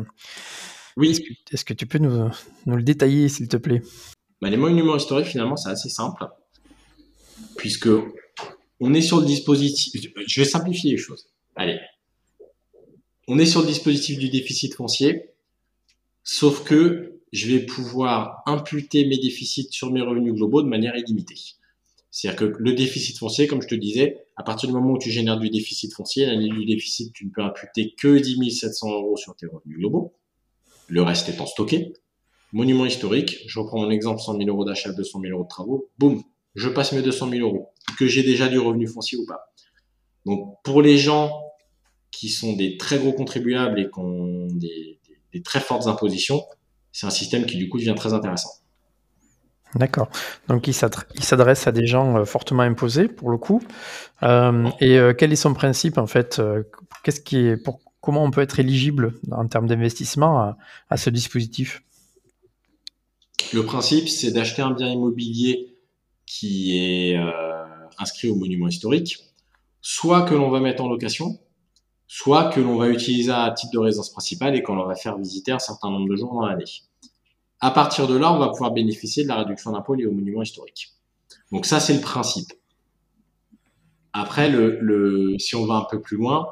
Oui. 0.97 1.19
Est-ce 1.53 1.65
que, 1.65 1.75
tu 1.75 1.87
peux 1.87 1.99
nous, 1.99 2.31
le 2.67 2.83
détailler, 2.83 3.29
s'il 3.29 3.49
te 3.49 3.57
plaît? 3.57 3.83
Bah, 4.41 4.49
Les 4.49 4.57
monuments 4.57 4.97
historiques, 4.97 5.27
finalement, 5.27 5.57
c'est 5.57 5.69
assez 5.69 5.89
simple, 5.89 6.25
puisque 7.57 7.89
on 8.81 8.95
est 8.95 9.03
sur 9.03 9.21
le 9.21 9.27
dispositif. 9.27 10.11
Je 10.27 10.41
vais 10.41 10.47
simplifier 10.47 10.93
les 10.93 10.97
choses. 10.97 11.29
Allez. 11.55 11.79
On 13.29 13.39
est 13.39 13.47
sur 13.47 13.61
le 13.61 13.67
dispositif 13.67 14.19
du 14.19 14.29
déficit 14.29 14.75
foncier, 14.75 15.31
sauf 16.23 16.65
que 16.65 17.21
je 17.33 17.49
vais 17.49 17.67
pouvoir 17.67 18.43
imputer 18.47 19.05
mes 19.07 19.19
déficits 19.19 19.69
sur 19.71 19.91
mes 19.91 20.01
revenus 20.01 20.35
globaux 20.35 20.63
de 20.63 20.69
manière 20.69 20.97
illimitée. 20.97 21.35
C'est-à-dire 22.11 22.39
que 22.39 22.57
le 22.59 22.73
déficit 22.73 23.19
foncier, 23.19 23.47
comme 23.47 23.61
je 23.61 23.69
te 23.69 23.75
disais, 23.75 24.25
à 24.37 24.43
partir 24.43 24.69
du 24.69 24.75
moment 24.75 24.93
où 24.93 24.99
tu 24.99 25.11
génères 25.11 25.39
du 25.39 25.51
déficit 25.51 25.93
foncier, 25.93 26.25
l'année 26.25 26.49
du 26.49 26.65
déficit, 26.65 27.13
tu 27.13 27.27
ne 27.27 27.31
peux 27.31 27.43
imputer 27.43 27.95
que 27.99 28.19
10 28.19 28.51
700 28.51 28.91
euros 28.91 29.17
sur 29.17 29.35
tes 29.37 29.47
revenus 29.47 29.79
globaux, 29.79 30.15
le 30.89 31.03
reste 31.03 31.29
étant 31.29 31.47
stocké. 31.47 31.93
Monument 32.53 32.87
historique, 32.87 33.39
je 33.47 33.59
reprends 33.59 33.79
mon 33.79 33.91
exemple, 33.91 34.21
100 34.21 34.39
000 34.39 34.49
euros 34.49 34.65
d'achat, 34.65 34.93
200 34.93 35.21
000 35.21 35.33
euros 35.33 35.45
de 35.45 35.49
travaux, 35.49 35.91
boum, 35.99 36.23
je 36.55 36.69
passe 36.69 36.93
mes 36.93 37.03
200 37.03 37.31
000 37.31 37.47
euros, 37.47 37.73
que 37.99 38.07
j'ai 38.07 38.23
déjà 38.23 38.49
du 38.49 38.59
revenu 38.59 38.87
foncier 38.87 39.19
ou 39.19 39.27
pas. 39.27 39.53
Donc 40.25 40.57
pour 40.65 40.81
les 40.83 40.97
gens 40.97 41.31
qui 42.11 42.29
sont 42.29 42.55
des 42.55 42.77
très 42.79 42.99
gros 42.99 43.13
contribuables 43.13 43.79
et 43.79 43.91
qui 43.91 43.99
ont 43.99 44.47
des, 44.51 44.99
des 45.33 45.43
très 45.43 45.61
fortes 45.61 45.87
impositions, 45.87 46.43
c'est 46.93 47.07
un 47.07 47.11
système 47.11 47.45
qui 47.45 47.59
du 47.59 47.69
coup 47.69 47.79
devient 47.79 47.95
très 47.97 48.15
intéressant. 48.15 48.51
D'accord. 49.75 50.09
Donc 50.49 50.67
il 50.69 50.73
s'adresse 50.73 51.67
à 51.67 51.73
des 51.73 51.87
gens 51.87 52.17
euh, 52.17 52.25
fortement 52.25 52.63
imposés 52.63 53.09
pour 53.09 53.31
le 53.31 53.37
coup. 53.37 53.63
Euh, 54.23 54.69
et 54.81 54.99
euh, 54.99 55.13
quel 55.13 55.33
est 55.33 55.37
son 55.37 55.53
principe 55.53 55.99
en 55.99 56.07
fait 56.07 56.41
Qu'est-ce 57.03 57.21
qui 57.21 57.39
est 57.39 57.57
pour 57.57 57.81
comment 58.07 58.23
on 58.23 58.31
peut 58.31 58.41
être 58.41 58.61
éligible 58.61 59.19
en 59.33 59.49
termes 59.49 59.67
d'investissement 59.67 60.55
à, 60.89 60.97
ce 60.97 61.11
dispositif? 61.11 61.83
Le 63.53 63.65
principe, 63.65 64.09
c'est 64.09 64.31
d'acheter 64.31 64.63
un 64.63 64.71
bien 64.71 64.89
immobilier 64.89 65.75
qui 66.25 66.79
est 66.79 67.19
inscrit 67.99 68.29
au 68.29 68.37
monument 68.37 68.69
historique, 68.69 69.19
soit 69.81 70.23
que 70.23 70.37
l'on 70.37 70.51
va 70.51 70.61
mettre 70.61 70.85
en 70.85 70.89
location, 70.89 71.41
soit 72.07 72.51
que 72.51 72.61
l'on 72.61 72.77
va 72.77 72.91
utiliser 72.91 73.33
à 73.33 73.51
titre 73.51 73.73
de 73.73 73.79
résidence 73.81 74.11
principale 74.11 74.55
et 74.55 74.63
qu'on 74.63 74.77
va 74.77 74.95
faire 74.95 75.19
visiter 75.19 75.51
un 75.51 75.59
certain 75.59 75.91
nombre 75.91 76.09
de 76.09 76.15
jours 76.15 76.33
dans 76.33 76.47
l'année. 76.47 76.65
À 77.59 77.73
partir 77.73 78.07
de 78.07 78.17
là, 78.17 78.33
on 78.33 78.39
va 78.39 78.51
pouvoir 78.51 78.71
bénéficier 78.71 79.25
de 79.25 79.29
la 79.29 79.39
réduction 79.39 79.73
d'impôt 79.73 79.95
liée 79.95 80.07
au 80.07 80.13
monument 80.13 80.43
historique. 80.43 80.93
Donc 81.51 81.67
ça, 81.67 81.81
c'est 81.81 81.95
le 81.95 82.01
principe. 82.01 82.53
Après, 84.13 84.49
si 85.39 85.57
on 85.57 85.67
va 85.67 85.75
un 85.75 85.87
peu 85.91 86.01
plus 86.01 86.17
loin, 86.17 86.47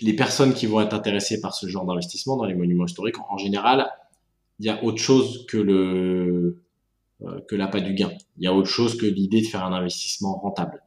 les 0.00 0.14
personnes 0.14 0.54
qui 0.54 0.66
vont 0.66 0.80
être 0.80 0.94
intéressées 0.94 1.40
par 1.40 1.54
ce 1.54 1.66
genre 1.66 1.84
d'investissement 1.86 2.36
dans 2.36 2.44
les 2.44 2.54
monuments 2.54 2.86
historiques, 2.86 3.18
en 3.30 3.38
général, 3.38 3.90
il 4.58 4.66
y 4.66 4.68
a 4.68 4.82
autre 4.84 4.98
chose 4.98 5.46
que 5.46 5.56
le 5.56 6.64
euh, 7.22 7.40
que 7.48 7.54
l'appât 7.54 7.80
du 7.80 7.94
gain. 7.94 8.10
Il 8.38 8.44
y 8.44 8.46
a 8.48 8.52
autre 8.52 8.68
chose 8.68 8.96
que 8.96 9.06
l'idée 9.06 9.40
de 9.40 9.46
faire 9.46 9.64
un 9.64 9.72
investissement 9.72 10.36
rentable. 10.36 10.82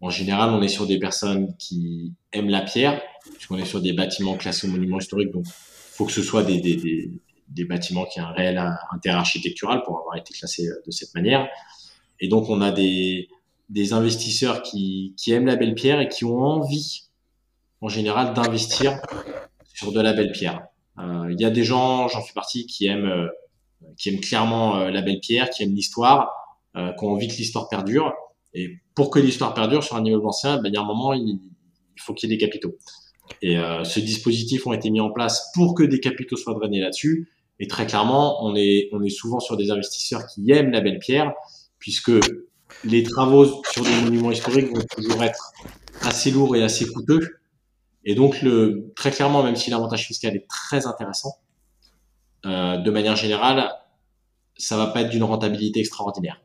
En 0.00 0.10
général, 0.10 0.50
on 0.50 0.60
est 0.60 0.68
sur 0.68 0.86
des 0.86 0.98
personnes 0.98 1.56
qui 1.56 2.14
aiment 2.32 2.48
la 2.48 2.62
pierre, 2.62 3.00
puisqu'on 3.34 3.58
est 3.58 3.64
sur 3.64 3.80
des 3.80 3.92
bâtiments 3.92 4.36
classés 4.36 4.66
au 4.66 4.70
monument 4.70 4.98
historique, 4.98 5.30
donc 5.30 5.46
faut 5.46 6.04
que 6.04 6.10
ce 6.10 6.22
soit 6.22 6.42
des, 6.42 6.60
des, 6.60 7.64
bâtiments 7.64 8.06
qui 8.06 8.20
ont 8.20 8.24
un 8.24 8.32
réel 8.32 8.60
intérêt 8.92 9.18
architectural 9.18 9.82
pour 9.84 10.00
avoir 10.00 10.16
été 10.16 10.34
classés 10.34 10.66
euh, 10.66 10.82
de 10.84 10.90
cette 10.90 11.14
manière. 11.14 11.48
Et 12.18 12.26
donc, 12.26 12.50
on 12.50 12.60
a 12.60 12.72
des, 12.72 13.28
des 13.68 13.92
investisseurs 13.92 14.62
qui, 14.62 15.14
qui 15.16 15.30
aiment 15.30 15.46
la 15.46 15.56
belle 15.56 15.74
pierre 15.74 16.00
et 16.00 16.08
qui 16.08 16.24
ont 16.24 16.40
envie, 16.40 17.04
en 17.82 17.88
général, 17.88 18.32
d'investir 18.32 18.98
sur 19.74 19.92
de 19.92 20.00
la 20.00 20.14
belle 20.14 20.32
pierre. 20.32 20.62
Euh, 20.98 21.28
il 21.30 21.40
y 21.40 21.44
a 21.44 21.50
des 21.50 21.64
gens, 21.64 22.08
j'en 22.08 22.22
fais 22.22 22.32
partie, 22.32 22.66
qui 22.66 22.86
aiment, 22.86 23.06
euh, 23.06 23.28
qui 23.98 24.08
aiment 24.08 24.20
clairement 24.20 24.78
la 24.84 25.02
belle 25.02 25.20
pierre, 25.20 25.50
qui 25.50 25.62
aiment 25.62 25.74
l'histoire, 25.74 26.30
qui 26.74 27.04
ont 27.04 27.10
envie 27.10 27.28
que 27.28 27.34
l'histoire 27.34 27.68
perdure. 27.68 28.14
Et 28.54 28.78
pour 28.94 29.10
que 29.10 29.18
l'histoire 29.18 29.52
perdure 29.52 29.84
sur 29.84 29.96
un 29.96 30.04
immeuble 30.04 30.26
ancien, 30.26 30.56
ben, 30.56 30.68
il 30.68 30.74
y 30.74 30.76
a 30.78 30.80
un 30.80 30.86
moment, 30.86 31.12
il, 31.12 31.38
il 31.96 32.00
faut 32.00 32.14
qu'il 32.14 32.30
y 32.30 32.32
ait 32.32 32.36
des 32.36 32.44
capitaux. 32.44 32.76
Et 33.40 33.58
euh, 33.58 33.84
ce 33.84 34.00
dispositif 34.00 34.66
ont 34.66 34.72
été 34.72 34.90
mis 34.90 35.00
en 35.00 35.10
place 35.10 35.50
pour 35.54 35.74
que 35.74 35.82
des 35.82 36.00
capitaux 36.00 36.36
soient 36.36 36.54
drainés 36.54 36.80
là-dessus. 36.80 37.30
Et 37.60 37.66
très 37.66 37.86
clairement, 37.86 38.44
on 38.44 38.54
est, 38.56 38.88
on 38.92 39.02
est 39.02 39.10
souvent 39.10 39.40
sur 39.40 39.56
des 39.56 39.70
investisseurs 39.70 40.26
qui 40.26 40.50
aiment 40.50 40.70
la 40.70 40.80
belle 40.80 40.98
pierre, 40.98 41.32
puisque 41.78 42.12
les 42.84 43.02
travaux 43.02 43.62
sur 43.72 43.84
des 43.84 43.94
monuments 44.04 44.32
historiques 44.32 44.74
vont 44.74 44.82
toujours 44.96 45.22
être 45.22 45.52
assez 46.00 46.30
lourds 46.30 46.56
et 46.56 46.62
assez 46.62 46.86
coûteux. 46.86 47.20
Et 48.04 48.14
donc, 48.14 48.42
le, 48.42 48.92
très 48.96 49.10
clairement, 49.10 49.42
même 49.42 49.56
si 49.56 49.70
l'avantage 49.70 50.06
fiscal 50.06 50.34
est 50.34 50.46
très 50.48 50.86
intéressant, 50.86 51.36
euh, 52.46 52.76
de 52.78 52.90
manière 52.90 53.16
générale, 53.16 53.72
ça 54.56 54.76
va 54.76 54.88
pas 54.88 55.02
être 55.02 55.10
d'une 55.10 55.22
rentabilité 55.22 55.80
extraordinaire 55.80 56.40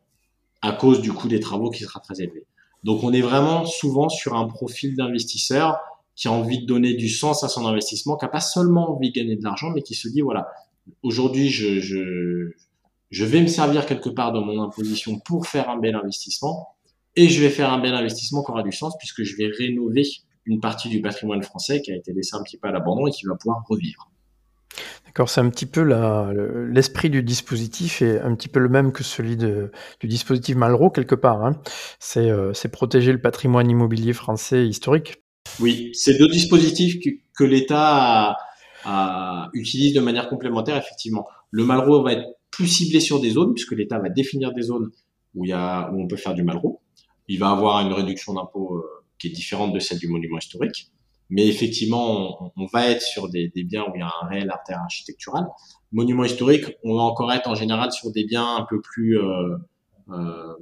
à 0.62 0.72
cause 0.72 1.02
du 1.02 1.12
coût 1.14 1.28
des 1.28 1.40
travaux 1.40 1.70
qui 1.70 1.84
sera 1.84 2.00
très 2.00 2.22
élevé. 2.22 2.46
Donc, 2.84 3.04
on 3.04 3.12
est 3.14 3.22
vraiment 3.22 3.66
souvent 3.66 4.10
sur 4.10 4.36
un 4.36 4.48
profil 4.48 4.96
d'investisseur 4.96 5.78
qui 6.16 6.28
a 6.28 6.32
envie 6.32 6.60
de 6.60 6.66
donner 6.66 6.94
du 6.94 7.10
sens 7.10 7.44
à 7.44 7.48
son 7.48 7.66
investissement, 7.66 8.18
qui 8.18 8.26
n'a 8.26 8.30
pas 8.30 8.40
seulement 8.40 8.96
envie 8.96 9.12
de 9.12 9.16
gagner 9.16 9.36
de 9.36 9.44
l'argent, 9.44 9.70
mais 9.70 9.82
qui 9.82 9.94
se 9.94 10.08
dit, 10.08 10.22
voilà, 10.22 10.48
aujourd'hui, 11.04 11.50
je, 11.50 11.80
je, 11.80 12.52
je 13.10 13.26
vais 13.26 13.42
me 13.42 13.48
servir 13.48 13.86
quelque 13.86 14.10
part 14.10 14.32
de 14.32 14.40
mon 14.40 14.62
imposition 14.62 15.20
pour 15.20 15.48
faire 15.48 15.70
un 15.70 15.78
bel 15.78 15.96
investissement 15.96 16.70
et 17.16 17.30
je 17.30 17.42
vais 17.42 17.50
faire 17.50 17.72
un 17.72 17.80
bel 17.80 17.94
investissement 17.94 18.44
qui 18.44 18.52
aura 18.52 18.64
du 18.64 18.72
sens 18.72 18.98
puisque 18.98 19.24
je 19.24 19.36
vais 19.38 19.48
rénover 19.48 20.04
une 20.48 20.60
partie 20.60 20.90
du 20.90 21.02
patrimoine 21.02 21.44
français 21.44 21.82
qui 21.82 21.92
a 21.92 21.96
été 21.96 22.14
laissé 22.14 22.36
un 22.36 22.42
petit 22.42 22.58
peu 22.58 22.68
à 22.68 22.72
l'abandon 22.72 23.06
et 23.08 23.12
qui 23.12 23.26
va 23.26 23.36
pouvoir 23.36 23.64
revivre. 23.68 24.10
D'accord, 25.06 25.30
c'est 25.30 25.42
un 25.42 25.50
petit 25.50 25.66
peu 25.66 25.82
l'esprit 26.70 27.10
du 27.10 27.24
dispositif 27.24 28.02
est 28.02 28.20
un 28.20 28.36
petit 28.36 28.50
peu 28.50 28.60
le 28.60 28.70
même 28.70 28.92
que 28.92 29.04
celui 29.04 29.36
de, 29.36 29.72
du 30.00 30.08
dispositif 30.08 30.56
Malraux 30.56 30.90
quelque 30.90 31.16
part. 31.16 31.44
Hein. 31.44 31.60
Euh, 32.18 32.54
c'est 32.54 32.70
protéger 32.70 33.12
le 33.12 33.22
patrimoine 33.22 33.70
immobilier 33.70 34.14
français 34.14 34.68
historique. 34.68 35.16
Oui, 35.60 35.92
c'est 35.94 36.18
deux 36.18 36.28
dispositifs 36.28 37.00
que, 37.04 37.10
que 37.38 37.44
l'État 37.44 38.38
utilise 39.54 39.94
de 39.94 40.00
manière 40.00 40.30
complémentaire, 40.30 40.78
effectivement. 40.78 41.28
Le 41.52 41.66
Malraux 41.66 42.04
va 42.04 42.14
être 42.14 42.28
plus 42.52 42.68
ciblé 42.68 43.00
sur 43.00 43.20
des 43.20 43.32
zones, 43.32 43.54
puisque 43.54 43.74
l'État 43.74 44.00
va 44.00 44.10
définir 44.10 44.54
des 44.54 44.62
zones 44.64 44.92
où, 45.36 45.46
il 45.46 45.50
y 45.50 45.54
a, 45.54 45.92
où 45.92 46.02
on 46.02 46.08
peut 46.08 46.16
faire 46.16 46.34
du 46.34 46.44
Malraux. 46.44 46.82
Il 47.28 47.40
va 47.40 47.50
avoir 47.50 47.86
une 47.86 47.94
réduction 47.94 48.34
d'impôt 48.34 48.78
euh, 48.78 48.97
qui 49.20 49.28
est 49.28 49.32
différente 49.32 49.74
de 49.74 49.80
celle 49.80 50.00
du 50.00 50.08
monument 50.08 50.38
historique. 50.38 50.92
Mais 51.30 51.46
effectivement, 51.48 52.52
on, 52.56 52.66
va 52.68 52.90
être 52.90 53.02
sur 53.02 53.28
des, 53.28 53.52
biens 53.56 53.84
où 53.84 53.96
il 53.96 54.00
y 54.00 54.02
a 54.02 54.12
un 54.22 54.28
réel 54.28 54.50
artère 54.50 54.80
architectural. 54.80 55.46
Monument 55.92 56.24
historique, 56.24 56.66
on 56.84 56.96
va 56.96 57.02
encore 57.02 57.34
être 57.34 57.50
en 57.50 57.56
général 57.56 57.92
sur 57.92 58.12
des 58.12 58.24
biens 58.24 58.56
un 58.56 58.66
peu 58.70 58.80
plus, 58.80 59.20
euh, 59.20 59.58
euh, 60.10 60.54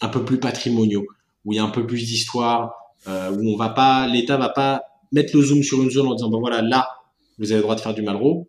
un 0.00 0.08
peu 0.08 0.24
plus 0.24 0.40
patrimoniaux, 0.40 1.06
où 1.44 1.52
il 1.52 1.56
y 1.56 1.58
a 1.60 1.64
un 1.64 1.70
peu 1.70 1.86
plus 1.86 2.04
d'histoire, 2.04 2.72
euh, 3.06 3.30
où 3.30 3.54
on 3.54 3.56
va 3.56 3.68
pas, 3.68 4.08
l'État 4.08 4.36
va 4.36 4.48
pas 4.48 4.82
mettre 5.12 5.36
le 5.36 5.42
zoom 5.42 5.62
sur 5.62 5.80
une 5.82 5.90
zone 5.90 6.08
en 6.08 6.14
disant 6.14 6.30
ben 6.30 6.38
voilà 6.38 6.62
là 6.62 6.88
vous 7.38 7.50
avez 7.50 7.56
le 7.56 7.62
droit 7.62 7.74
de 7.74 7.80
faire 7.80 7.94
du 7.94 8.02
Malraux, 8.02 8.48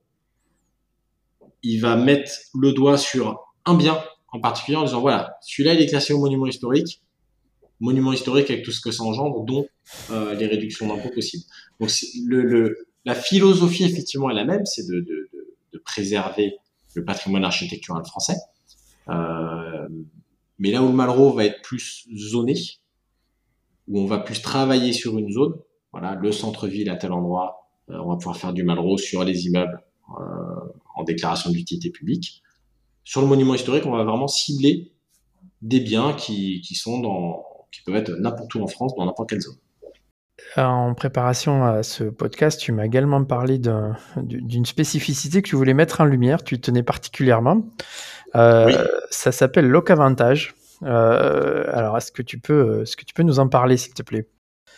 il 1.63 1.79
va 1.79 1.95
mettre 1.95 2.31
le 2.53 2.73
doigt 2.73 2.97
sur 2.97 3.39
un 3.65 3.75
bien 3.75 3.97
en 4.33 4.39
particulier 4.39 4.77
en 4.77 4.83
disant 4.83 4.99
voilà, 4.99 5.37
celui-là 5.41 5.73
il 5.73 5.81
est 5.81 5.87
classé 5.87 6.13
au 6.13 6.19
monument 6.19 6.45
historique, 6.45 7.01
monument 7.81 8.13
historique 8.13 8.49
avec 8.49 8.63
tout 8.63 8.71
ce 8.71 8.79
que 8.79 8.91
ça 8.91 9.03
engendre, 9.03 9.43
dont 9.43 9.67
euh, 10.11 10.33
les 10.35 10.45
réductions 10.45 10.87
d'impôts 10.87 11.13
possibles. 11.13 11.43
Donc 11.79 11.89
le, 12.25 12.43
le, 12.43 12.87
la 13.03 13.15
philosophie 13.15 13.83
effectivement 13.83 14.29
est 14.29 14.35
la 14.35 14.45
même, 14.45 14.65
c'est 14.65 14.87
de, 14.87 14.99
de, 14.99 15.29
de, 15.33 15.55
de, 15.73 15.79
préserver 15.79 16.55
le 16.93 17.03
patrimoine 17.03 17.43
architectural 17.43 18.05
français. 18.05 18.37
Euh, 19.09 19.87
mais 20.59 20.71
là 20.71 20.83
où 20.83 20.87
le 20.87 20.93
Malraux 20.93 21.33
va 21.33 21.45
être 21.45 21.61
plus 21.63 22.07
zoné, 22.15 22.53
où 23.87 23.99
on 23.99 24.05
va 24.05 24.19
plus 24.19 24.41
travailler 24.41 24.93
sur 24.93 25.17
une 25.17 25.31
zone, 25.31 25.55
voilà, 25.91 26.15
le 26.15 26.31
centre-ville 26.31 26.89
à 26.89 26.95
tel 26.95 27.11
endroit, 27.11 27.67
euh, 27.89 27.97
on 28.05 28.09
va 28.09 28.15
pouvoir 28.15 28.37
faire 28.37 28.53
du 28.53 28.63
Malraux 28.63 28.99
sur 28.99 29.23
les 29.23 29.47
immeubles 29.47 29.81
euh, 30.19 30.23
en 30.95 31.03
déclaration 31.03 31.49
d'utilité 31.49 31.89
publique. 31.89 32.43
Sur 33.03 33.21
le 33.21 33.27
monument 33.27 33.55
historique, 33.55 33.87
on 33.87 33.91
va 33.91 34.03
vraiment 34.03 34.27
cibler 34.27 34.91
des 35.63 35.79
biens 35.79 36.13
qui, 36.13 36.61
qui 36.61 36.75
sont 36.75 36.99
dans, 36.99 37.43
qui 37.71 37.81
peuvent 37.81 37.95
être 37.95 38.11
n'importe 38.11 38.53
où 38.55 38.61
en 38.61 38.67
France, 38.67 38.95
dans 38.95 39.05
n'importe 39.05 39.29
quelle 39.29 39.41
zone. 39.41 39.55
En 40.57 40.93
préparation 40.93 41.63
à 41.63 41.83
ce 41.83 42.03
podcast, 42.03 42.59
tu 42.59 42.71
m'as 42.71 42.85
également 42.85 43.23
parlé 43.23 43.59
d'une 44.17 44.65
spécificité 44.65 45.41
que 45.41 45.47
tu 45.47 45.55
voulais 45.55 45.73
mettre 45.73 46.01
en 46.01 46.05
lumière, 46.05 46.43
tu 46.43 46.59
tenais 46.59 46.83
particulièrement. 46.83 47.69
Euh, 48.35 48.85
ça 49.09 49.31
s'appelle 49.31 49.67
Locavantage. 49.67 50.55
Euh, 50.83 51.63
alors, 51.71 51.97
est-ce 51.97 52.11
que, 52.11 52.21
tu 52.21 52.39
peux, 52.39 52.81
est-ce 52.81 52.97
que 52.97 53.05
tu 53.05 53.13
peux 53.13 53.23
nous 53.23 53.39
en 53.39 53.47
parler, 53.47 53.77
s'il 53.77 53.93
te 53.93 54.03
plaît? 54.03 54.27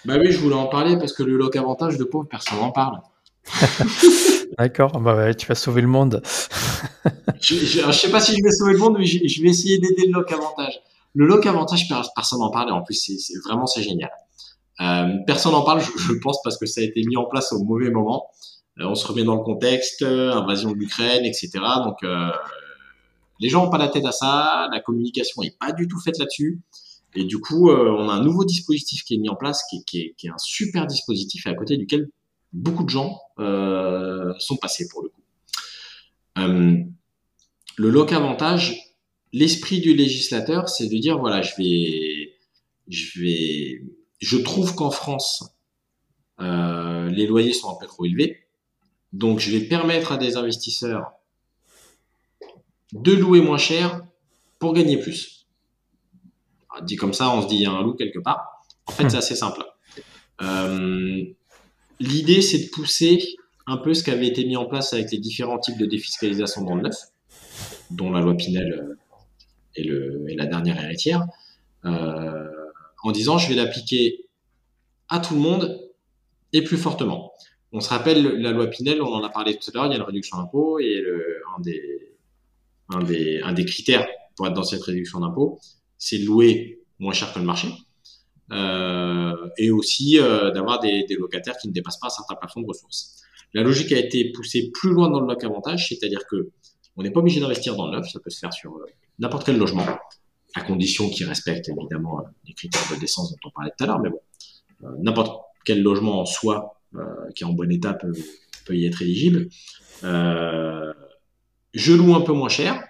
Bah 0.06 0.16
oui, 0.20 0.32
je 0.32 0.38
voulais 0.40 0.56
en 0.56 0.68
parler 0.68 0.98
parce 0.98 1.14
que 1.14 1.24
le 1.24 1.38
loc 1.38 1.56
avantage 1.56 1.98
de 1.98 2.04
pauvre, 2.04 2.28
personne 2.28 2.60
n'en 2.60 2.72
parle. 2.72 3.00
D'accord, 4.60 5.00
bah 5.00 5.34
tu 5.34 5.48
vas 5.48 5.56
sauver 5.56 5.82
le 5.82 5.88
monde. 5.88 6.22
je, 7.42 7.86
ne 7.88 7.92
sais 7.92 8.10
pas 8.10 8.20
si 8.20 8.36
je 8.36 8.44
vais 8.44 8.52
sauver 8.52 8.74
le 8.74 8.80
monde, 8.80 8.98
mais 9.00 9.06
je, 9.06 9.42
vais 9.42 9.50
essayer 9.50 9.80
d'aider 9.80 10.08
le 10.08 10.14
loc 10.14 10.32
avantage. 10.32 10.80
Le 11.14 11.26
loc 11.26 11.46
avantage, 11.46 11.88
personne 12.16 12.40
n'en 12.40 12.50
parle 12.50 12.70
et 12.70 12.72
en 12.72 12.82
plus, 12.82 12.96
c'est 12.96 13.40
vraiment 13.46 13.68
c'est 13.68 13.84
génial. 13.84 14.12
Euh, 14.82 15.18
personne 15.28 15.52
n'en 15.52 15.64
parle, 15.64 15.82
je, 15.82 16.14
pense, 16.14 16.42
parce 16.44 16.58
que 16.58 16.66
ça 16.66 16.82
a 16.82 16.84
été 16.84 17.04
mis 17.06 17.18
en 17.18 17.26
place 17.26 17.54
au 17.54 17.64
mauvais 17.64 17.92
moment. 17.92 18.28
Euh, 18.80 18.86
on 18.86 18.96
se 18.96 19.06
remet 19.06 19.24
dans 19.24 19.36
le 19.36 19.44
contexte, 19.44 20.02
euh, 20.02 20.34
invasion 20.34 20.72
de 20.72 20.78
l'Ukraine, 20.78 21.26
etc. 21.26 21.52
Donc, 21.84 22.04
les 23.40 23.50
gens 23.50 23.66
n'ont 23.66 23.70
pas 23.70 23.78
la 23.78 23.90
tête 23.90 24.06
à 24.06 24.12
ça, 24.12 24.68
la 24.72 24.80
communication 24.80 25.42
n'est 25.42 25.56
pas 25.60 25.72
du 25.72 25.88
tout 25.88 26.00
faite 26.00 26.18
là-dessus. 26.18 26.62
Et 27.16 27.26
du 27.26 27.40
coup, 27.40 27.70
euh, 27.70 27.96
on 27.98 28.10
a 28.10 28.14
un 28.14 28.24
nouveau 28.24 28.46
dispositif 28.46 29.04
qui 29.04 29.16
est 29.16 29.18
mis 29.18 29.30
en 29.30 29.36
place, 29.36 29.64
qui, 29.70 29.84
qui, 29.86 30.00
est, 30.00 30.14
qui 30.18 30.28
est, 30.28 30.32
un 30.32 30.38
super 30.38 30.88
dispositif 30.88 31.46
et 31.46 31.50
à 31.50 31.54
côté 31.54 31.78
duquel 31.78 32.10
beaucoup 32.54 32.84
de 32.84 32.90
gens 32.90 33.20
euh, 33.40 34.34
sont 34.40 34.58
passés 34.58 34.88
pour 34.88 35.04
le 35.04 35.10
coup. 35.10 35.22
Euh, 36.40 36.78
le 37.78 37.90
loc 37.90 38.14
avantage, 38.14 38.93
l'esprit 39.34 39.82
du 39.82 39.94
législateur, 39.94 40.70
c'est 40.70 40.88
de 40.88 40.98
dire 40.98 41.20
voilà, 41.20 41.42
je 41.42 41.54
vais, 41.58 42.34
je 42.88 43.20
vais, 43.20 43.82
je 44.20 44.38
trouve 44.38 44.76
qu'en 44.76 44.92
France, 44.92 45.44
euh, 46.40 47.10
les 47.10 47.28
loyers 47.28 47.54
sont 47.54 47.70
un 47.70 47.78
peu 47.80 47.88
trop 47.88 48.06
élevés, 48.06 48.46
donc 49.12 49.40
je 49.40 49.52
vais 49.52 49.66
permettre 49.66 50.12
à 50.12 50.18
des 50.18 50.38
investisseurs 50.38 51.12
de 52.94 53.12
louer 53.12 53.42
moins 53.42 53.58
cher 53.58 54.02
pour 54.60 54.74
gagner 54.74 54.98
plus. 54.98 55.48
dit 56.84 56.96
comme 56.96 57.14
ça, 57.14 57.30
on 57.36 57.42
se 57.42 57.48
dit 57.48 57.56
il 57.56 57.62
y 57.62 57.66
a 57.66 57.72
un 57.72 57.82
loup 57.82 57.94
quelque 57.94 58.20
part. 58.20 58.64
En 58.86 58.92
fait, 58.92 59.10
c'est 59.10 59.18
assez 59.18 59.36
simple. 59.36 59.64
Euh, 60.42 61.24
L'idée, 62.00 62.42
c'est 62.42 62.66
de 62.66 62.70
pousser 62.70 63.36
un 63.66 63.78
peu 63.78 63.94
ce 63.94 64.04
qui 64.04 64.12
avait 64.12 64.28
été 64.28 64.46
mis 64.46 64.58
en 64.58 64.66
place 64.66 64.94
avec 64.94 65.12
les 65.12 65.20
différents 65.20 65.60
types 65.60 65.78
de 65.78 65.86
défiscalisation 65.86 66.64
dans 66.64 66.76
le 66.76 66.82
neuf, 66.82 66.98
dont 67.92 68.12
la 68.12 68.20
loi 68.20 68.36
Pinel 68.36 68.74
euh, 68.74 68.98
est, 69.76 69.84
le, 69.84 70.26
la 70.36 70.46
dernière 70.46 70.82
héritière, 70.84 71.26
euh, 71.86 72.48
en 73.04 73.12
disant 73.12 73.38
je 73.38 73.50
vais 73.50 73.56
l'appliquer 73.56 74.26
à 75.10 75.20
tout 75.20 75.34
le 75.36 75.42
monde 75.42 75.90
et 76.54 76.64
plus 76.64 76.78
fortement. 76.78 77.34
On 77.72 77.80
se 77.80 77.90
rappelle 77.90 78.40
la 78.40 78.52
loi 78.52 78.68
Pinel, 78.68 79.02
on 79.02 79.14
en 79.14 79.24
a 79.24 79.30
parlé 79.30 79.58
tout 79.58 79.70
à 79.72 79.74
l'heure, 79.74 79.86
il 79.88 79.92
y 79.92 79.94
a 79.94 79.98
une 79.98 80.04
réduction 80.04 80.38
d'impôt 80.38 80.80
et 80.80 81.04
un, 81.58 81.62
des, 81.62 82.16
un, 82.90 83.04
des, 83.04 83.42
un 83.42 83.54
des 83.54 83.66
critères 83.66 84.08
pour 84.36 84.48
être 84.48 84.54
dans 84.54 84.64
cette 84.64 84.84
réduction 84.84 85.20
d'impôt, 85.20 85.60
c'est 85.98 86.20
de 86.20 86.26
louer 86.26 86.82
moins 87.00 87.14
cher 87.14 87.34
que 87.34 87.40
le 87.40 87.46
marché. 87.46 87.70
Euh, 88.52 89.50
et 89.58 89.72
aussi 89.72 90.20
euh, 90.20 90.52
d'avoir 90.52 90.80
des, 90.80 91.06
locataires 91.18 91.58
qui 91.58 91.68
ne 91.68 91.74
dépassent 91.74 92.00
pas 92.00 92.08
un 92.08 92.12
certain 92.12 92.36
plafond 92.36 92.62
de 92.62 92.68
ressources. 92.68 93.22
La 93.54 93.64
logique 93.64 93.92
a 93.92 93.98
été 93.98 94.32
poussée 94.32 94.72
plus 94.74 94.92
loin 94.92 95.10
dans 95.10 95.22
le 95.22 95.28
loc 95.28 95.44
avantage, 95.44 95.88
c'est-à-dire 95.88 96.26
que 96.30 96.50
on 96.96 97.04
n'est 97.04 97.12
pas 97.12 97.22
obligé 97.22 97.40
d'investir 97.40 97.76
dans 97.76 97.88
le 97.88 97.98
neuf, 97.98 98.10
ça 98.12 98.20
peut 98.20 98.30
se 98.30 98.40
faire 98.40 98.54
sur 98.54 98.78
n'importe 99.20 99.46
quel 99.46 99.58
logement, 99.58 99.86
à 100.56 100.62
condition 100.62 101.10
qu'il 101.10 101.28
respecte 101.28 101.70
évidemment 101.70 102.24
les 102.46 102.54
critères 102.54 102.82
de 102.94 103.00
décence 103.00 103.32
dont 103.32 103.38
on 103.46 103.50
parlait 103.52 103.72
tout 103.78 103.84
à 103.84 103.88
l'heure, 103.88 104.00
mais 104.00 104.10
bon, 104.10 104.20
n'importe 105.00 105.44
quel 105.66 105.82
logement 105.82 106.20
en 106.22 106.26
soi 106.26 106.80
qui 107.36 107.44
est 107.44 107.48
en 107.48 107.54
bon 107.54 107.72
état 107.72 107.94
peut, 107.94 108.14
y 108.70 108.86
être 108.86 109.02
éligible. 109.02 109.50
Euh, 110.04 110.94
je 111.74 111.94
loue 111.94 112.16
un 112.16 112.22
peu 112.22 112.34
moins 112.34 112.50
cher, 112.50 112.84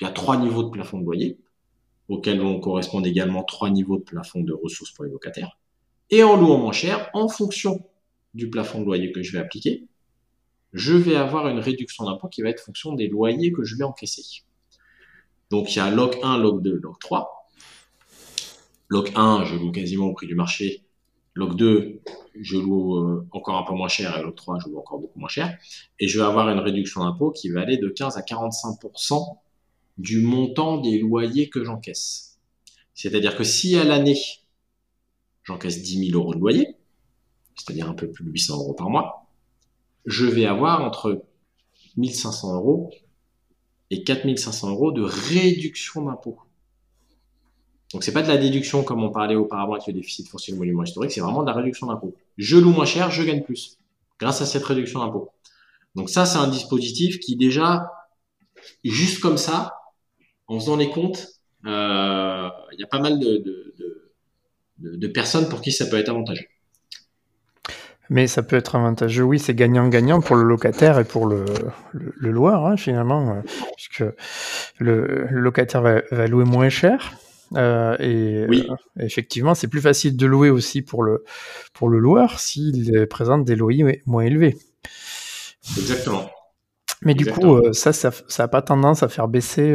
il 0.00 0.04
y 0.04 0.06
a 0.06 0.12
trois 0.12 0.36
niveaux 0.36 0.62
de 0.62 0.70
plafond 0.70 0.98
de 0.98 1.04
loyer 1.04 1.38
auxquels 2.08 2.40
vont 2.40 2.58
correspondre 2.58 3.06
également 3.06 3.44
trois 3.44 3.70
niveaux 3.70 3.98
de 3.98 4.02
plafond 4.02 4.40
de 4.40 4.52
ressources 4.52 4.90
pour 4.90 5.04
les 5.04 5.10
locataires. 5.10 5.58
Et 6.10 6.24
en 6.24 6.36
louant 6.36 6.58
moins 6.58 6.72
cher, 6.72 7.08
en 7.14 7.28
fonction 7.28 7.86
du 8.34 8.50
plafond 8.50 8.80
de 8.80 8.84
loyer 8.84 9.12
que 9.12 9.22
je 9.22 9.32
vais 9.32 9.38
appliquer, 9.38 9.86
je 10.72 10.94
vais 10.94 11.16
avoir 11.16 11.48
une 11.48 11.58
réduction 11.58 12.04
d'impôt 12.04 12.28
qui 12.28 12.42
va 12.42 12.48
être 12.50 12.60
fonction 12.60 12.94
des 12.94 13.08
loyers 13.08 13.52
que 13.52 13.64
je 13.64 13.76
vais 13.76 13.84
encaisser. 13.84 14.22
Donc 15.50 15.74
il 15.74 15.78
y 15.78 15.80
a 15.80 15.90
log 15.90 16.16
1, 16.22 16.38
log 16.38 16.62
2, 16.62 16.80
log 16.82 16.98
3. 17.00 17.48
Log 18.88 19.12
1, 19.14 19.44
je 19.44 19.56
loue 19.56 19.72
quasiment 19.72 20.06
au 20.06 20.12
prix 20.12 20.26
du 20.26 20.34
marché. 20.34 20.84
Log 21.34 21.56
2, 21.56 22.00
je 22.40 22.56
loue 22.56 22.96
euh, 22.96 23.26
encore 23.32 23.56
un 23.56 23.64
peu 23.64 23.74
moins 23.74 23.88
cher. 23.88 24.16
Et 24.16 24.22
log 24.22 24.34
3, 24.34 24.58
je 24.60 24.68
loue 24.68 24.78
encore 24.78 25.00
beaucoup 25.00 25.18
moins 25.18 25.28
cher. 25.28 25.58
Et 25.98 26.08
je 26.08 26.18
vais 26.18 26.24
avoir 26.24 26.48
une 26.48 26.60
réduction 26.60 27.04
d'impôt 27.04 27.32
qui 27.32 27.50
va 27.50 27.62
aller 27.62 27.78
de 27.78 27.88
15 27.88 28.16
à 28.16 28.20
45% 28.20 29.38
du 29.98 30.22
montant 30.22 30.78
des 30.78 30.98
loyers 30.98 31.48
que 31.48 31.64
j'encaisse. 31.64 32.38
C'est-à-dire 32.94 33.36
que 33.36 33.44
si 33.44 33.76
à 33.76 33.84
l'année, 33.84 34.18
j'encaisse 35.42 35.82
10 35.82 36.10
000 36.10 36.18
euros 36.18 36.34
de 36.34 36.40
loyer, 36.40 36.76
c'est-à-dire 37.56 37.88
un 37.88 37.94
peu 37.94 38.10
plus 38.10 38.24
de 38.24 38.30
800 38.30 38.56
euros 38.56 38.74
par 38.74 38.88
mois, 38.88 39.26
je 40.06 40.26
vais 40.26 40.46
avoir 40.46 40.82
entre 40.82 41.24
1500 41.96 42.54
euros 42.54 42.90
et 43.90 44.04
4500 44.04 44.70
euros 44.70 44.92
de 44.92 45.02
réduction 45.02 46.04
d'impôt. 46.04 46.38
Donc 47.92 48.04
c'est 48.04 48.12
pas 48.12 48.22
de 48.22 48.28
la 48.28 48.36
déduction 48.36 48.84
comme 48.84 49.02
on 49.02 49.10
parlait 49.10 49.34
auparavant 49.34 49.72
avec 49.72 49.86
le 49.88 49.92
déficit 49.92 50.28
foncier 50.28 50.54
de 50.54 50.58
monument 50.58 50.84
historique, 50.84 51.10
c'est 51.10 51.20
vraiment 51.20 51.42
de 51.42 51.48
la 51.48 51.54
réduction 51.54 51.88
d'impôt. 51.88 52.14
Je 52.38 52.56
loue 52.56 52.70
moins 52.70 52.84
cher, 52.84 53.10
je 53.10 53.22
gagne 53.22 53.42
plus 53.42 53.78
grâce 54.18 54.40
à 54.42 54.46
cette 54.46 54.64
réduction 54.64 55.00
d'impôt. 55.00 55.30
Donc 55.96 56.08
ça 56.08 56.24
c'est 56.24 56.38
un 56.38 56.48
dispositif 56.48 57.18
qui 57.18 57.36
déjà 57.36 57.90
juste 58.84 59.20
comme 59.20 59.38
ça 59.38 59.80
en 60.46 60.58
faisant 60.58 60.76
les 60.76 60.90
comptes, 60.90 61.28
euh, 61.66 62.48
il 62.72 62.80
y 62.80 62.82
a 62.82 62.86
pas 62.86 62.98
mal 62.98 63.18
de, 63.20 63.46
personnes 65.08 65.48
pour 65.48 65.60
qui 65.60 65.72
ça 65.72 65.86
peut 65.86 65.96
être 65.96 66.08
avantageux. 66.08 66.46
Mais 68.10 68.26
ça 68.26 68.42
peut 68.42 68.56
être 68.56 68.74
avantageux, 68.74 69.22
oui, 69.22 69.38
c'est 69.38 69.54
gagnant-gagnant 69.54 70.20
pour 70.20 70.34
le 70.34 70.42
locataire 70.42 70.98
et 70.98 71.04
pour 71.04 71.26
le, 71.26 71.44
loueur, 72.18 72.66
hein, 72.66 72.76
finalement, 72.76 73.34
euh, 73.34 73.40
puisque 73.76 74.04
le, 74.78 75.26
locataire 75.30 75.80
va, 75.80 76.26
louer 76.26 76.44
moins 76.44 76.68
cher. 76.68 77.12
Euh, 77.54 77.96
et 78.00 78.46
oui. 78.48 78.66
effectivement, 78.98 79.54
c'est 79.54 79.68
plus 79.68 79.80
facile 79.80 80.16
de 80.16 80.26
louer 80.26 80.50
aussi 80.50 80.82
pour 80.82 81.04
le, 81.04 81.24
pour 81.72 81.88
le 81.88 82.00
loueur 82.00 82.40
s'il 82.40 83.06
présente 83.08 83.44
des 83.44 83.54
loyers 83.54 84.02
moins 84.06 84.24
élevés. 84.24 84.56
Exactement. 85.78 86.28
Mais 87.02 87.14
du 87.14 87.26
coup, 87.26 87.72
ça, 87.72 87.92
ça 87.92 88.12
n'a 88.38 88.48
pas 88.48 88.60
tendance 88.60 89.04
à 89.04 89.08
faire 89.08 89.28
baisser 89.28 89.74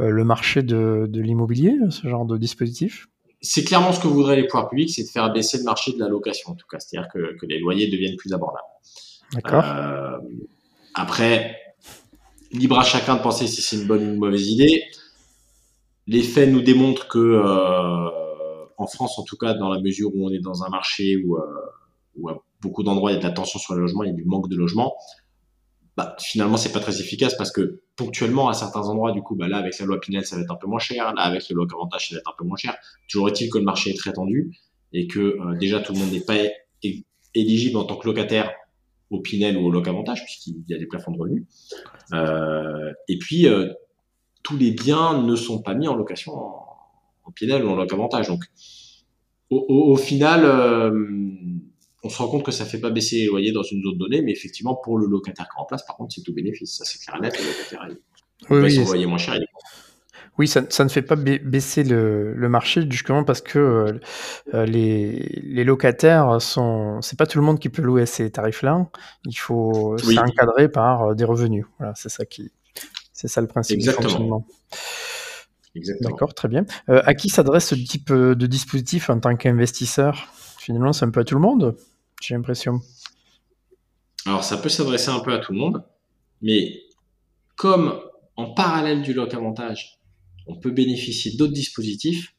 euh, 0.00 0.10
le 0.10 0.24
marché 0.24 0.62
de, 0.62 1.06
de 1.08 1.20
l'immobilier, 1.20 1.74
ce 1.90 2.08
genre 2.08 2.26
de 2.26 2.36
dispositif? 2.36 3.08
C'est 3.40 3.64
clairement 3.64 3.92
ce 3.92 4.00
que 4.00 4.08
voudraient 4.08 4.36
les 4.36 4.46
pouvoirs 4.46 4.68
publics, 4.68 4.90
c'est 4.90 5.04
de 5.04 5.08
faire 5.08 5.32
baisser 5.32 5.58
le 5.58 5.64
marché 5.64 5.92
de 5.92 5.98
la 5.98 6.08
location, 6.08 6.52
en 6.52 6.54
tout 6.54 6.66
cas, 6.70 6.78
c'est-à-dire 6.80 7.08
que, 7.12 7.36
que, 7.36 7.46
les 7.46 7.58
loyers 7.58 7.88
deviennent 7.88 8.16
plus 8.16 8.32
abordables. 8.32 8.64
D'accord. 9.32 9.64
Euh, 9.64 10.18
après, 10.94 11.58
libre 12.52 12.78
à 12.78 12.84
chacun 12.84 13.16
de 13.16 13.22
penser 13.22 13.46
si 13.46 13.60
c'est 13.60 13.76
une 13.76 13.86
bonne 13.86 14.02
ou 14.02 14.12
une 14.14 14.18
mauvaise 14.18 14.48
idée. 14.48 14.84
Les 16.06 16.22
faits 16.22 16.48
nous 16.48 16.62
démontrent 16.62 17.08
que, 17.08 17.18
euh, 17.18 18.08
en 18.78 18.86
France, 18.86 19.18
en 19.18 19.24
tout 19.24 19.36
cas, 19.36 19.54
dans 19.54 19.68
la 19.68 19.80
mesure 19.80 20.10
où 20.14 20.26
on 20.26 20.30
est 20.30 20.38
dans 20.38 20.62
un 20.62 20.68
marché 20.68 21.16
où, 21.24 21.36
euh, 21.36 21.40
où 22.16 22.28
à 22.28 22.42
beaucoup 22.60 22.82
d'endroits 22.82 23.10
il 23.10 23.14
y 23.14 23.16
a 23.16 23.20
de 23.20 23.26
la 23.26 23.32
tension 23.32 23.58
sur 23.58 23.74
le 23.74 23.82
logement, 23.82 24.04
il 24.04 24.10
y 24.10 24.12
a 24.12 24.14
du 24.14 24.24
manque 24.24 24.48
de 24.48 24.56
logement, 24.56 24.96
bah, 25.96 26.14
finalement, 26.20 26.58
c'est 26.58 26.72
pas 26.72 26.80
très 26.80 27.00
efficace 27.00 27.34
parce 27.36 27.50
que 27.50 27.80
ponctuellement, 27.96 28.48
à 28.48 28.54
certains 28.54 28.82
endroits, 28.82 29.12
du 29.12 29.22
coup, 29.22 29.34
bah, 29.34 29.48
là, 29.48 29.56
avec 29.56 29.78
la 29.78 29.86
loi 29.86 29.98
Pinel, 29.98 30.26
ça 30.26 30.36
va 30.36 30.42
être 30.42 30.50
un 30.50 30.56
peu 30.56 30.66
moins 30.66 30.78
cher. 30.78 31.14
Là, 31.14 31.22
avec 31.22 31.48
le 31.48 31.56
loi 31.56 31.66
avantage, 31.72 32.08
ça 32.08 32.16
va 32.16 32.18
être 32.18 32.28
un 32.28 32.34
peu 32.36 32.44
moins 32.44 32.58
cher. 32.58 32.76
Toujours 33.08 33.28
est-il 33.28 33.50
que 33.50 33.58
le 33.58 33.64
marché 33.64 33.90
est 33.90 33.98
très 33.98 34.12
tendu 34.12 34.52
et 34.92 35.06
que 35.06 35.20
euh, 35.20 35.56
déjà 35.58 35.80
tout 35.80 35.94
le 35.94 35.98
monde 36.00 36.12
n'est 36.12 36.20
pas 36.20 36.36
éligible 37.34 37.78
en 37.78 37.84
tant 37.84 37.96
que 37.96 38.06
locataire 38.06 38.52
au 39.10 39.20
Pinel 39.20 39.56
ou 39.56 39.66
au 39.66 39.70
loc 39.70 39.88
avantage 39.88 40.24
puisqu'il 40.24 40.64
y 40.68 40.74
a 40.74 40.78
des 40.78 40.86
plafonds 40.86 41.12
de 41.12 41.18
revenus. 41.18 41.46
Euh, 42.12 42.92
et 43.08 43.18
puis, 43.18 43.48
euh, 43.48 43.72
tous 44.42 44.58
les 44.58 44.72
biens 44.72 45.22
ne 45.22 45.34
sont 45.34 45.62
pas 45.62 45.74
mis 45.74 45.88
en 45.88 45.96
location 45.96 46.32
en, 46.34 46.62
Pinel 47.34 47.64
ou 47.64 47.70
en 47.70 47.74
loc 47.74 47.92
avantage. 47.92 48.28
Donc, 48.28 48.44
au, 49.50 49.64
au, 49.68 49.92
au 49.92 49.96
final, 49.96 50.44
euh, 50.44 50.90
on 52.02 52.08
se 52.08 52.18
rend 52.18 52.28
compte 52.28 52.44
que 52.44 52.52
ça 52.52 52.64
fait 52.64 52.78
pas 52.78 52.90
baisser 52.90 53.16
les 53.16 53.26
loyers 53.26 53.52
dans 53.52 53.62
une 53.62 53.82
zone 53.82 53.98
donnée, 53.98 54.22
mais 54.22 54.32
effectivement, 54.32 54.74
pour 54.74 54.98
le 54.98 55.06
locataire 55.06 55.48
qui 55.48 55.58
est 55.58 55.62
en 55.62 55.64
place, 55.64 55.84
par 55.84 55.96
contre, 55.96 56.14
c'est 56.14 56.22
tout 56.22 56.34
bénéfice. 56.34 56.76
Ça, 56.76 56.84
c'est 56.84 56.98
clair 57.00 57.16
et 57.16 57.20
net. 57.20 57.38
Le 57.38 57.46
locataire, 57.46 57.86
il, 57.88 57.98
oui, 58.50 58.84
loyer 58.84 59.06
moins 59.06 59.18
cher. 59.18 59.38
Oui, 60.38 60.48
ça, 60.48 60.60
ne 60.60 60.88
fait 60.90 61.02
pas 61.02 61.16
baisser 61.16 61.82
le, 61.82 62.34
marché 62.48 62.86
justement 62.90 63.24
parce 63.24 63.40
que 63.40 63.58
euh, 63.58 64.00
euh, 64.52 64.66
les, 64.66 65.64
locataires 65.64 66.42
sont. 66.42 67.00
C'est 67.00 67.18
pas 67.18 67.26
tout 67.26 67.38
le 67.38 67.44
monde 67.44 67.58
qui 67.58 67.70
peut 67.70 67.82
louer 67.82 68.02
à 68.02 68.06
ces 68.06 68.30
tarifs-là. 68.30 68.86
Il 69.24 69.34
faut. 69.34 69.96
C'est 69.98 70.18
encadré 70.18 70.68
par 70.68 71.02
euh, 71.02 71.14
des 71.14 71.24
revenus. 71.24 71.64
Voilà, 71.78 71.94
c'est 71.96 72.10
ça 72.10 72.26
qui. 72.26 72.52
C'est 73.14 73.28
ça 73.28 73.40
le 73.40 73.46
principe 73.46 73.76
Exactement. 73.76 74.08
du 74.08 74.12
fonctionnement. 74.12 74.46
D'accord, 76.00 76.34
très 76.34 76.48
bien. 76.48 76.64
à 76.86 77.14
qui 77.14 77.28
s'adresse 77.28 77.68
ce 77.68 77.74
type 77.74 78.10
de 78.10 78.46
dispositif 78.46 79.10
en 79.10 79.20
tant 79.20 79.36
qu'investisseur? 79.36 80.32
Finalement, 80.66 80.92
c'est 80.92 81.04
un 81.04 81.10
peu 81.10 81.20
à 81.20 81.24
tout 81.24 81.36
le 81.36 81.40
monde 81.40 81.76
j'ai 82.20 82.34
l'impression. 82.34 82.80
Alors, 84.24 84.42
ça 84.42 84.56
peut 84.56 84.68
s'adresser 84.68 85.10
un 85.10 85.20
peu 85.20 85.32
à 85.32 85.38
tout 85.38 85.52
le 85.52 85.58
monde, 85.58 85.84
mais 86.42 86.82
comme 87.54 88.00
en 88.34 88.52
parallèle 88.52 89.02
du 89.02 89.12
loc 89.12 89.32
avantage, 89.32 90.00
on 90.48 90.56
peut 90.56 90.72
bénéficier 90.72 91.36
d'autres 91.36 91.52
dispositifs, 91.52 92.34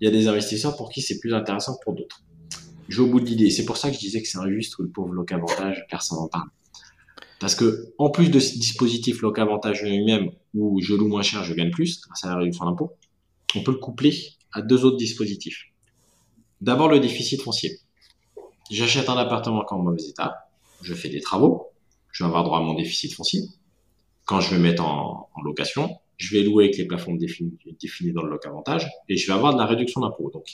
il 0.00 0.06
y 0.06 0.08
a 0.08 0.10
des 0.10 0.28
investisseurs 0.28 0.78
pour 0.78 0.88
qui 0.88 1.02
c'est 1.02 1.20
plus 1.20 1.34
intéressant 1.34 1.76
que 1.76 1.84
pour 1.84 1.94
d'autres. 1.94 2.22
Je 2.88 3.02
vais 3.02 3.06
au 3.06 3.10
bout 3.10 3.20
de 3.20 3.26
l'idée. 3.26 3.50
C'est 3.50 3.66
pour 3.66 3.76
ça 3.76 3.90
que 3.90 3.96
je 3.96 4.00
disais 4.00 4.22
que 4.22 4.28
c'est 4.28 4.38
injuste 4.38 4.76
que 4.76 4.82
le 4.82 4.88
pauvre 4.88 5.12
loc 5.12 5.30
avantage, 5.30 5.84
personne 5.90 6.16
n'en 6.16 6.28
parle. 6.28 6.48
Parce 7.38 7.54
que, 7.54 7.92
en 7.98 8.08
plus 8.08 8.30
de 8.30 8.40
ce 8.40 8.54
dispositif 8.54 9.20
loc 9.20 9.38
avantage 9.38 9.82
lui-même, 9.82 10.30
où 10.54 10.80
je 10.80 10.94
loue 10.94 11.08
moins 11.08 11.20
cher, 11.20 11.44
je 11.44 11.52
gagne 11.52 11.70
plus, 11.70 12.00
grâce 12.00 12.24
à 12.24 12.30
la 12.30 12.36
réduction 12.36 12.64
d'impôt, 12.64 12.96
on 13.54 13.62
peut 13.62 13.72
le 13.72 13.78
coupler 13.78 14.16
à 14.52 14.62
deux 14.62 14.86
autres 14.86 14.96
dispositifs. 14.96 15.66
D'abord, 16.60 16.88
le 16.88 16.98
déficit 16.98 17.40
foncier. 17.40 17.78
J'achète 18.70 19.08
un 19.08 19.16
appartement 19.16 19.64
en 19.68 19.78
mauvais 19.78 20.02
état, 20.02 20.48
je 20.82 20.92
fais 20.94 21.08
des 21.08 21.20
travaux, 21.20 21.68
je 22.10 22.24
vais 22.24 22.28
avoir 22.28 22.44
droit 22.44 22.58
à 22.58 22.60
mon 22.60 22.74
déficit 22.74 23.14
foncier. 23.14 23.42
Quand 24.24 24.40
je 24.40 24.54
vais 24.54 24.60
mettre 24.60 24.84
en, 24.84 25.30
location, 25.42 25.96
je 26.16 26.36
vais 26.36 26.42
louer 26.42 26.64
avec 26.64 26.76
les 26.76 26.84
plafonds 26.84 27.14
définis, 27.14 27.56
définis 27.80 28.12
dans 28.12 28.22
le 28.22 28.30
loc 28.30 28.44
avantage 28.44 28.90
et 29.08 29.16
je 29.16 29.26
vais 29.26 29.32
avoir 29.32 29.54
de 29.54 29.58
la 29.58 29.66
réduction 29.66 30.00
d'impôt. 30.00 30.30
Donc, 30.34 30.46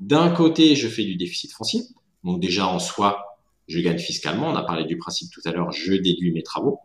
d'un 0.00 0.28
côté, 0.30 0.74
je 0.74 0.88
fais 0.88 1.04
du 1.04 1.16
déficit 1.16 1.52
foncier. 1.52 1.82
Donc 2.24 2.40
déjà 2.40 2.66
en 2.66 2.78
soi, 2.78 3.38
je 3.68 3.78
gagne 3.78 3.98
fiscalement. 3.98 4.48
On 4.48 4.56
a 4.56 4.62
parlé 4.64 4.84
du 4.84 4.98
principe 4.98 5.30
tout 5.30 5.40
à 5.44 5.52
l'heure, 5.52 5.70
je 5.70 5.94
déduis 5.94 6.32
mes 6.32 6.42
travaux. 6.42 6.80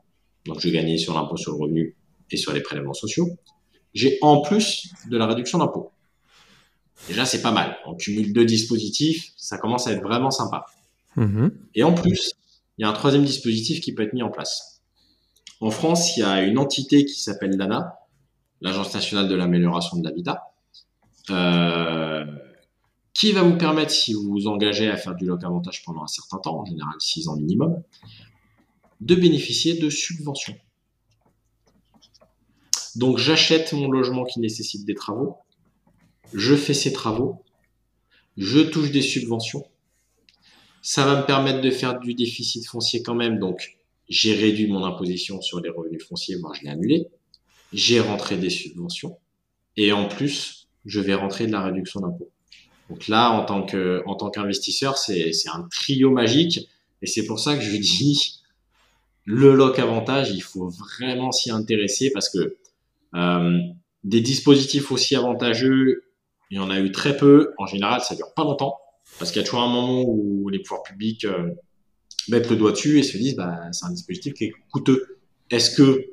Donc, 0.45 0.59
je 0.59 0.70
gagnais 0.70 0.97
sur 0.97 1.13
l'impôt 1.15 1.36
sur 1.36 1.53
le 1.53 1.57
revenu 1.57 1.97
et 2.32 2.38
sur 2.38 2.53
les 2.53 2.61
prélèvements 2.61 2.93
sociaux. 2.93 3.28
J'ai 3.93 4.20
en 4.22 4.41
plus 4.41 4.93
de 5.09 5.17
la 5.17 5.26
réduction 5.26 5.57
d'impôt. 5.57 5.91
Déjà, 7.08 7.26
c'est 7.26 7.41
pas 7.41 7.52
mal. 7.52 7.78
On 7.86 7.95
cumule 7.95 8.34
deux 8.34 8.45
dispositifs, 8.45 9.32
ça 9.38 9.58
commence 9.58 9.88
à 9.88 9.93
être 9.93 10.04
vraiment 10.04 10.32
sympa. 10.32 10.66
Mhm. 11.16 11.52
Et 11.76 11.84
en 11.84 11.93
plus, 11.93 12.34
il 12.78 12.84
y 12.84 12.86
a 12.86 12.89
un 12.89 12.93
troisième 12.93 13.26
dispositif 13.26 13.82
qui 13.82 13.93
peut 13.93 14.04
être 14.04 14.14
mis 14.14 14.24
en 14.24 14.30
place. 14.30 14.82
En 15.62 15.72
France, 15.72 16.16
il 16.16 16.22
y 16.22 16.24
a 16.24 16.43
une 16.43 16.58
entité 16.58 17.06
qui 17.06 17.20
s'appelle 17.20 17.58
l'ANA, 17.58 17.95
l'Agence 18.62 18.93
nationale 18.93 19.28
de 19.28 19.36
l'amélioration 19.36 19.97
de 19.97 20.04
l'habitat, 20.04 20.54
euh, 21.30 22.26
qui 23.14 23.32
va 23.34 23.43
vous 23.43 23.58
permettre, 23.58 23.91
si 23.91 24.14
vous 24.14 24.30
vous 24.30 24.47
engagez 24.47 24.89
à 24.89 24.95
faire 24.95 25.16
du 25.16 25.26
loc 25.26 25.43
avantage 25.43 25.84
pendant 25.84 26.04
un 26.04 26.08
certain 26.08 26.38
temps, 26.38 26.62
en 26.62 26.66
général 26.66 26.93
6 27.00 27.28
ans 27.28 27.36
minimum, 27.36 27.82
de 29.02 29.16
bénéficier 29.16 29.78
de 29.78 29.89
subventions. 29.89 30.56
Donc 32.95 33.18
j'achète 33.18 33.74
mon 33.74 33.89
logement 33.89 34.24
qui 34.24 34.39
nécessite 34.39 34.86
des 34.86 34.95
travaux, 34.95 35.38
je 36.34 36.55
fais 36.55 36.73
ces 36.73 36.93
travaux, 36.93 37.43
je 38.38 38.59
touche 38.59 38.91
des 38.91 39.01
subventions, 39.01 39.65
ça 40.82 41.05
va 41.05 41.21
me 41.21 41.25
permettre 41.25 41.61
de 41.61 41.71
faire 41.71 41.99
du 41.99 42.13
déficit 42.13 42.67
foncier 42.67 43.03
quand 43.03 43.15
même, 43.15 43.39
donc 43.39 43.77
j'ai 44.07 44.34
réduit 44.34 44.67
mon 44.67 44.84
imposition 44.84 45.41
sur 45.41 45.59
les 45.59 45.69
revenus 45.69 46.03
fonciers, 46.05 46.36
voire 46.36 46.55
je 46.55 46.63
l'ai 46.63 46.69
annulé, 46.69 47.07
j'ai 47.73 47.99
rentré 47.99 48.38
des 48.38 48.49
subventions, 48.49 49.17
et 49.77 49.91
en 49.91 50.07
plus, 50.07 50.67
je 50.86 50.99
vais 50.99 51.13
rentrer 51.13 51.47
de 51.47 51.51
la 51.51 51.61
réduction 51.61 51.99
d'impôt. 51.99 52.32
Donc 52.89 53.07
là, 53.07 53.32
en 53.32 53.45
tant 53.45 53.61
tant 53.65 54.30
qu'investisseur, 54.32 54.97
c'est 54.97 55.32
c'est 55.34 55.49
un 55.49 55.67
trio 55.69 56.09
magique, 56.11 56.69
et 57.01 57.07
c'est 57.07 57.25
pour 57.25 57.39
ça 57.39 57.55
que 57.55 57.61
je 57.61 57.77
dis 57.77 58.39
le 59.25 59.53
loc 59.53 59.77
avantage, 59.77 60.32
il 60.32 60.41
faut 60.41 60.69
vraiment 60.69 61.32
s'y 61.32 61.51
intéresser 61.51 62.09
parce 62.11 62.30
que 62.30 62.57
euh, 63.13 63.59
des 64.03 64.21
dispositifs 64.21 64.91
aussi 64.91 65.15
avantageux, 65.15 66.03
il 66.50 66.58
y 66.58 66.60
en 66.60 66.70
a 66.70 66.80
eu 66.80 66.91
très 66.91 67.16
peu. 67.18 67.54
En 67.58 67.66
général, 67.66 68.02
ça 68.02 68.16
dure 68.16 68.34
pas 68.34 68.43
longtemps 68.43 68.80
parce 69.18 69.32
qu'il 69.32 69.41
y 69.41 69.43
a 69.43 69.45
toujours 69.45 69.62
un 69.62 69.72
moment 69.72 70.04
où 70.06 70.50
les 70.50 70.60
pouvoirs 70.60 70.84
publics 70.84 71.26
euh, 71.26 71.52
mettent 72.30 72.50
le 72.50 72.56
doigt 72.56 72.72
dessus 72.72 73.00
et 73.00 73.04
se 73.04 73.18
disent 73.18 73.36
bah, 73.36 73.58
c'est 73.72 73.86
un 73.86 73.91
dispositif 73.91 74.34
qui 74.34 74.45
est 74.45 74.54
coûteux. 74.72 75.20
Est-ce 75.50 75.76
que 75.76 76.06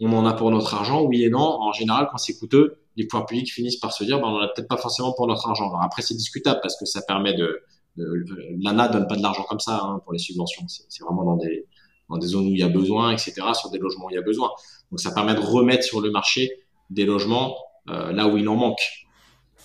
on 0.00 0.12
en 0.12 0.26
a 0.26 0.32
pour 0.32 0.50
notre 0.50 0.74
argent? 0.74 1.02
Oui 1.02 1.24
et 1.24 1.30
non. 1.30 1.40
En 1.40 1.72
général, 1.72 2.08
quand 2.10 2.18
c'est 2.18 2.38
coûteux, 2.38 2.78
les 2.96 3.06
pouvoirs 3.06 3.26
publics 3.26 3.52
finissent 3.52 3.78
par 3.78 3.92
se 3.92 4.04
dire 4.04 4.20
bah, 4.20 4.26
on 4.28 4.36
en 4.36 4.40
a 4.40 4.48
peut-être 4.48 4.68
pas 4.68 4.76
forcément 4.76 5.12
pour 5.12 5.26
notre 5.26 5.48
argent. 5.48 5.68
Alors 5.68 5.82
après, 5.82 6.02
c'est 6.02 6.14
discutable 6.14 6.60
parce 6.62 6.78
que 6.78 6.84
ça 6.84 7.02
permet 7.02 7.34
de, 7.34 7.62
de 7.96 8.24
l'ANA 8.62 8.88
donne 8.88 9.06
pas 9.06 9.16
de 9.16 9.22
l'argent 9.22 9.44
comme 9.48 9.60
ça 9.60 9.80
hein, 9.82 10.00
pour 10.04 10.12
les 10.12 10.18
subventions. 10.18 10.64
C'est 10.68 11.02
vraiment 11.02 11.24
dans 11.24 11.36
des 11.36 11.66
dans 12.08 12.16
des 12.16 12.26
zones 12.26 12.46
où 12.46 12.52
il 12.52 12.58
y 12.58 12.62
a 12.62 12.68
besoin, 12.68 13.12
etc., 13.12 13.34
sur 13.52 13.70
des 13.70 13.78
logements 13.78 14.06
où 14.06 14.10
il 14.10 14.14
y 14.14 14.18
a 14.18 14.22
besoin. 14.22 14.50
Donc 14.90 15.00
ça 15.00 15.10
permet 15.10 15.34
de 15.34 15.40
remettre 15.40 15.84
sur 15.84 16.00
le 16.00 16.10
marché 16.10 16.50
des 16.90 17.04
logements 17.04 17.54
euh, 17.90 18.12
là 18.12 18.28
où 18.28 18.36
il 18.36 18.48
en 18.48 18.56
manque. 18.56 18.80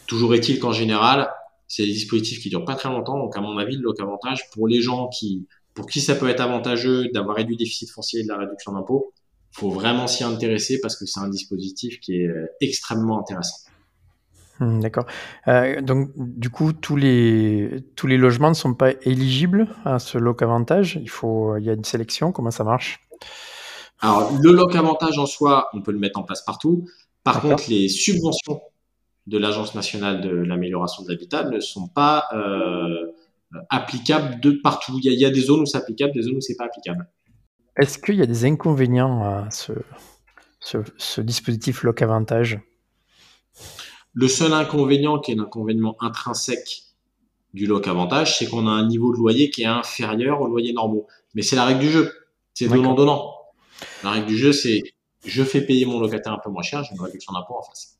Toujours 0.08 0.34
est-il 0.36 0.60
qu'en 0.60 0.72
général, 0.72 1.32
c'est 1.68 1.86
des 1.86 1.92
dispositifs 1.92 2.42
qui 2.42 2.50
durent 2.50 2.66
pas 2.66 2.76
très 2.76 2.90
longtemps. 2.90 3.18
Donc 3.18 3.36
à 3.38 3.42
mon 3.42 3.58
avis, 3.58 3.78
le 3.78 3.90
avantage 4.00 4.50
pour 4.52 4.68
les 4.68 4.82
gens 4.82 5.08
qui, 5.08 5.48
pour 5.74 5.88
qui 5.88 6.02
ça 6.02 6.16
peut 6.16 6.30
être 6.30 6.42
avantageux 6.42 7.10
d'avoir 7.10 7.38
réduit 7.38 7.56
le 7.56 7.60
déficit 7.60 7.90
foncier 7.90 8.22
et 8.22 8.24
de 8.24 8.30
la 8.30 8.38
réduction 8.38 8.74
d'impôt, 8.74 9.14
faut 9.52 9.70
vraiment 9.70 10.08
s'y 10.08 10.24
intéresser 10.24 10.80
parce 10.82 10.96
que 10.96 11.06
c'est 11.06 11.20
un 11.20 11.30
dispositif 11.30 12.00
qui 12.00 12.22
est 12.22 12.28
euh, 12.28 12.48
extrêmement 12.60 13.20
intéressant. 13.20 13.58
Hmm, 14.60 14.80
D'accord. 14.80 15.06
Euh, 15.48 15.82
donc, 15.82 16.12
du 16.16 16.50
coup, 16.50 16.74
tous 16.74 16.96
les, 16.96 17.84
tous 17.96 18.08
les 18.08 18.18
logements 18.18 18.50
ne 18.50 18.56
sont 18.56 18.74
pas 18.74 18.92
éligibles 19.04 19.68
à 19.86 20.00
ce 20.00 20.18
loc 20.18 20.42
avantage? 20.42 21.00
Il 21.02 21.10
faut, 21.10 21.58
il 21.58 21.66
y 21.66 21.70
a 21.70 21.74
une 21.74 21.84
sélection. 21.84 22.32
Comment 22.32 22.52
ça 22.52 22.64
marche? 22.64 23.00
Alors, 24.00 24.32
le 24.42 24.52
loc 24.52 24.76
avantage 24.76 25.18
en 25.18 25.26
soi, 25.26 25.70
on 25.74 25.82
peut 25.82 25.92
le 25.92 26.00
mettre 26.00 26.20
en 26.20 26.24
place 26.24 26.44
partout. 26.44 26.88
Par 27.24 27.42
contre, 27.42 27.64
les 27.70 27.88
subventions 27.88 28.62
de 29.28 29.38
l'Agence 29.38 29.76
nationale 29.76 30.22
de 30.22 30.30
l'amélioration 30.30 31.04
de 31.04 31.10
l'habitat 31.10 31.50
ne 31.50 31.60
sont 31.60 31.88
pas 31.88 32.28
euh, 32.34 33.12
applicables 33.70 34.40
de 34.40 34.52
partout. 34.52 35.00
Il 35.00 35.06
y, 35.06 35.10
a, 35.10 35.14
il 35.14 35.20
y 35.20 35.26
a 35.26 35.30
des 35.30 35.42
zones 35.42 35.62
où 35.62 35.66
c'est 35.66 35.78
applicable, 35.78 36.14
des 36.14 36.24
zones 36.24 36.38
où 36.38 36.42
c'est 36.42 36.58
pas 36.58 36.66
applicable. 36.66 37.08
Est-ce 37.78 37.98
qu'il 37.98 38.16
y 38.16 38.22
a 38.22 38.26
des 38.26 38.46
inconvénients 38.46 39.24
à 39.24 39.50
ce, 39.50 39.74
ce, 40.60 40.78
ce 40.98 41.22
dispositif 41.22 41.84
loc 41.84 42.02
avantage? 42.02 42.60
Le 44.14 44.28
seul 44.28 44.54
inconvénient, 44.54 45.20
qui 45.20 45.32
est 45.32 45.36
l'inconvénient 45.36 45.96
intrinsèque 46.00 46.84
du 47.54 47.66
loc 47.66 47.88
avantage, 47.88 48.38
c'est 48.38 48.46
qu'on 48.48 48.68
a 48.68 48.72
un 48.72 48.88
niveau 48.88 49.12
de 49.12 49.18
loyer 49.18 49.50
qui 49.50 49.64
est 49.64 49.68
inférieur 49.68 50.42
aux 50.42 50.48
loyers 50.48 50.74
normaux. 50.74 51.08
Mais 51.34 51.42
c'est 51.42 51.56
la 51.56 51.66
règle 51.66 51.80
du 51.80 51.90
jeu. 51.90 52.14
C'est 52.54 52.68
donnant-donnant. 52.68 53.32
La 54.04 54.12
règle 54.12 54.28
du 54.28 54.38
jeu, 54.38 54.54
c'est 54.54 54.84
je 55.26 55.44
fais 55.44 55.62
payer 55.62 55.86
mon 55.86 56.00
locataire 56.00 56.34
un 56.34 56.38
peu 56.38 56.50
moins 56.50 56.62
cher, 56.62 56.84
j'ai 56.84 56.94
une 56.94 57.02
réduction 57.02 57.34
d'impôt 57.34 57.56
en 57.58 57.64
face. 57.64 57.93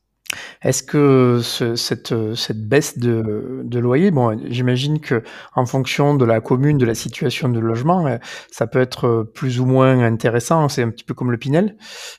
Est-ce 0.64 0.82
que 0.82 1.40
ce- 1.42 1.76
cette, 1.76 2.14
cette 2.34 2.66
baisse 2.66 2.98
de, 2.98 3.60
de 3.64 3.78
loyer, 3.78 4.10
bon, 4.10 4.36
j'imagine 4.46 4.98
que 4.98 5.22
en 5.54 5.66
fonction 5.66 6.14
de 6.14 6.24
la 6.24 6.40
commune, 6.40 6.78
de 6.78 6.86
la 6.86 6.94
situation 6.94 7.48
de 7.50 7.60
logement, 7.60 8.06
euh, 8.06 8.16
ça 8.50 8.66
peut 8.66 8.80
être 8.80 9.28
plus 9.34 9.60
ou 9.60 9.66
moins 9.66 10.00
intéressant. 10.00 10.68
C'est 10.68 10.82
un 10.82 10.90
petit 10.90 11.04
peu 11.04 11.14
comme 11.14 11.30
le 11.30 11.36
Pinel, 11.38 11.76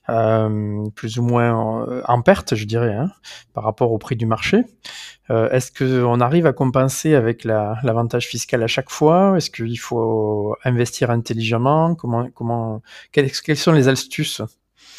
euh, 0.09 0.83
plus 0.95 1.17
ou 1.17 1.23
moins 1.23 1.53
en, 1.53 1.85
en 2.07 2.21
perte, 2.21 2.55
je 2.55 2.65
dirais, 2.65 2.93
hein, 2.93 3.09
par 3.53 3.63
rapport 3.63 3.91
au 3.91 3.97
prix 3.97 4.15
du 4.15 4.25
marché. 4.27 4.63
Euh, 5.31 5.49
Est-ce 5.49 5.71
qu'on 5.71 6.19
arrive 6.21 6.45
à 6.45 6.53
compenser 6.53 7.15
avec 7.15 7.43
la- 7.45 7.77
l'avantage 7.83 8.27
fiscal 8.27 8.61
à 8.61 8.67
chaque 8.67 8.91
fois? 8.91 9.33
Est-ce 9.37 9.49
qu'il 9.49 9.79
faut 9.79 10.55
investir 10.63 11.09
intelligemment? 11.09 11.95
Comment, 11.95 12.29
comment, 12.33 12.83
quelles 13.11 13.57
sont 13.57 13.71
les 13.71 13.87
astuces? 13.87 14.43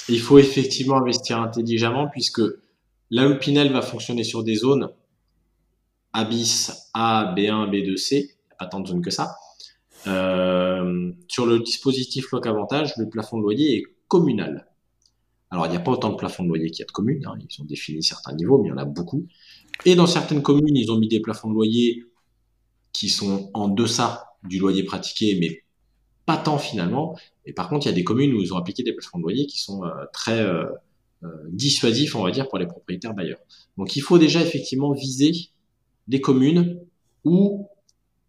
Il 0.08 0.20
faut 0.20 0.38
effectivement 0.38 0.96
investir 0.96 1.40
intelligemment 1.40 2.08
puisque 2.08 2.42
là 3.10 3.28
où 3.28 3.38
va 3.72 3.82
fonctionner 3.82 4.24
sur 4.24 4.42
des 4.42 4.56
zones 4.56 4.90
A 6.12 6.24
bis, 6.24 6.72
A, 6.94 7.34
B1, 7.36 7.70
B2, 7.70 7.96
C, 7.96 8.16
il 8.16 8.24
n'y 8.24 8.30
a 8.52 8.56
pas 8.58 8.66
tant 8.66 8.80
de 8.80 8.88
zones 8.88 9.02
que 9.02 9.10
ça. 9.10 9.36
Euh, 10.06 11.12
sur 11.28 11.46
le 11.46 11.60
dispositif 11.60 12.30
Loc 12.32 12.46
Avantage, 12.46 12.92
le 12.96 13.08
plafond 13.08 13.38
de 13.38 13.42
loyer 13.42 13.76
est 13.76 13.84
communal. 14.08 14.68
Alors, 15.50 15.66
il 15.66 15.70
n'y 15.70 15.76
a 15.76 15.80
pas 15.80 15.92
autant 15.92 16.10
de 16.10 16.16
plafond 16.16 16.42
de 16.42 16.48
loyer 16.48 16.70
qu'il 16.70 16.80
y 16.80 16.82
a 16.82 16.86
de 16.86 16.92
communes. 16.92 17.24
hein. 17.26 17.34
Ils 17.38 17.62
ont 17.62 17.64
défini 17.64 18.02
certains 18.02 18.34
niveaux, 18.34 18.60
mais 18.60 18.68
il 18.68 18.70
y 18.70 18.74
en 18.74 18.78
a 18.78 18.84
beaucoup. 18.84 19.26
Et 19.84 19.94
dans 19.94 20.06
certaines 20.06 20.42
communes, 20.42 20.76
ils 20.76 20.90
ont 20.90 20.98
mis 20.98 21.08
des 21.08 21.20
plafonds 21.20 21.48
de 21.48 21.54
loyer 21.54 22.04
qui 22.92 23.08
sont 23.08 23.50
en 23.54 23.68
deçà 23.68 24.30
du 24.44 24.58
loyer 24.58 24.82
pratiqué, 24.84 25.36
mais 25.40 25.62
pas 26.24 26.36
tant 26.36 26.58
finalement. 26.58 27.16
Et 27.44 27.52
par 27.52 27.68
contre, 27.68 27.86
il 27.86 27.90
y 27.90 27.92
a 27.92 27.94
des 27.94 28.04
communes 28.04 28.32
où 28.34 28.40
ils 28.40 28.52
ont 28.52 28.56
appliqué 28.56 28.82
des 28.82 28.92
plafonds 28.92 29.18
de 29.18 29.22
loyer 29.22 29.46
qui 29.46 29.60
sont 29.60 29.84
euh, 29.84 30.04
très 30.12 30.40
euh, 30.40 30.66
euh, 31.22 31.28
dissuasifs, 31.50 32.14
on 32.14 32.22
va 32.22 32.30
dire, 32.30 32.48
pour 32.48 32.58
les 32.58 32.66
propriétaires 32.66 33.14
bailleurs. 33.14 33.38
Donc, 33.78 33.96
il 33.96 34.00
faut 34.00 34.18
déjà 34.18 34.42
effectivement 34.42 34.92
viser 34.92 35.32
des 36.08 36.20
communes 36.20 36.80
où 37.24 37.68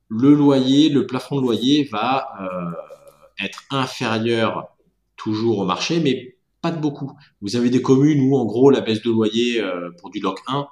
le 0.09 0.33
loyer, 0.33 0.89
le 0.89 1.05
plafond 1.05 1.35
de 1.38 1.41
loyer 1.41 1.83
va 1.91 2.27
euh, 2.41 3.45
être 3.45 3.63
inférieur 3.71 4.69
toujours 5.15 5.59
au 5.59 5.65
marché, 5.65 5.99
mais 5.99 6.38
pas 6.61 6.71
de 6.71 6.79
beaucoup. 6.79 7.11
Vous 7.41 7.55
avez 7.55 7.69
des 7.69 7.81
communes 7.81 8.21
où, 8.21 8.38
en 8.38 8.45
gros, 8.45 8.69
la 8.69 8.81
baisse 8.81 9.01
de 9.01 9.11
loyer 9.11 9.61
euh, 9.61 9.91
pour 9.99 10.09
du 10.09 10.19
loc 10.19 10.39
1, 10.47 10.67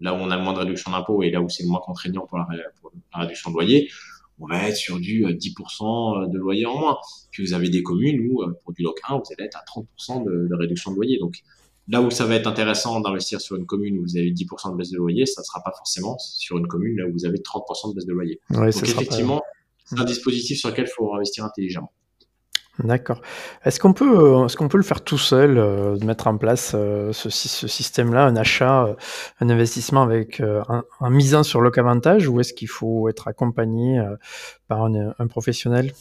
là 0.00 0.14
où 0.14 0.16
on 0.16 0.30
a 0.30 0.38
moins 0.38 0.52
de 0.52 0.58
réduction 0.60 0.90
d'impôt 0.92 1.22
et 1.22 1.30
là 1.30 1.40
où 1.40 1.48
c'est 1.48 1.66
moins 1.66 1.80
contraignant 1.80 2.26
pour 2.26 2.38
la, 2.38 2.46
pour 2.80 2.92
la 3.12 3.20
réduction 3.20 3.50
de 3.50 3.54
loyer, 3.54 3.90
on 4.38 4.46
va 4.46 4.68
être 4.68 4.76
sur 4.76 4.98
du 4.98 5.24
euh, 5.26 5.32
10% 5.32 6.30
de 6.30 6.38
loyer 6.38 6.66
en 6.66 6.78
moins. 6.78 6.98
Puis 7.30 7.44
vous 7.44 7.54
avez 7.54 7.68
des 7.70 7.82
communes 7.82 8.26
où, 8.28 8.42
euh, 8.42 8.52
pour 8.64 8.72
du 8.72 8.82
loc 8.82 8.98
1, 9.08 9.16
vous 9.16 9.22
allez 9.36 9.46
être 9.46 9.56
à 9.58 9.64
30% 9.64 10.24
de, 10.24 10.48
de 10.48 10.54
réduction 10.54 10.90
de 10.90 10.96
loyer. 10.96 11.18
Donc, 11.18 11.36
là 11.88 12.02
où 12.02 12.10
ça 12.10 12.26
va 12.26 12.34
être 12.34 12.46
intéressant 12.46 13.00
d'investir 13.00 13.40
sur 13.40 13.56
une 13.56 13.66
commune 13.66 13.98
où 13.98 14.02
vous 14.02 14.16
avez 14.16 14.32
10% 14.32 14.72
de 14.72 14.76
baisse 14.76 14.90
de 14.90 14.96
loyer, 14.98 15.24
ça 15.26 15.40
ne 15.40 15.44
sera 15.44 15.62
pas 15.62 15.72
forcément 15.76 16.18
sur 16.18 16.58
une 16.58 16.66
commune 16.66 16.96
là 16.98 17.06
où 17.06 17.12
vous 17.12 17.24
avez 17.24 17.38
30% 17.38 17.90
de 17.90 17.94
baisse 17.94 18.06
de 18.06 18.12
loyer. 18.12 18.40
Ouais, 18.50 18.70
Donc, 18.70 18.80
pas- 18.80 18.86
effectivement, 18.88 19.42
c'est 19.84 19.98
un 20.00 20.04
dispositif 20.04 20.58
sur 20.58 20.68
lequel 20.70 20.86
il 20.88 20.92
faut 20.92 21.14
investir 21.14 21.44
intelligemment. 21.44 21.92
D'accord. 22.78 23.22
Est-ce 23.64 23.80
qu'on 23.80 23.94
peut, 23.94 24.18
euh, 24.18 24.44
est-ce 24.46 24.56
qu'on 24.56 24.68
peut 24.68 24.76
le 24.76 24.82
faire 24.82 25.00
tout 25.00 25.16
seul, 25.16 25.56
euh, 25.56 25.96
de 25.96 26.04
mettre 26.04 26.26
en 26.26 26.36
place 26.36 26.72
euh, 26.74 27.10
ce, 27.12 27.30
ce 27.30 27.66
système-là, 27.66 28.24
un 28.26 28.36
achat, 28.36 28.84
euh, 28.84 28.94
un 29.40 29.48
investissement 29.48 30.02
avec 30.02 30.40
euh, 30.40 30.62
un, 30.68 30.84
en 31.00 31.08
misant 31.10 31.42
sur 31.42 31.62
loc 31.62 31.78
avantage, 31.78 32.28
ou 32.28 32.38
est-ce 32.40 32.52
qu'il 32.52 32.68
faut 32.68 33.08
être 33.08 33.28
accompagné 33.28 34.02
par 34.68 34.84
un, 34.84 35.14
un 35.18 35.26
professionnel? 35.26 35.92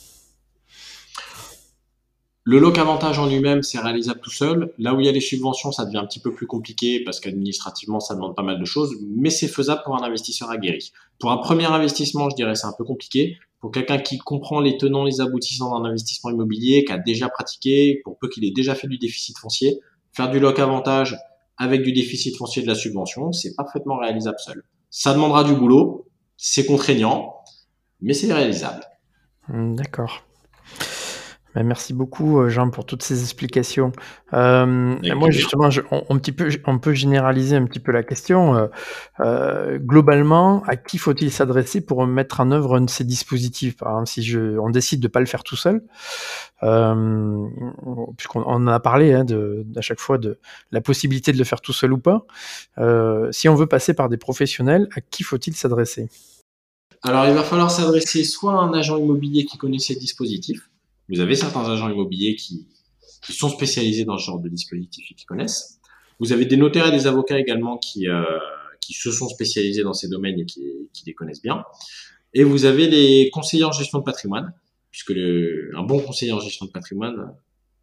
Le 2.48 2.60
loc 2.60 2.78
avantage 2.78 3.18
en 3.18 3.26
lui-même, 3.26 3.64
c'est 3.64 3.80
réalisable 3.80 4.20
tout 4.20 4.30
seul. 4.30 4.72
Là 4.78 4.93
où 4.93 5.00
il 5.00 5.08
y 5.08 5.10
a 5.10 5.12
les 5.12 5.20
subventions, 5.20 5.72
ça 5.72 5.84
devient 5.84 5.98
un 5.98 6.06
petit 6.06 6.20
peu 6.20 6.32
plus 6.32 6.46
compliqué 6.46 7.04
parce 7.04 7.20
qu'administrativement, 7.20 8.00
ça 8.00 8.14
demande 8.14 8.36
pas 8.36 8.43
mal 8.43 8.60
de 8.60 8.66
choses, 8.66 8.96
mais 9.02 9.32
c'est 9.32 9.48
faisable 9.48 9.82
pour 9.84 9.96
un 9.96 10.06
investisseur 10.06 10.52
aguerri. 10.52 10.91
Pour 11.18 11.32
un 11.32 11.38
premier 11.38 11.66
investissement, 11.66 12.30
je 12.30 12.36
dirais, 12.36 12.54
c'est 12.54 12.68
un 12.68 12.76
peu 12.78 12.84
compliqué. 12.84 13.39
Pour 13.62 13.72
quelqu'un 13.72 13.98
qui 13.98 14.20
comprend 14.20 14.60
les 14.60 14.78
tenants, 14.78 15.04
les 15.04 15.22
aboutissants 15.22 15.76
d'un 15.76 15.89
investissement 15.89 16.30
immobilier, 16.30 16.84
qui 16.86 16.91
a 16.91 17.00
déjà 17.00 17.30
pratiqué, 17.30 18.02
pour 18.04 18.20
peu 18.20 18.30
qu'il 18.30 18.46
ait 18.46 18.54
déjà 18.56 18.76
fait 18.76 18.88
du 18.88 19.00
déficit 19.00 19.36
foncier, 19.39 19.80
faire 20.14 20.30
du 20.30 20.39
loc 20.39 20.60
avantage 20.60 21.18
avec 21.58 21.82
du 21.82 21.93
déficit 21.93 22.38
foncier 22.38 22.62
de 22.62 22.68
la 22.68 22.76
subvention, 22.76 23.32
c'est 23.32 23.56
parfaitement 23.56 23.98
réalisable 23.98 24.38
seul. 24.38 24.64
Ça 24.91 25.16
demandera 25.16 25.43
du 25.43 25.56
boulot, 25.56 26.06
c'est 26.38 26.68
contraignant, 26.68 27.38
mais 28.02 28.14
c'est 28.14 28.32
réalisable. 28.32 28.84
D'accord. 29.50 30.24
Ben, 31.56 31.66
merci 31.66 31.93
beaucoup, 31.93 32.41
euh, 32.41 32.49
Jean, 32.49 32.70
pour 32.70 32.86
toutes 32.86 33.01
ces 33.01 33.22
explications. 33.22 33.93
Euh, 34.34 34.66
moi, 35.16 35.32
justement, 35.32 35.70
on, 35.89 36.20
petit 36.20 36.34
peu, 36.34 36.49
on 36.66 36.80
peut 36.80 36.93
généraliser 36.93 37.56
un 37.56 37.64
petit 37.66 37.80
peu 37.80 37.93
la 37.93 38.03
question. 38.03 38.56
Euh, 38.56 38.68
euh 39.22 39.80
globalement, 39.80 40.64
à 40.68 40.76
qui 40.76 40.97
faut-il 40.97 41.32
s'adresser 41.32 41.80
pour 41.80 42.06
mettre 42.08 42.41
en 42.41 42.51
œuvre 42.51 42.76
un 42.76 42.82
de 42.82 42.89
ces 42.89 43.06
dispositifs? 43.06 43.78
Par 43.78 43.89
exemple, 43.91 44.08
si 44.10 44.22
je, 44.22 44.58
on 44.58 44.70
décide 44.70 44.99
de 44.99 45.08
ne 45.08 45.12
pas 45.12 45.22
le 45.22 45.26
faire 45.28 45.43
tout 45.43 45.56
seul, 45.56 45.82
euh, 46.64 47.47
puisqu'on 48.18 48.43
en 48.43 48.68
a 48.68 48.80
parlé 48.82 49.14
hein, 49.14 49.24
de, 49.24 49.66
à 49.78 49.82
chaque 49.82 50.01
fois 50.01 50.18
de 50.18 50.38
la 50.72 50.82
possibilité 50.82 51.32
de 51.32 51.38
le 51.38 51.45
faire 51.45 51.62
tout 51.62 51.74
seul 51.74 51.93
ou 51.93 51.99
pas. 51.99 52.26
si 53.32 53.47
on 53.47 53.56
veut 53.56 53.68
passer 53.68 53.93
par 53.93 54.10
des 54.10 54.18
professionnels, 54.18 54.89
à 54.93 54.99
qui 54.99 55.24
faut-il 55.24 55.56
s'adresser? 55.56 56.10
Alors, 57.03 57.26
il 57.28 57.34
va 57.34 57.43
falloir 57.43 57.72
s'adresser 57.72 58.24
soit 58.26 58.53
à 58.53 58.64
un 58.64 58.74
agent 58.74 58.97
immobilier 58.97 59.45
qui 59.45 59.58
connaît 59.58 59.80
ces 59.80 59.95
dispositifs, 59.95 60.70
vous 61.10 61.20
avez 61.20 61.36
certains 61.36 61.70
agents 61.70 61.89
immobiliers 61.89 62.36
qui, 62.36 62.68
qui 63.26 63.34
sont 63.34 63.49
spécialisés 63.49 64.06
dans 64.06 64.18
ce 64.18 64.26
genre 64.26 64.39
de 64.39 64.49
dispositifs 64.49 65.12
et 65.12 65.16
qui 65.16 65.26
connaissent. 65.26 65.80
Vous 66.20 66.32
avez 66.32 66.45
des 66.45 66.58
notaires 66.58 66.88
et 66.88 66.91
des 66.91 67.08
avocats 67.08 67.39
également 67.39 67.78
qui, 67.78 68.08
euh, 68.08 68.24
qui 68.80 68.93
se 68.93 69.12
sont 69.12 69.28
spécialisés 69.28 69.84
dans 69.84 69.93
ces 69.93 70.08
domaines 70.08 70.39
et 70.39 70.45
qui, 70.45 70.64
qui, 70.93 71.03
les 71.06 71.14
connaissent 71.14 71.41
bien. 71.41 71.64
Et 72.34 72.43
vous 72.43 72.66
avez 72.66 72.88
les 72.88 73.30
conseillers 73.32 73.64
en 73.64 73.72
gestion 73.72 73.99
de 73.99 74.03
patrimoine, 74.03 74.53
puisque 74.91 75.10
le, 75.10 75.72
un 75.76 75.84
bon 75.84 75.99
conseiller 75.99 76.32
en 76.32 76.39
gestion 76.39 76.66
de 76.66 76.72
patrimoine 76.72 77.34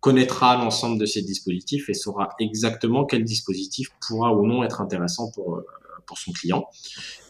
connaîtra 0.01 0.57
l'ensemble 0.57 0.99
de 0.99 1.07
ces 1.07 1.23
dispositifs 1.23 1.89
et 1.89 1.95
saura 1.95 2.31
exactement 2.41 3.05
quel 3.05 3.23
dispositif 3.23 3.89
pourra 4.07 4.35
ou 4.35 4.47
non 4.47 4.65
être 4.65 4.81
intéressant 4.81 5.31
pour, 5.31 5.57
euh, 5.57 5.67
pour 6.07 6.19
son 6.19 6.33
client. 6.33 6.67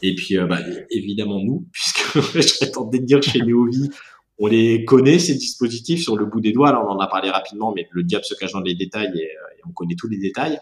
Et 0.00 0.14
puis, 0.14 0.38
euh, 0.38 0.46
bah, 0.46 0.60
évidemment, 0.90 1.40
nous, 1.40 1.66
puisque 1.72 2.20
je 2.34 2.40
serais 2.40 2.70
tenté 2.70 2.98
de 2.98 3.04
dire 3.04 3.22
chez 3.22 3.40
Neovi, 3.40 3.90
on 4.38 4.46
les 4.46 4.84
connaît, 4.84 5.18
ces 5.18 5.34
dispositifs, 5.34 6.02
sur 6.02 6.16
le 6.16 6.26
bout 6.26 6.40
des 6.40 6.52
doigts. 6.52 6.70
Alors, 6.70 6.86
on 6.86 6.92
en 6.92 6.98
a 6.98 7.06
parlé 7.06 7.30
rapidement, 7.30 7.72
mais 7.74 7.88
le 7.92 8.02
diable 8.02 8.24
se 8.24 8.34
cache 8.34 8.52
dans 8.52 8.60
les 8.60 8.74
détails 8.74 9.12
et, 9.14 9.24
euh, 9.24 9.68
on 9.68 9.72
connaît 9.72 9.94
tous 9.96 10.08
les 10.08 10.18
détails. 10.18 10.58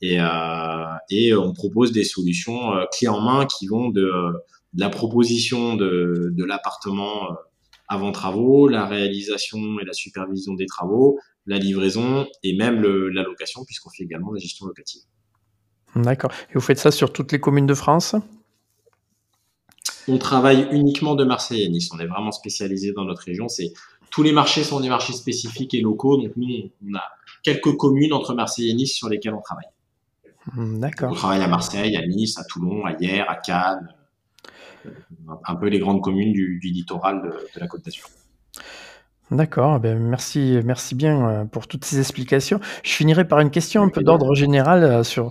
Et, 0.00 0.20
euh, 0.20 1.38
on 1.38 1.52
propose 1.52 1.92
des 1.92 2.04
solutions 2.04 2.74
euh, 2.74 2.84
clés 2.92 3.08
en 3.08 3.20
main 3.20 3.46
qui 3.46 3.66
vont 3.66 3.90
de, 3.90 4.10
la 4.74 4.88
proposition 4.88 5.76
de, 5.76 6.44
l'appartement 6.44 7.28
avant 7.88 8.12
travaux, 8.12 8.68
la 8.68 8.86
réalisation 8.86 9.58
et 9.80 9.84
la 9.84 9.92
supervision 9.92 10.54
des 10.54 10.66
travaux, 10.66 11.18
la 11.46 11.58
livraison 11.58 12.26
et 12.44 12.56
même 12.56 12.80
la 12.82 13.22
location, 13.22 13.64
puisqu'on 13.64 13.90
fait 13.90 14.04
également 14.04 14.32
la 14.32 14.38
gestion 14.38 14.66
locative. 14.66 15.02
D'accord. 15.96 16.30
Et 16.50 16.54
vous 16.54 16.60
faites 16.60 16.78
ça 16.78 16.92
sur 16.92 17.12
toutes 17.12 17.32
les 17.32 17.40
communes 17.40 17.66
de 17.66 17.74
France? 17.74 18.14
On 20.10 20.18
travaille 20.18 20.68
uniquement 20.72 21.14
de 21.14 21.24
Marseille 21.24 21.62
et 21.62 21.68
Nice. 21.68 21.90
On 21.94 21.98
est 21.98 22.06
vraiment 22.06 22.32
spécialisé 22.32 22.92
dans 22.92 23.04
notre 23.04 23.22
région. 23.22 23.48
C'est 23.48 23.72
tous 24.10 24.22
les 24.22 24.32
marchés 24.32 24.64
sont 24.64 24.80
des 24.80 24.88
marchés 24.88 25.12
spécifiques 25.12 25.72
et 25.74 25.80
locaux. 25.80 26.16
Donc 26.16 26.32
nous, 26.36 26.70
on 26.88 26.94
a 26.94 27.02
quelques 27.42 27.76
communes 27.76 28.12
entre 28.12 28.34
Marseille 28.34 28.70
et 28.70 28.74
Nice 28.74 28.94
sur 28.94 29.08
lesquelles 29.08 29.34
on 29.34 29.40
travaille. 29.40 29.68
Hmm, 30.54 30.80
d'accord. 30.80 31.12
On 31.12 31.14
travaille 31.14 31.42
à 31.42 31.48
Marseille, 31.48 31.96
à 31.96 32.06
Nice, 32.06 32.38
à 32.38 32.44
Toulon, 32.44 32.84
à 32.84 32.92
Hyères, 33.00 33.30
à 33.30 33.36
Cannes, 33.36 33.94
euh, 34.86 34.90
un 35.46 35.54
peu 35.54 35.68
les 35.68 35.78
grandes 35.78 36.02
communes 36.02 36.32
du, 36.32 36.58
littoral 36.62 37.22
de, 37.22 37.60
la 37.60 37.66
Côte 37.66 37.84
d'Azur. 37.84 38.06
D'accord, 39.30 39.78
ben 39.78 39.96
merci, 39.96 40.58
merci 40.64 40.96
bien 40.96 41.28
euh, 41.28 41.44
pour 41.44 41.68
toutes 41.68 41.84
ces 41.84 42.00
explications. 42.00 42.58
Je 42.82 42.90
finirai 42.90 43.28
par 43.28 43.38
une 43.38 43.52
question 43.52 43.80
un 43.80 43.88
peu 43.88 44.02
d'ordre 44.02 44.34
général 44.34 44.82
euh, 44.82 45.04
sur 45.04 45.30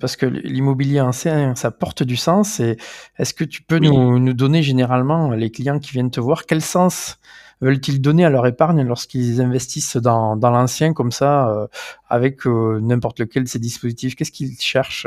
parce 0.00 0.16
que 0.16 0.26
l'immobilier 0.26 1.00
ancien, 1.00 1.54
ça 1.54 1.70
porte 1.70 2.02
du 2.02 2.16
sens. 2.16 2.58
Et 2.58 2.76
est-ce 3.16 3.34
que 3.34 3.44
tu 3.44 3.62
peux 3.62 3.78
nous, 3.78 4.18
nous 4.18 4.32
donner 4.32 4.64
généralement 4.64 5.30
les 5.30 5.52
clients 5.52 5.78
qui 5.78 5.92
viennent 5.92 6.10
te 6.10 6.18
voir 6.18 6.46
quel 6.46 6.60
sens 6.60 7.18
veulent-ils 7.60 8.00
donner 8.00 8.24
à 8.24 8.30
leur 8.30 8.44
épargne 8.44 8.82
lorsqu'ils 8.82 9.40
investissent 9.40 9.96
dans, 9.96 10.36
dans 10.36 10.50
l'ancien 10.50 10.92
comme 10.92 11.12
ça 11.12 11.48
euh, 11.48 11.68
avec 12.08 12.44
n'importe 12.44 13.20
lequel 13.20 13.44
de 13.44 13.48
ces 13.48 13.60
dispositifs? 13.60 14.16
Qu'est-ce 14.16 14.32
qu'ils 14.32 14.58
cherchent? 14.58 15.06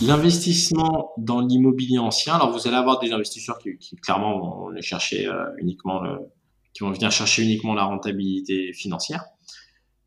L'investissement 0.00 1.12
dans 1.16 1.40
l'immobilier 1.40 1.98
ancien, 1.98 2.34
alors 2.34 2.50
vous 2.50 2.66
allez 2.66 2.76
avoir 2.76 2.98
des 2.98 3.12
investisseurs 3.12 3.58
qui, 3.58 3.76
qui 3.78 3.94
clairement 3.94 4.38
vont 4.38 4.68
aller 4.68 4.82
chercher 4.82 5.28
uniquement 5.58 6.00
le 6.00 6.18
qui 6.72 6.84
vont 6.84 6.90
venir 6.90 7.10
chercher 7.10 7.42
uniquement 7.42 7.74
la 7.74 7.84
rentabilité 7.84 8.72
financière. 8.72 9.24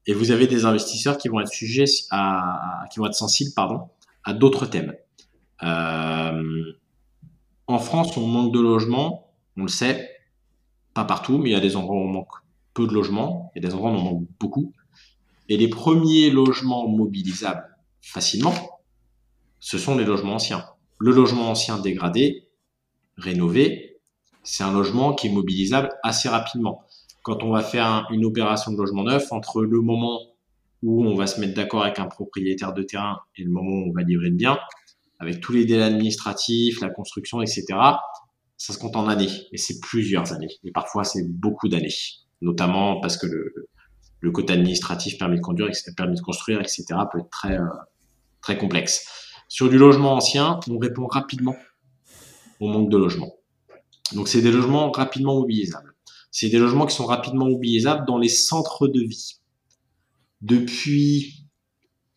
Et 0.07 0.13
vous 0.13 0.31
avez 0.31 0.47
des 0.47 0.65
investisseurs 0.65 1.17
qui 1.17 1.29
vont 1.29 1.39
être 1.39 1.51
sujets 1.51 1.85
à, 2.11 2.85
qui 2.91 2.99
vont 2.99 3.07
être 3.07 3.15
sensibles, 3.15 3.51
pardon, 3.55 3.89
à 4.23 4.33
d'autres 4.33 4.65
thèmes. 4.65 4.93
Euh, 5.63 6.73
en 7.67 7.79
France, 7.79 8.15
on 8.17 8.27
manque 8.27 8.53
de 8.53 8.59
logements, 8.59 9.33
on 9.57 9.63
le 9.63 9.67
sait, 9.67 10.09
pas 10.93 11.05
partout, 11.05 11.37
mais 11.37 11.49
il 11.49 11.53
y 11.53 11.55
a 11.55 11.59
des 11.59 11.75
endroits 11.75 11.95
où 11.95 12.01
on 12.01 12.11
manque 12.11 12.33
peu 12.73 12.87
de 12.87 12.93
logements, 12.93 13.51
il 13.55 13.63
y 13.63 13.65
a 13.65 13.69
des 13.69 13.73
endroits 13.73 13.91
où 13.91 13.95
on 13.95 14.01
manque 14.01 14.27
beaucoup. 14.39 14.73
Et 15.49 15.57
les 15.57 15.67
premiers 15.67 16.29
logements 16.29 16.87
mobilisables 16.87 17.75
facilement, 18.01 18.53
ce 19.59 19.77
sont 19.77 19.97
les 19.97 20.05
logements 20.05 20.35
anciens. 20.35 20.65
Le 20.99 21.11
logement 21.11 21.49
ancien 21.49 21.79
dégradé, 21.79 22.47
rénové, 23.17 23.94
c'est 24.45 24.63
un 24.63 24.71
logement 24.71 25.13
qui 25.13 25.27
est 25.27 25.31
mobilisable 25.31 25.89
assez 26.03 26.29
rapidement. 26.29 26.83
Quand 27.23 27.43
on 27.43 27.51
va 27.51 27.61
faire 27.61 28.07
une 28.11 28.23
opération 28.23 28.71
de 28.71 28.77
logement 28.77 29.03
neuf, 29.03 29.31
entre 29.31 29.63
le 29.63 29.81
moment 29.81 30.19
où 30.83 31.03
on 31.03 31.15
va 31.15 31.25
se 31.25 31.39
mettre 31.39 31.55
d'accord 31.55 31.83
avec 31.83 31.99
un 31.99 32.05
propriétaire 32.05 32.71
de 32.73 32.83
terrain 32.83 33.19
et 33.35 33.43
le 33.43 33.49
moment 33.49 33.71
où 33.71 33.89
on 33.89 33.93
va 33.93 34.03
livrer 34.03 34.29
le 34.29 34.35
bien, 34.35 34.59
avec 35.19 35.41
tous 35.41 35.51
les 35.51 35.65
délais 35.65 35.83
administratifs, 35.83 36.79
la 36.81 36.89
construction, 36.89 37.41
etc., 37.41 37.65
ça 38.57 38.73
se 38.73 38.77
compte 38.77 38.95
en 38.95 39.07
années. 39.07 39.29
Et 39.51 39.57
c'est 39.57 39.79
plusieurs 39.81 40.31
années. 40.31 40.51
Et 40.63 40.71
parfois, 40.71 41.03
c'est 41.03 41.27
beaucoup 41.27 41.67
d'années. 41.67 41.93
Notamment 42.41 43.01
parce 43.01 43.17
que 43.17 43.25
le, 43.25 43.67
le 44.19 44.31
côté 44.31 44.53
administratif, 44.53 45.17
permis 45.17 45.37
de 45.37 45.41
conduire, 45.41 45.69
permis 45.97 46.15
de 46.15 46.21
construire, 46.21 46.59
etc., 46.59 46.85
peut 47.11 47.19
être 47.19 47.29
très, 47.29 47.57
euh, 47.57 47.65
très 48.41 48.57
complexe. 48.57 49.07
Sur 49.47 49.69
du 49.69 49.77
logement 49.77 50.13
ancien, 50.13 50.59
on 50.69 50.77
répond 50.77 51.07
rapidement 51.07 51.55
au 52.59 52.67
manque 52.67 52.89
de 52.89 52.97
logement. 52.97 53.34
Donc, 54.13 54.27
c'est 54.27 54.41
des 54.41 54.51
logements 54.51 54.91
rapidement 54.91 55.35
mobilisables. 55.35 55.95
C'est 56.31 56.49
des 56.49 56.59
logements 56.59 56.85
qui 56.85 56.95
sont 56.95 57.05
rapidement 57.05 57.45
mobilisables 57.45 58.05
dans 58.05 58.17
les 58.17 58.29
centres 58.29 58.87
de 58.87 59.01
vie. 59.01 59.39
Depuis 60.41 61.45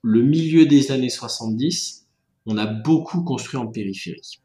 le 0.02 0.22
milieu 0.22 0.66
des 0.66 0.90
années 0.90 1.08
70, 1.08 2.06
on 2.46 2.58
a 2.58 2.66
beaucoup 2.66 3.22
construit 3.22 3.58
en 3.58 3.66
périphérie. 3.66 4.40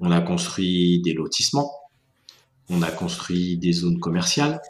On 0.00 0.10
a 0.10 0.20
construit 0.20 1.00
des 1.02 1.12
lotissements, 1.12 1.70
on 2.68 2.82
a 2.82 2.90
construit 2.90 3.58
des 3.58 3.72
zones 3.72 4.00
commerciales 4.00 4.60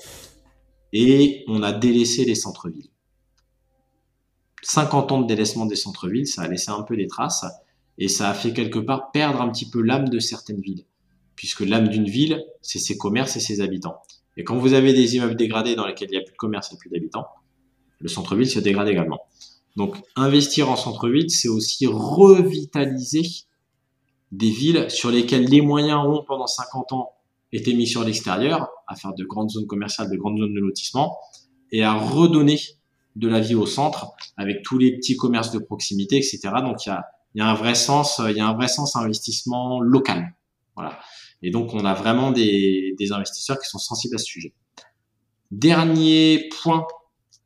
et 0.93 1.45
on 1.49 1.63
a 1.63 1.73
délaissé 1.73 2.25
les 2.25 2.35
centres-villes. 2.35 2.91
50 4.63 5.13
ans 5.13 5.21
de 5.21 5.27
délaissement 5.27 5.67
des 5.67 5.77
centres-villes, 5.77 6.27
ça 6.27 6.43
a 6.43 6.49
laissé 6.49 6.71
un 6.71 6.83
peu 6.83 6.97
des 6.97 7.07
traces 7.07 7.45
et 7.97 8.09
ça 8.09 8.29
a 8.29 8.35
fait 8.35 8.53
quelque 8.53 8.79
part 8.79 9.13
perdre 9.13 9.41
un 9.41 9.51
petit 9.51 9.71
peu 9.71 9.81
l'âme 9.81 10.09
de 10.09 10.19
certaines 10.19 10.61
villes 10.61 10.85
puisque 11.41 11.61
l'âme 11.61 11.89
d'une 11.89 12.05
ville, 12.05 12.45
c'est 12.61 12.79
ses 12.79 12.99
commerces 12.99 13.35
et 13.35 13.41
ses 13.41 13.63
habitants. 13.63 14.03
Et 14.37 14.45
quand 14.45 14.59
vous 14.59 14.75
avez 14.75 14.93
des 14.93 15.17
immeubles 15.17 15.37
dégradés 15.37 15.75
dans 15.75 15.87
lesquels 15.87 16.11
il 16.11 16.13
n'y 16.13 16.19
a 16.19 16.21
plus 16.21 16.35
de 16.35 16.37
commerce 16.37 16.71
et 16.71 16.77
plus 16.77 16.91
d'habitants, 16.91 17.29
le 17.99 18.09
centre-ville 18.09 18.51
se 18.51 18.59
dégrade 18.59 18.89
également. 18.89 19.21
Donc, 19.75 19.97
investir 20.17 20.69
en 20.69 20.77
centre-ville, 20.77 21.31
c'est 21.31 21.49
aussi 21.49 21.87
revitaliser 21.87 23.23
des 24.33 24.51
villes 24.51 24.91
sur 24.91 25.11
lesquelles 25.11 25.47
les 25.47 25.63
moyens 25.63 26.05
ont, 26.05 26.23
pendant 26.29 26.47
50 26.47 26.93
ans, 26.93 27.13
été 27.53 27.73
mis 27.73 27.87
sur 27.87 28.05
l'extérieur, 28.05 28.69
à 28.87 28.95
faire 28.95 29.15
de 29.15 29.25
grandes 29.25 29.49
zones 29.49 29.67
commerciales, 29.67 30.11
de 30.11 30.17
grandes 30.17 30.37
zones 30.37 30.53
de 30.53 30.61
lotissement, 30.61 31.17
et 31.73 31.83
à 31.83 31.95
redonner 31.95 32.61
de 33.17 33.29
la 33.29 33.41
vie 33.41 33.55
au 33.55 33.65
centre, 33.65 34.09
avec 34.37 34.63
tous 34.63 34.77
les 34.77 34.95
petits 34.95 35.17
commerces 35.17 35.53
de 35.53 35.59
proximité, 35.59 36.19
etc. 36.19 36.39
Donc, 36.63 36.85
il 36.85 36.91
y 36.91 36.93
a, 36.93 37.07
y 37.37 37.41
a 37.41 37.47
un 37.47 37.55
vrai 37.55 37.75
sens, 37.75 38.21
il 38.29 38.37
y 38.37 38.41
a 38.41 38.47
un 38.47 38.55
vrai 38.55 38.69
sens 38.69 38.95
investissement 38.95 39.81
local. 39.81 40.35
Voilà. 40.77 40.99
Et 41.43 41.51
donc, 41.51 41.75
on 41.75 41.85
a 41.85 41.95
vraiment 41.95 42.31
des, 42.31 42.95
investisseurs 43.11 43.59
qui 43.59 43.69
sont 43.69 43.79
sensibles 43.79 44.15
à 44.15 44.19
ce 44.19 44.25
sujet. 44.25 44.53
Dernier 45.51 46.49
point 46.63 46.87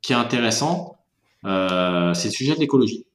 qui 0.01 0.13
est 0.13 0.17
intéressant, 0.17 0.97
euh, 1.45 2.13
c'est 2.13 2.27
le 2.27 2.33
sujet 2.33 2.55
de 2.55 2.59
l'écologie. 2.59 3.05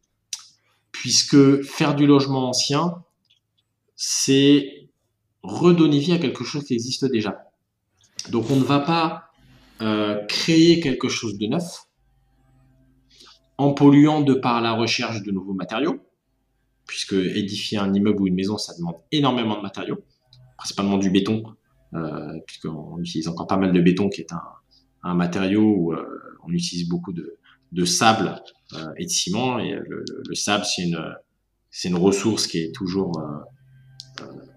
Puisque 0.91 1.63
faire 1.63 1.95
du 1.95 2.07
logement 2.07 2.49
ancien, 2.49 3.05
c'est 3.95 4.89
redonner 5.43 5.99
vie 5.99 6.13
à 6.13 6.19
quelque 6.19 6.45
chose 6.45 6.65
qui 6.65 6.75
existe 6.75 7.05
déjà. 7.05 7.51
Donc 8.31 8.51
on 8.51 8.57
ne 8.57 8.65
va 8.65 8.81
pas 8.81 9.31
euh, 9.81 10.25
créer 10.27 10.81
quelque 10.81 11.09
chose 11.09 11.39
de 11.39 11.47
neuf 11.47 11.85
en 13.57 13.73
polluant 13.73 14.23
de 14.23 14.35
par 14.35 14.61
la 14.61 14.73
recherche 14.73 15.23
de 15.23 15.31
nouveaux 15.31 15.55
matériaux, 15.55 16.01
puisque 16.87 17.13
édifier 17.13 17.79
un 17.79 17.93
immeuble 17.93 18.23
ou 18.23 18.27
une 18.27 18.35
maison, 18.35 18.59
ça 18.59 18.75
demande 18.77 18.97
énormément 19.13 19.57
de 19.57 19.63
matériaux 19.63 20.03
principalement 20.61 20.99
du 20.99 21.11
béton, 21.11 21.43
euh, 21.95 22.39
puisqu'on 22.47 22.99
utilise 22.99 23.29
encore 23.29 23.47
pas 23.47 23.57
mal 23.57 23.73
de 23.73 23.81
béton, 23.81 24.09
qui 24.09 24.21
est 24.21 24.33
un, 25.03 25.15
matériau 25.15 25.63
où 25.63 25.93
euh, 25.93 26.05
on 26.47 26.53
utilise 26.53 26.89
beaucoup 26.89 27.13
de, 27.13 27.85
sable 27.85 28.41
euh, 28.75 28.93
et 28.97 29.07
de 29.07 29.11
ciment. 29.11 29.59
Et 29.59 29.73
le, 29.73 30.05
le, 30.29 30.35
sable, 30.35 30.65
c'est 30.65 30.83
une, 30.83 31.03
c'est 31.71 31.89
une 31.89 31.97
ressource 31.97 32.47
qui 32.47 32.59
est 32.59 32.75
toujours 32.75 33.13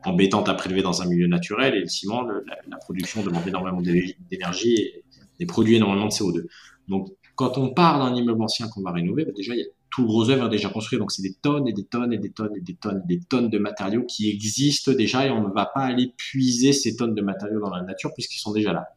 embêtante 0.03 0.49
à 0.49 0.53
prélever 0.53 0.81
dans 0.81 1.01
un 1.01 1.07
milieu 1.07 1.27
naturel. 1.27 1.75
Et 1.75 1.79
le 1.79 1.87
ciment, 1.87 2.21
la, 2.23 2.41
la, 2.67 2.77
production 2.77 3.23
demande 3.23 3.47
énormément 3.47 3.81
d'énergie 3.81 4.75
et 4.75 5.03
et 5.39 5.45
produit 5.45 5.75
énormément 5.75 6.07
de 6.07 6.11
CO2. 6.11 6.45
Donc, 6.87 7.09
quand 7.35 7.57
on 7.57 7.73
part 7.73 7.99
d'un 7.99 8.15
immeuble 8.15 8.41
ancien 8.41 8.67
qu'on 8.67 8.81
va 8.81 8.91
rénover, 8.91 9.25
bah, 9.25 9.31
déjà, 9.35 9.53
il 9.53 9.59
y 9.59 9.63
a 9.63 9.67
tout 9.93 10.05
gros 10.05 10.29
œuvre 10.29 10.49
déjà 10.49 10.69
construit. 10.69 10.97
Donc, 10.97 11.11
c'est 11.11 11.21
des 11.21 11.35
tonnes 11.35 11.67
et 11.67 11.73
des 11.73 11.85
tonnes 11.85 12.11
et 12.13 12.17
des 12.17 12.31
tonnes 12.31 12.55
et 12.57 12.61
des 12.61 12.75
tonnes 12.75 13.03
et 13.03 13.17
des 13.17 13.23
tonnes 13.23 13.49
de 13.49 13.59
matériaux 13.59 14.03
qui 14.05 14.29
existent 14.29 14.91
déjà 14.91 15.27
et 15.27 15.29
on 15.29 15.47
ne 15.47 15.53
va 15.53 15.67
pas 15.67 15.81
aller 15.81 16.13
puiser 16.17 16.73
ces 16.73 16.95
tonnes 16.95 17.13
de 17.13 17.21
matériaux 17.21 17.59
dans 17.59 17.69
la 17.69 17.83
nature 17.83 18.11
puisqu'ils 18.13 18.39
sont 18.39 18.53
déjà 18.53 18.73
là. 18.73 18.87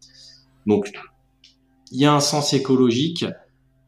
Donc, 0.67 0.93
il 1.93 2.01
y 2.01 2.07
a 2.07 2.15
un 2.15 2.21
sens 2.21 2.55
écologique 2.55 3.27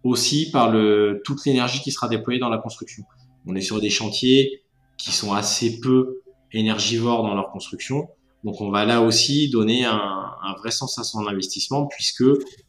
aussi 0.04 0.50
par 0.50 0.70
le, 0.70 1.22
toute 1.24 1.44
l'énergie 1.46 1.80
qui 1.80 1.92
sera 1.92 2.08
déployée 2.08 2.38
dans 2.38 2.50
la 2.50 2.58
construction. 2.58 3.04
On 3.46 3.54
est 3.54 3.62
sur 3.62 3.80
des 3.80 3.90
chantiers 3.90 4.62
qui 4.98 5.12
sont 5.12 5.32
assez 5.32 5.80
peu 5.80 6.20
énergivores 6.52 7.22
dans 7.22 7.34
leur 7.34 7.50
construction. 7.50 8.08
Donc 8.44 8.60
on 8.60 8.70
va 8.70 8.84
là 8.84 9.00
aussi 9.00 9.48
donner 9.50 9.84
un, 9.84 10.26
vrai 10.58 10.70
sens 10.70 10.98
à 10.98 11.04
son 11.04 11.26
investissement 11.26 11.86
puisque 11.86 12.24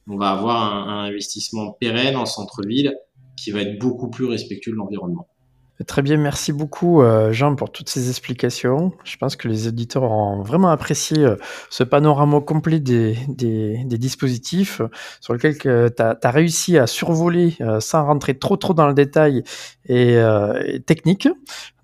on 0.08 0.18
va 0.18 0.32
avoir 0.32 0.74
un 0.74 1.06
investissement 1.06 1.72
pérenne 1.72 2.16
en 2.16 2.26
centre-ville 2.26 2.96
qui 3.44 3.52
va 3.52 3.62
être 3.62 3.80
beaucoup 3.80 4.10
plus 4.10 4.26
respectueux 4.26 4.72
de 4.72 4.78
l'environnement. 4.78 5.28
Très 5.88 6.02
bien, 6.02 6.18
merci 6.18 6.52
beaucoup 6.52 7.02
euh, 7.02 7.32
Jean 7.32 7.56
pour 7.56 7.72
toutes 7.72 7.88
ces 7.88 8.10
explications. 8.10 8.92
Je 9.06 9.16
pense 9.16 9.38
que 9.38 9.48
les 9.48 9.70
auditeurs 9.70 10.04
auront 10.04 10.42
vraiment 10.42 10.68
apprécié 10.72 11.20
euh, 11.20 11.38
ce 11.70 11.86
panorama 11.86 12.42
complet 12.42 12.82
des, 12.82 13.16
dispositifs 13.86 14.82
euh, 14.82 14.90
sur 15.22 15.32
lequel 15.32 15.58
tu 15.58 15.70
as, 15.70 16.32
réussi 16.32 16.78
à 16.78 16.86
survoler 16.86 17.56
sans 17.80 18.06
rentrer 18.06 18.38
trop 18.38 18.58
trop 18.58 18.74
dans 18.74 18.88
le 18.88 18.94
détail 18.94 19.44
et, 19.88 20.20
technique. 20.86 21.30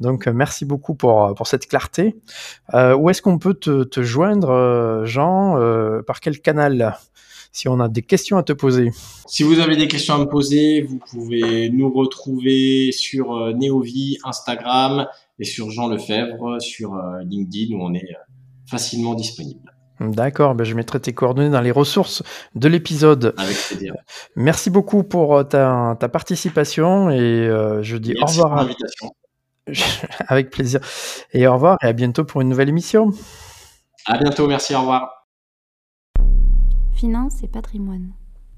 Donc 0.01 0.27
merci 0.27 0.65
beaucoup 0.65 0.93
pour, 0.93 1.35
cette 1.45 1.67
clarté. 1.67 2.17
où 2.73 3.09
est-ce 3.09 3.21
qu'on 3.21 3.39
peut 3.39 3.53
te 3.53 4.01
joindre 4.03 5.03
Jean 5.05 5.57
Par 6.05 6.19
quel 6.19 6.39
canal? 6.41 6.97
Si 7.55 7.69
on 7.69 7.79
a 7.79 7.87
des 7.87 8.01
questions 8.01 8.37
à 8.37 8.43
te 8.43 8.51
poser. 8.51 8.91
Si 9.27 9.43
vous 9.43 9.59
avez 9.59 9.77
des 9.77 9.87
questions 9.87 10.13
à 10.13 10.17
me 10.17 10.25
poser, 10.25 10.81
vous 10.81 10.99
pouvez 10.99 11.69
nous 11.69 11.89
retrouver 11.89 12.91
sur 12.91 13.33
euh, 13.33 13.53
Neovi, 13.53 14.17
Instagram 14.25 15.07
et 15.39 15.45
sur 15.45 15.71
Jean 15.71 15.87
Lefebvre 15.87 16.61
sur 16.61 16.95
euh, 16.95 17.21
LinkedIn 17.23 17.73
où 17.77 17.81
on 17.81 17.93
est 17.93 18.03
euh, 18.03 18.23
facilement 18.69 19.13
disponible. 19.13 19.73
D'accord, 20.01 20.53
ben 20.53 20.65
je 20.65 20.73
mettrai 20.73 20.99
tes 20.99 21.13
coordonnées 21.13 21.49
dans 21.49 21.61
les 21.61 21.71
ressources 21.71 22.23
de 22.55 22.67
l'épisode. 22.67 23.33
Avec 23.37 23.55
plaisir. 23.55 23.93
Merci 24.35 24.69
beaucoup 24.69 25.03
pour 25.03 25.47
ta, 25.47 25.95
ta 25.97 26.09
participation 26.09 27.09
et 27.09 27.47
je 27.81 27.95
dis 27.95 28.15
Merci 28.19 28.21
au 28.21 28.43
revoir. 28.43 28.49
Pour 28.49 28.63
l'invitation. 28.63 29.11
Avec 30.27 30.49
plaisir. 30.49 30.81
Et 31.31 31.47
au 31.47 31.53
revoir 31.53 31.77
et 31.81 31.87
à 31.87 31.93
bientôt 31.93 32.25
pour 32.25 32.41
une 32.41 32.49
nouvelle 32.49 32.67
émission. 32.67 33.11
À 34.05 34.17
bientôt, 34.17 34.45
merci, 34.45 34.75
au 34.75 34.81
revoir. 34.81 35.14
Finance 36.95 37.43
et 37.43 37.49
patrimoine. 37.49 38.13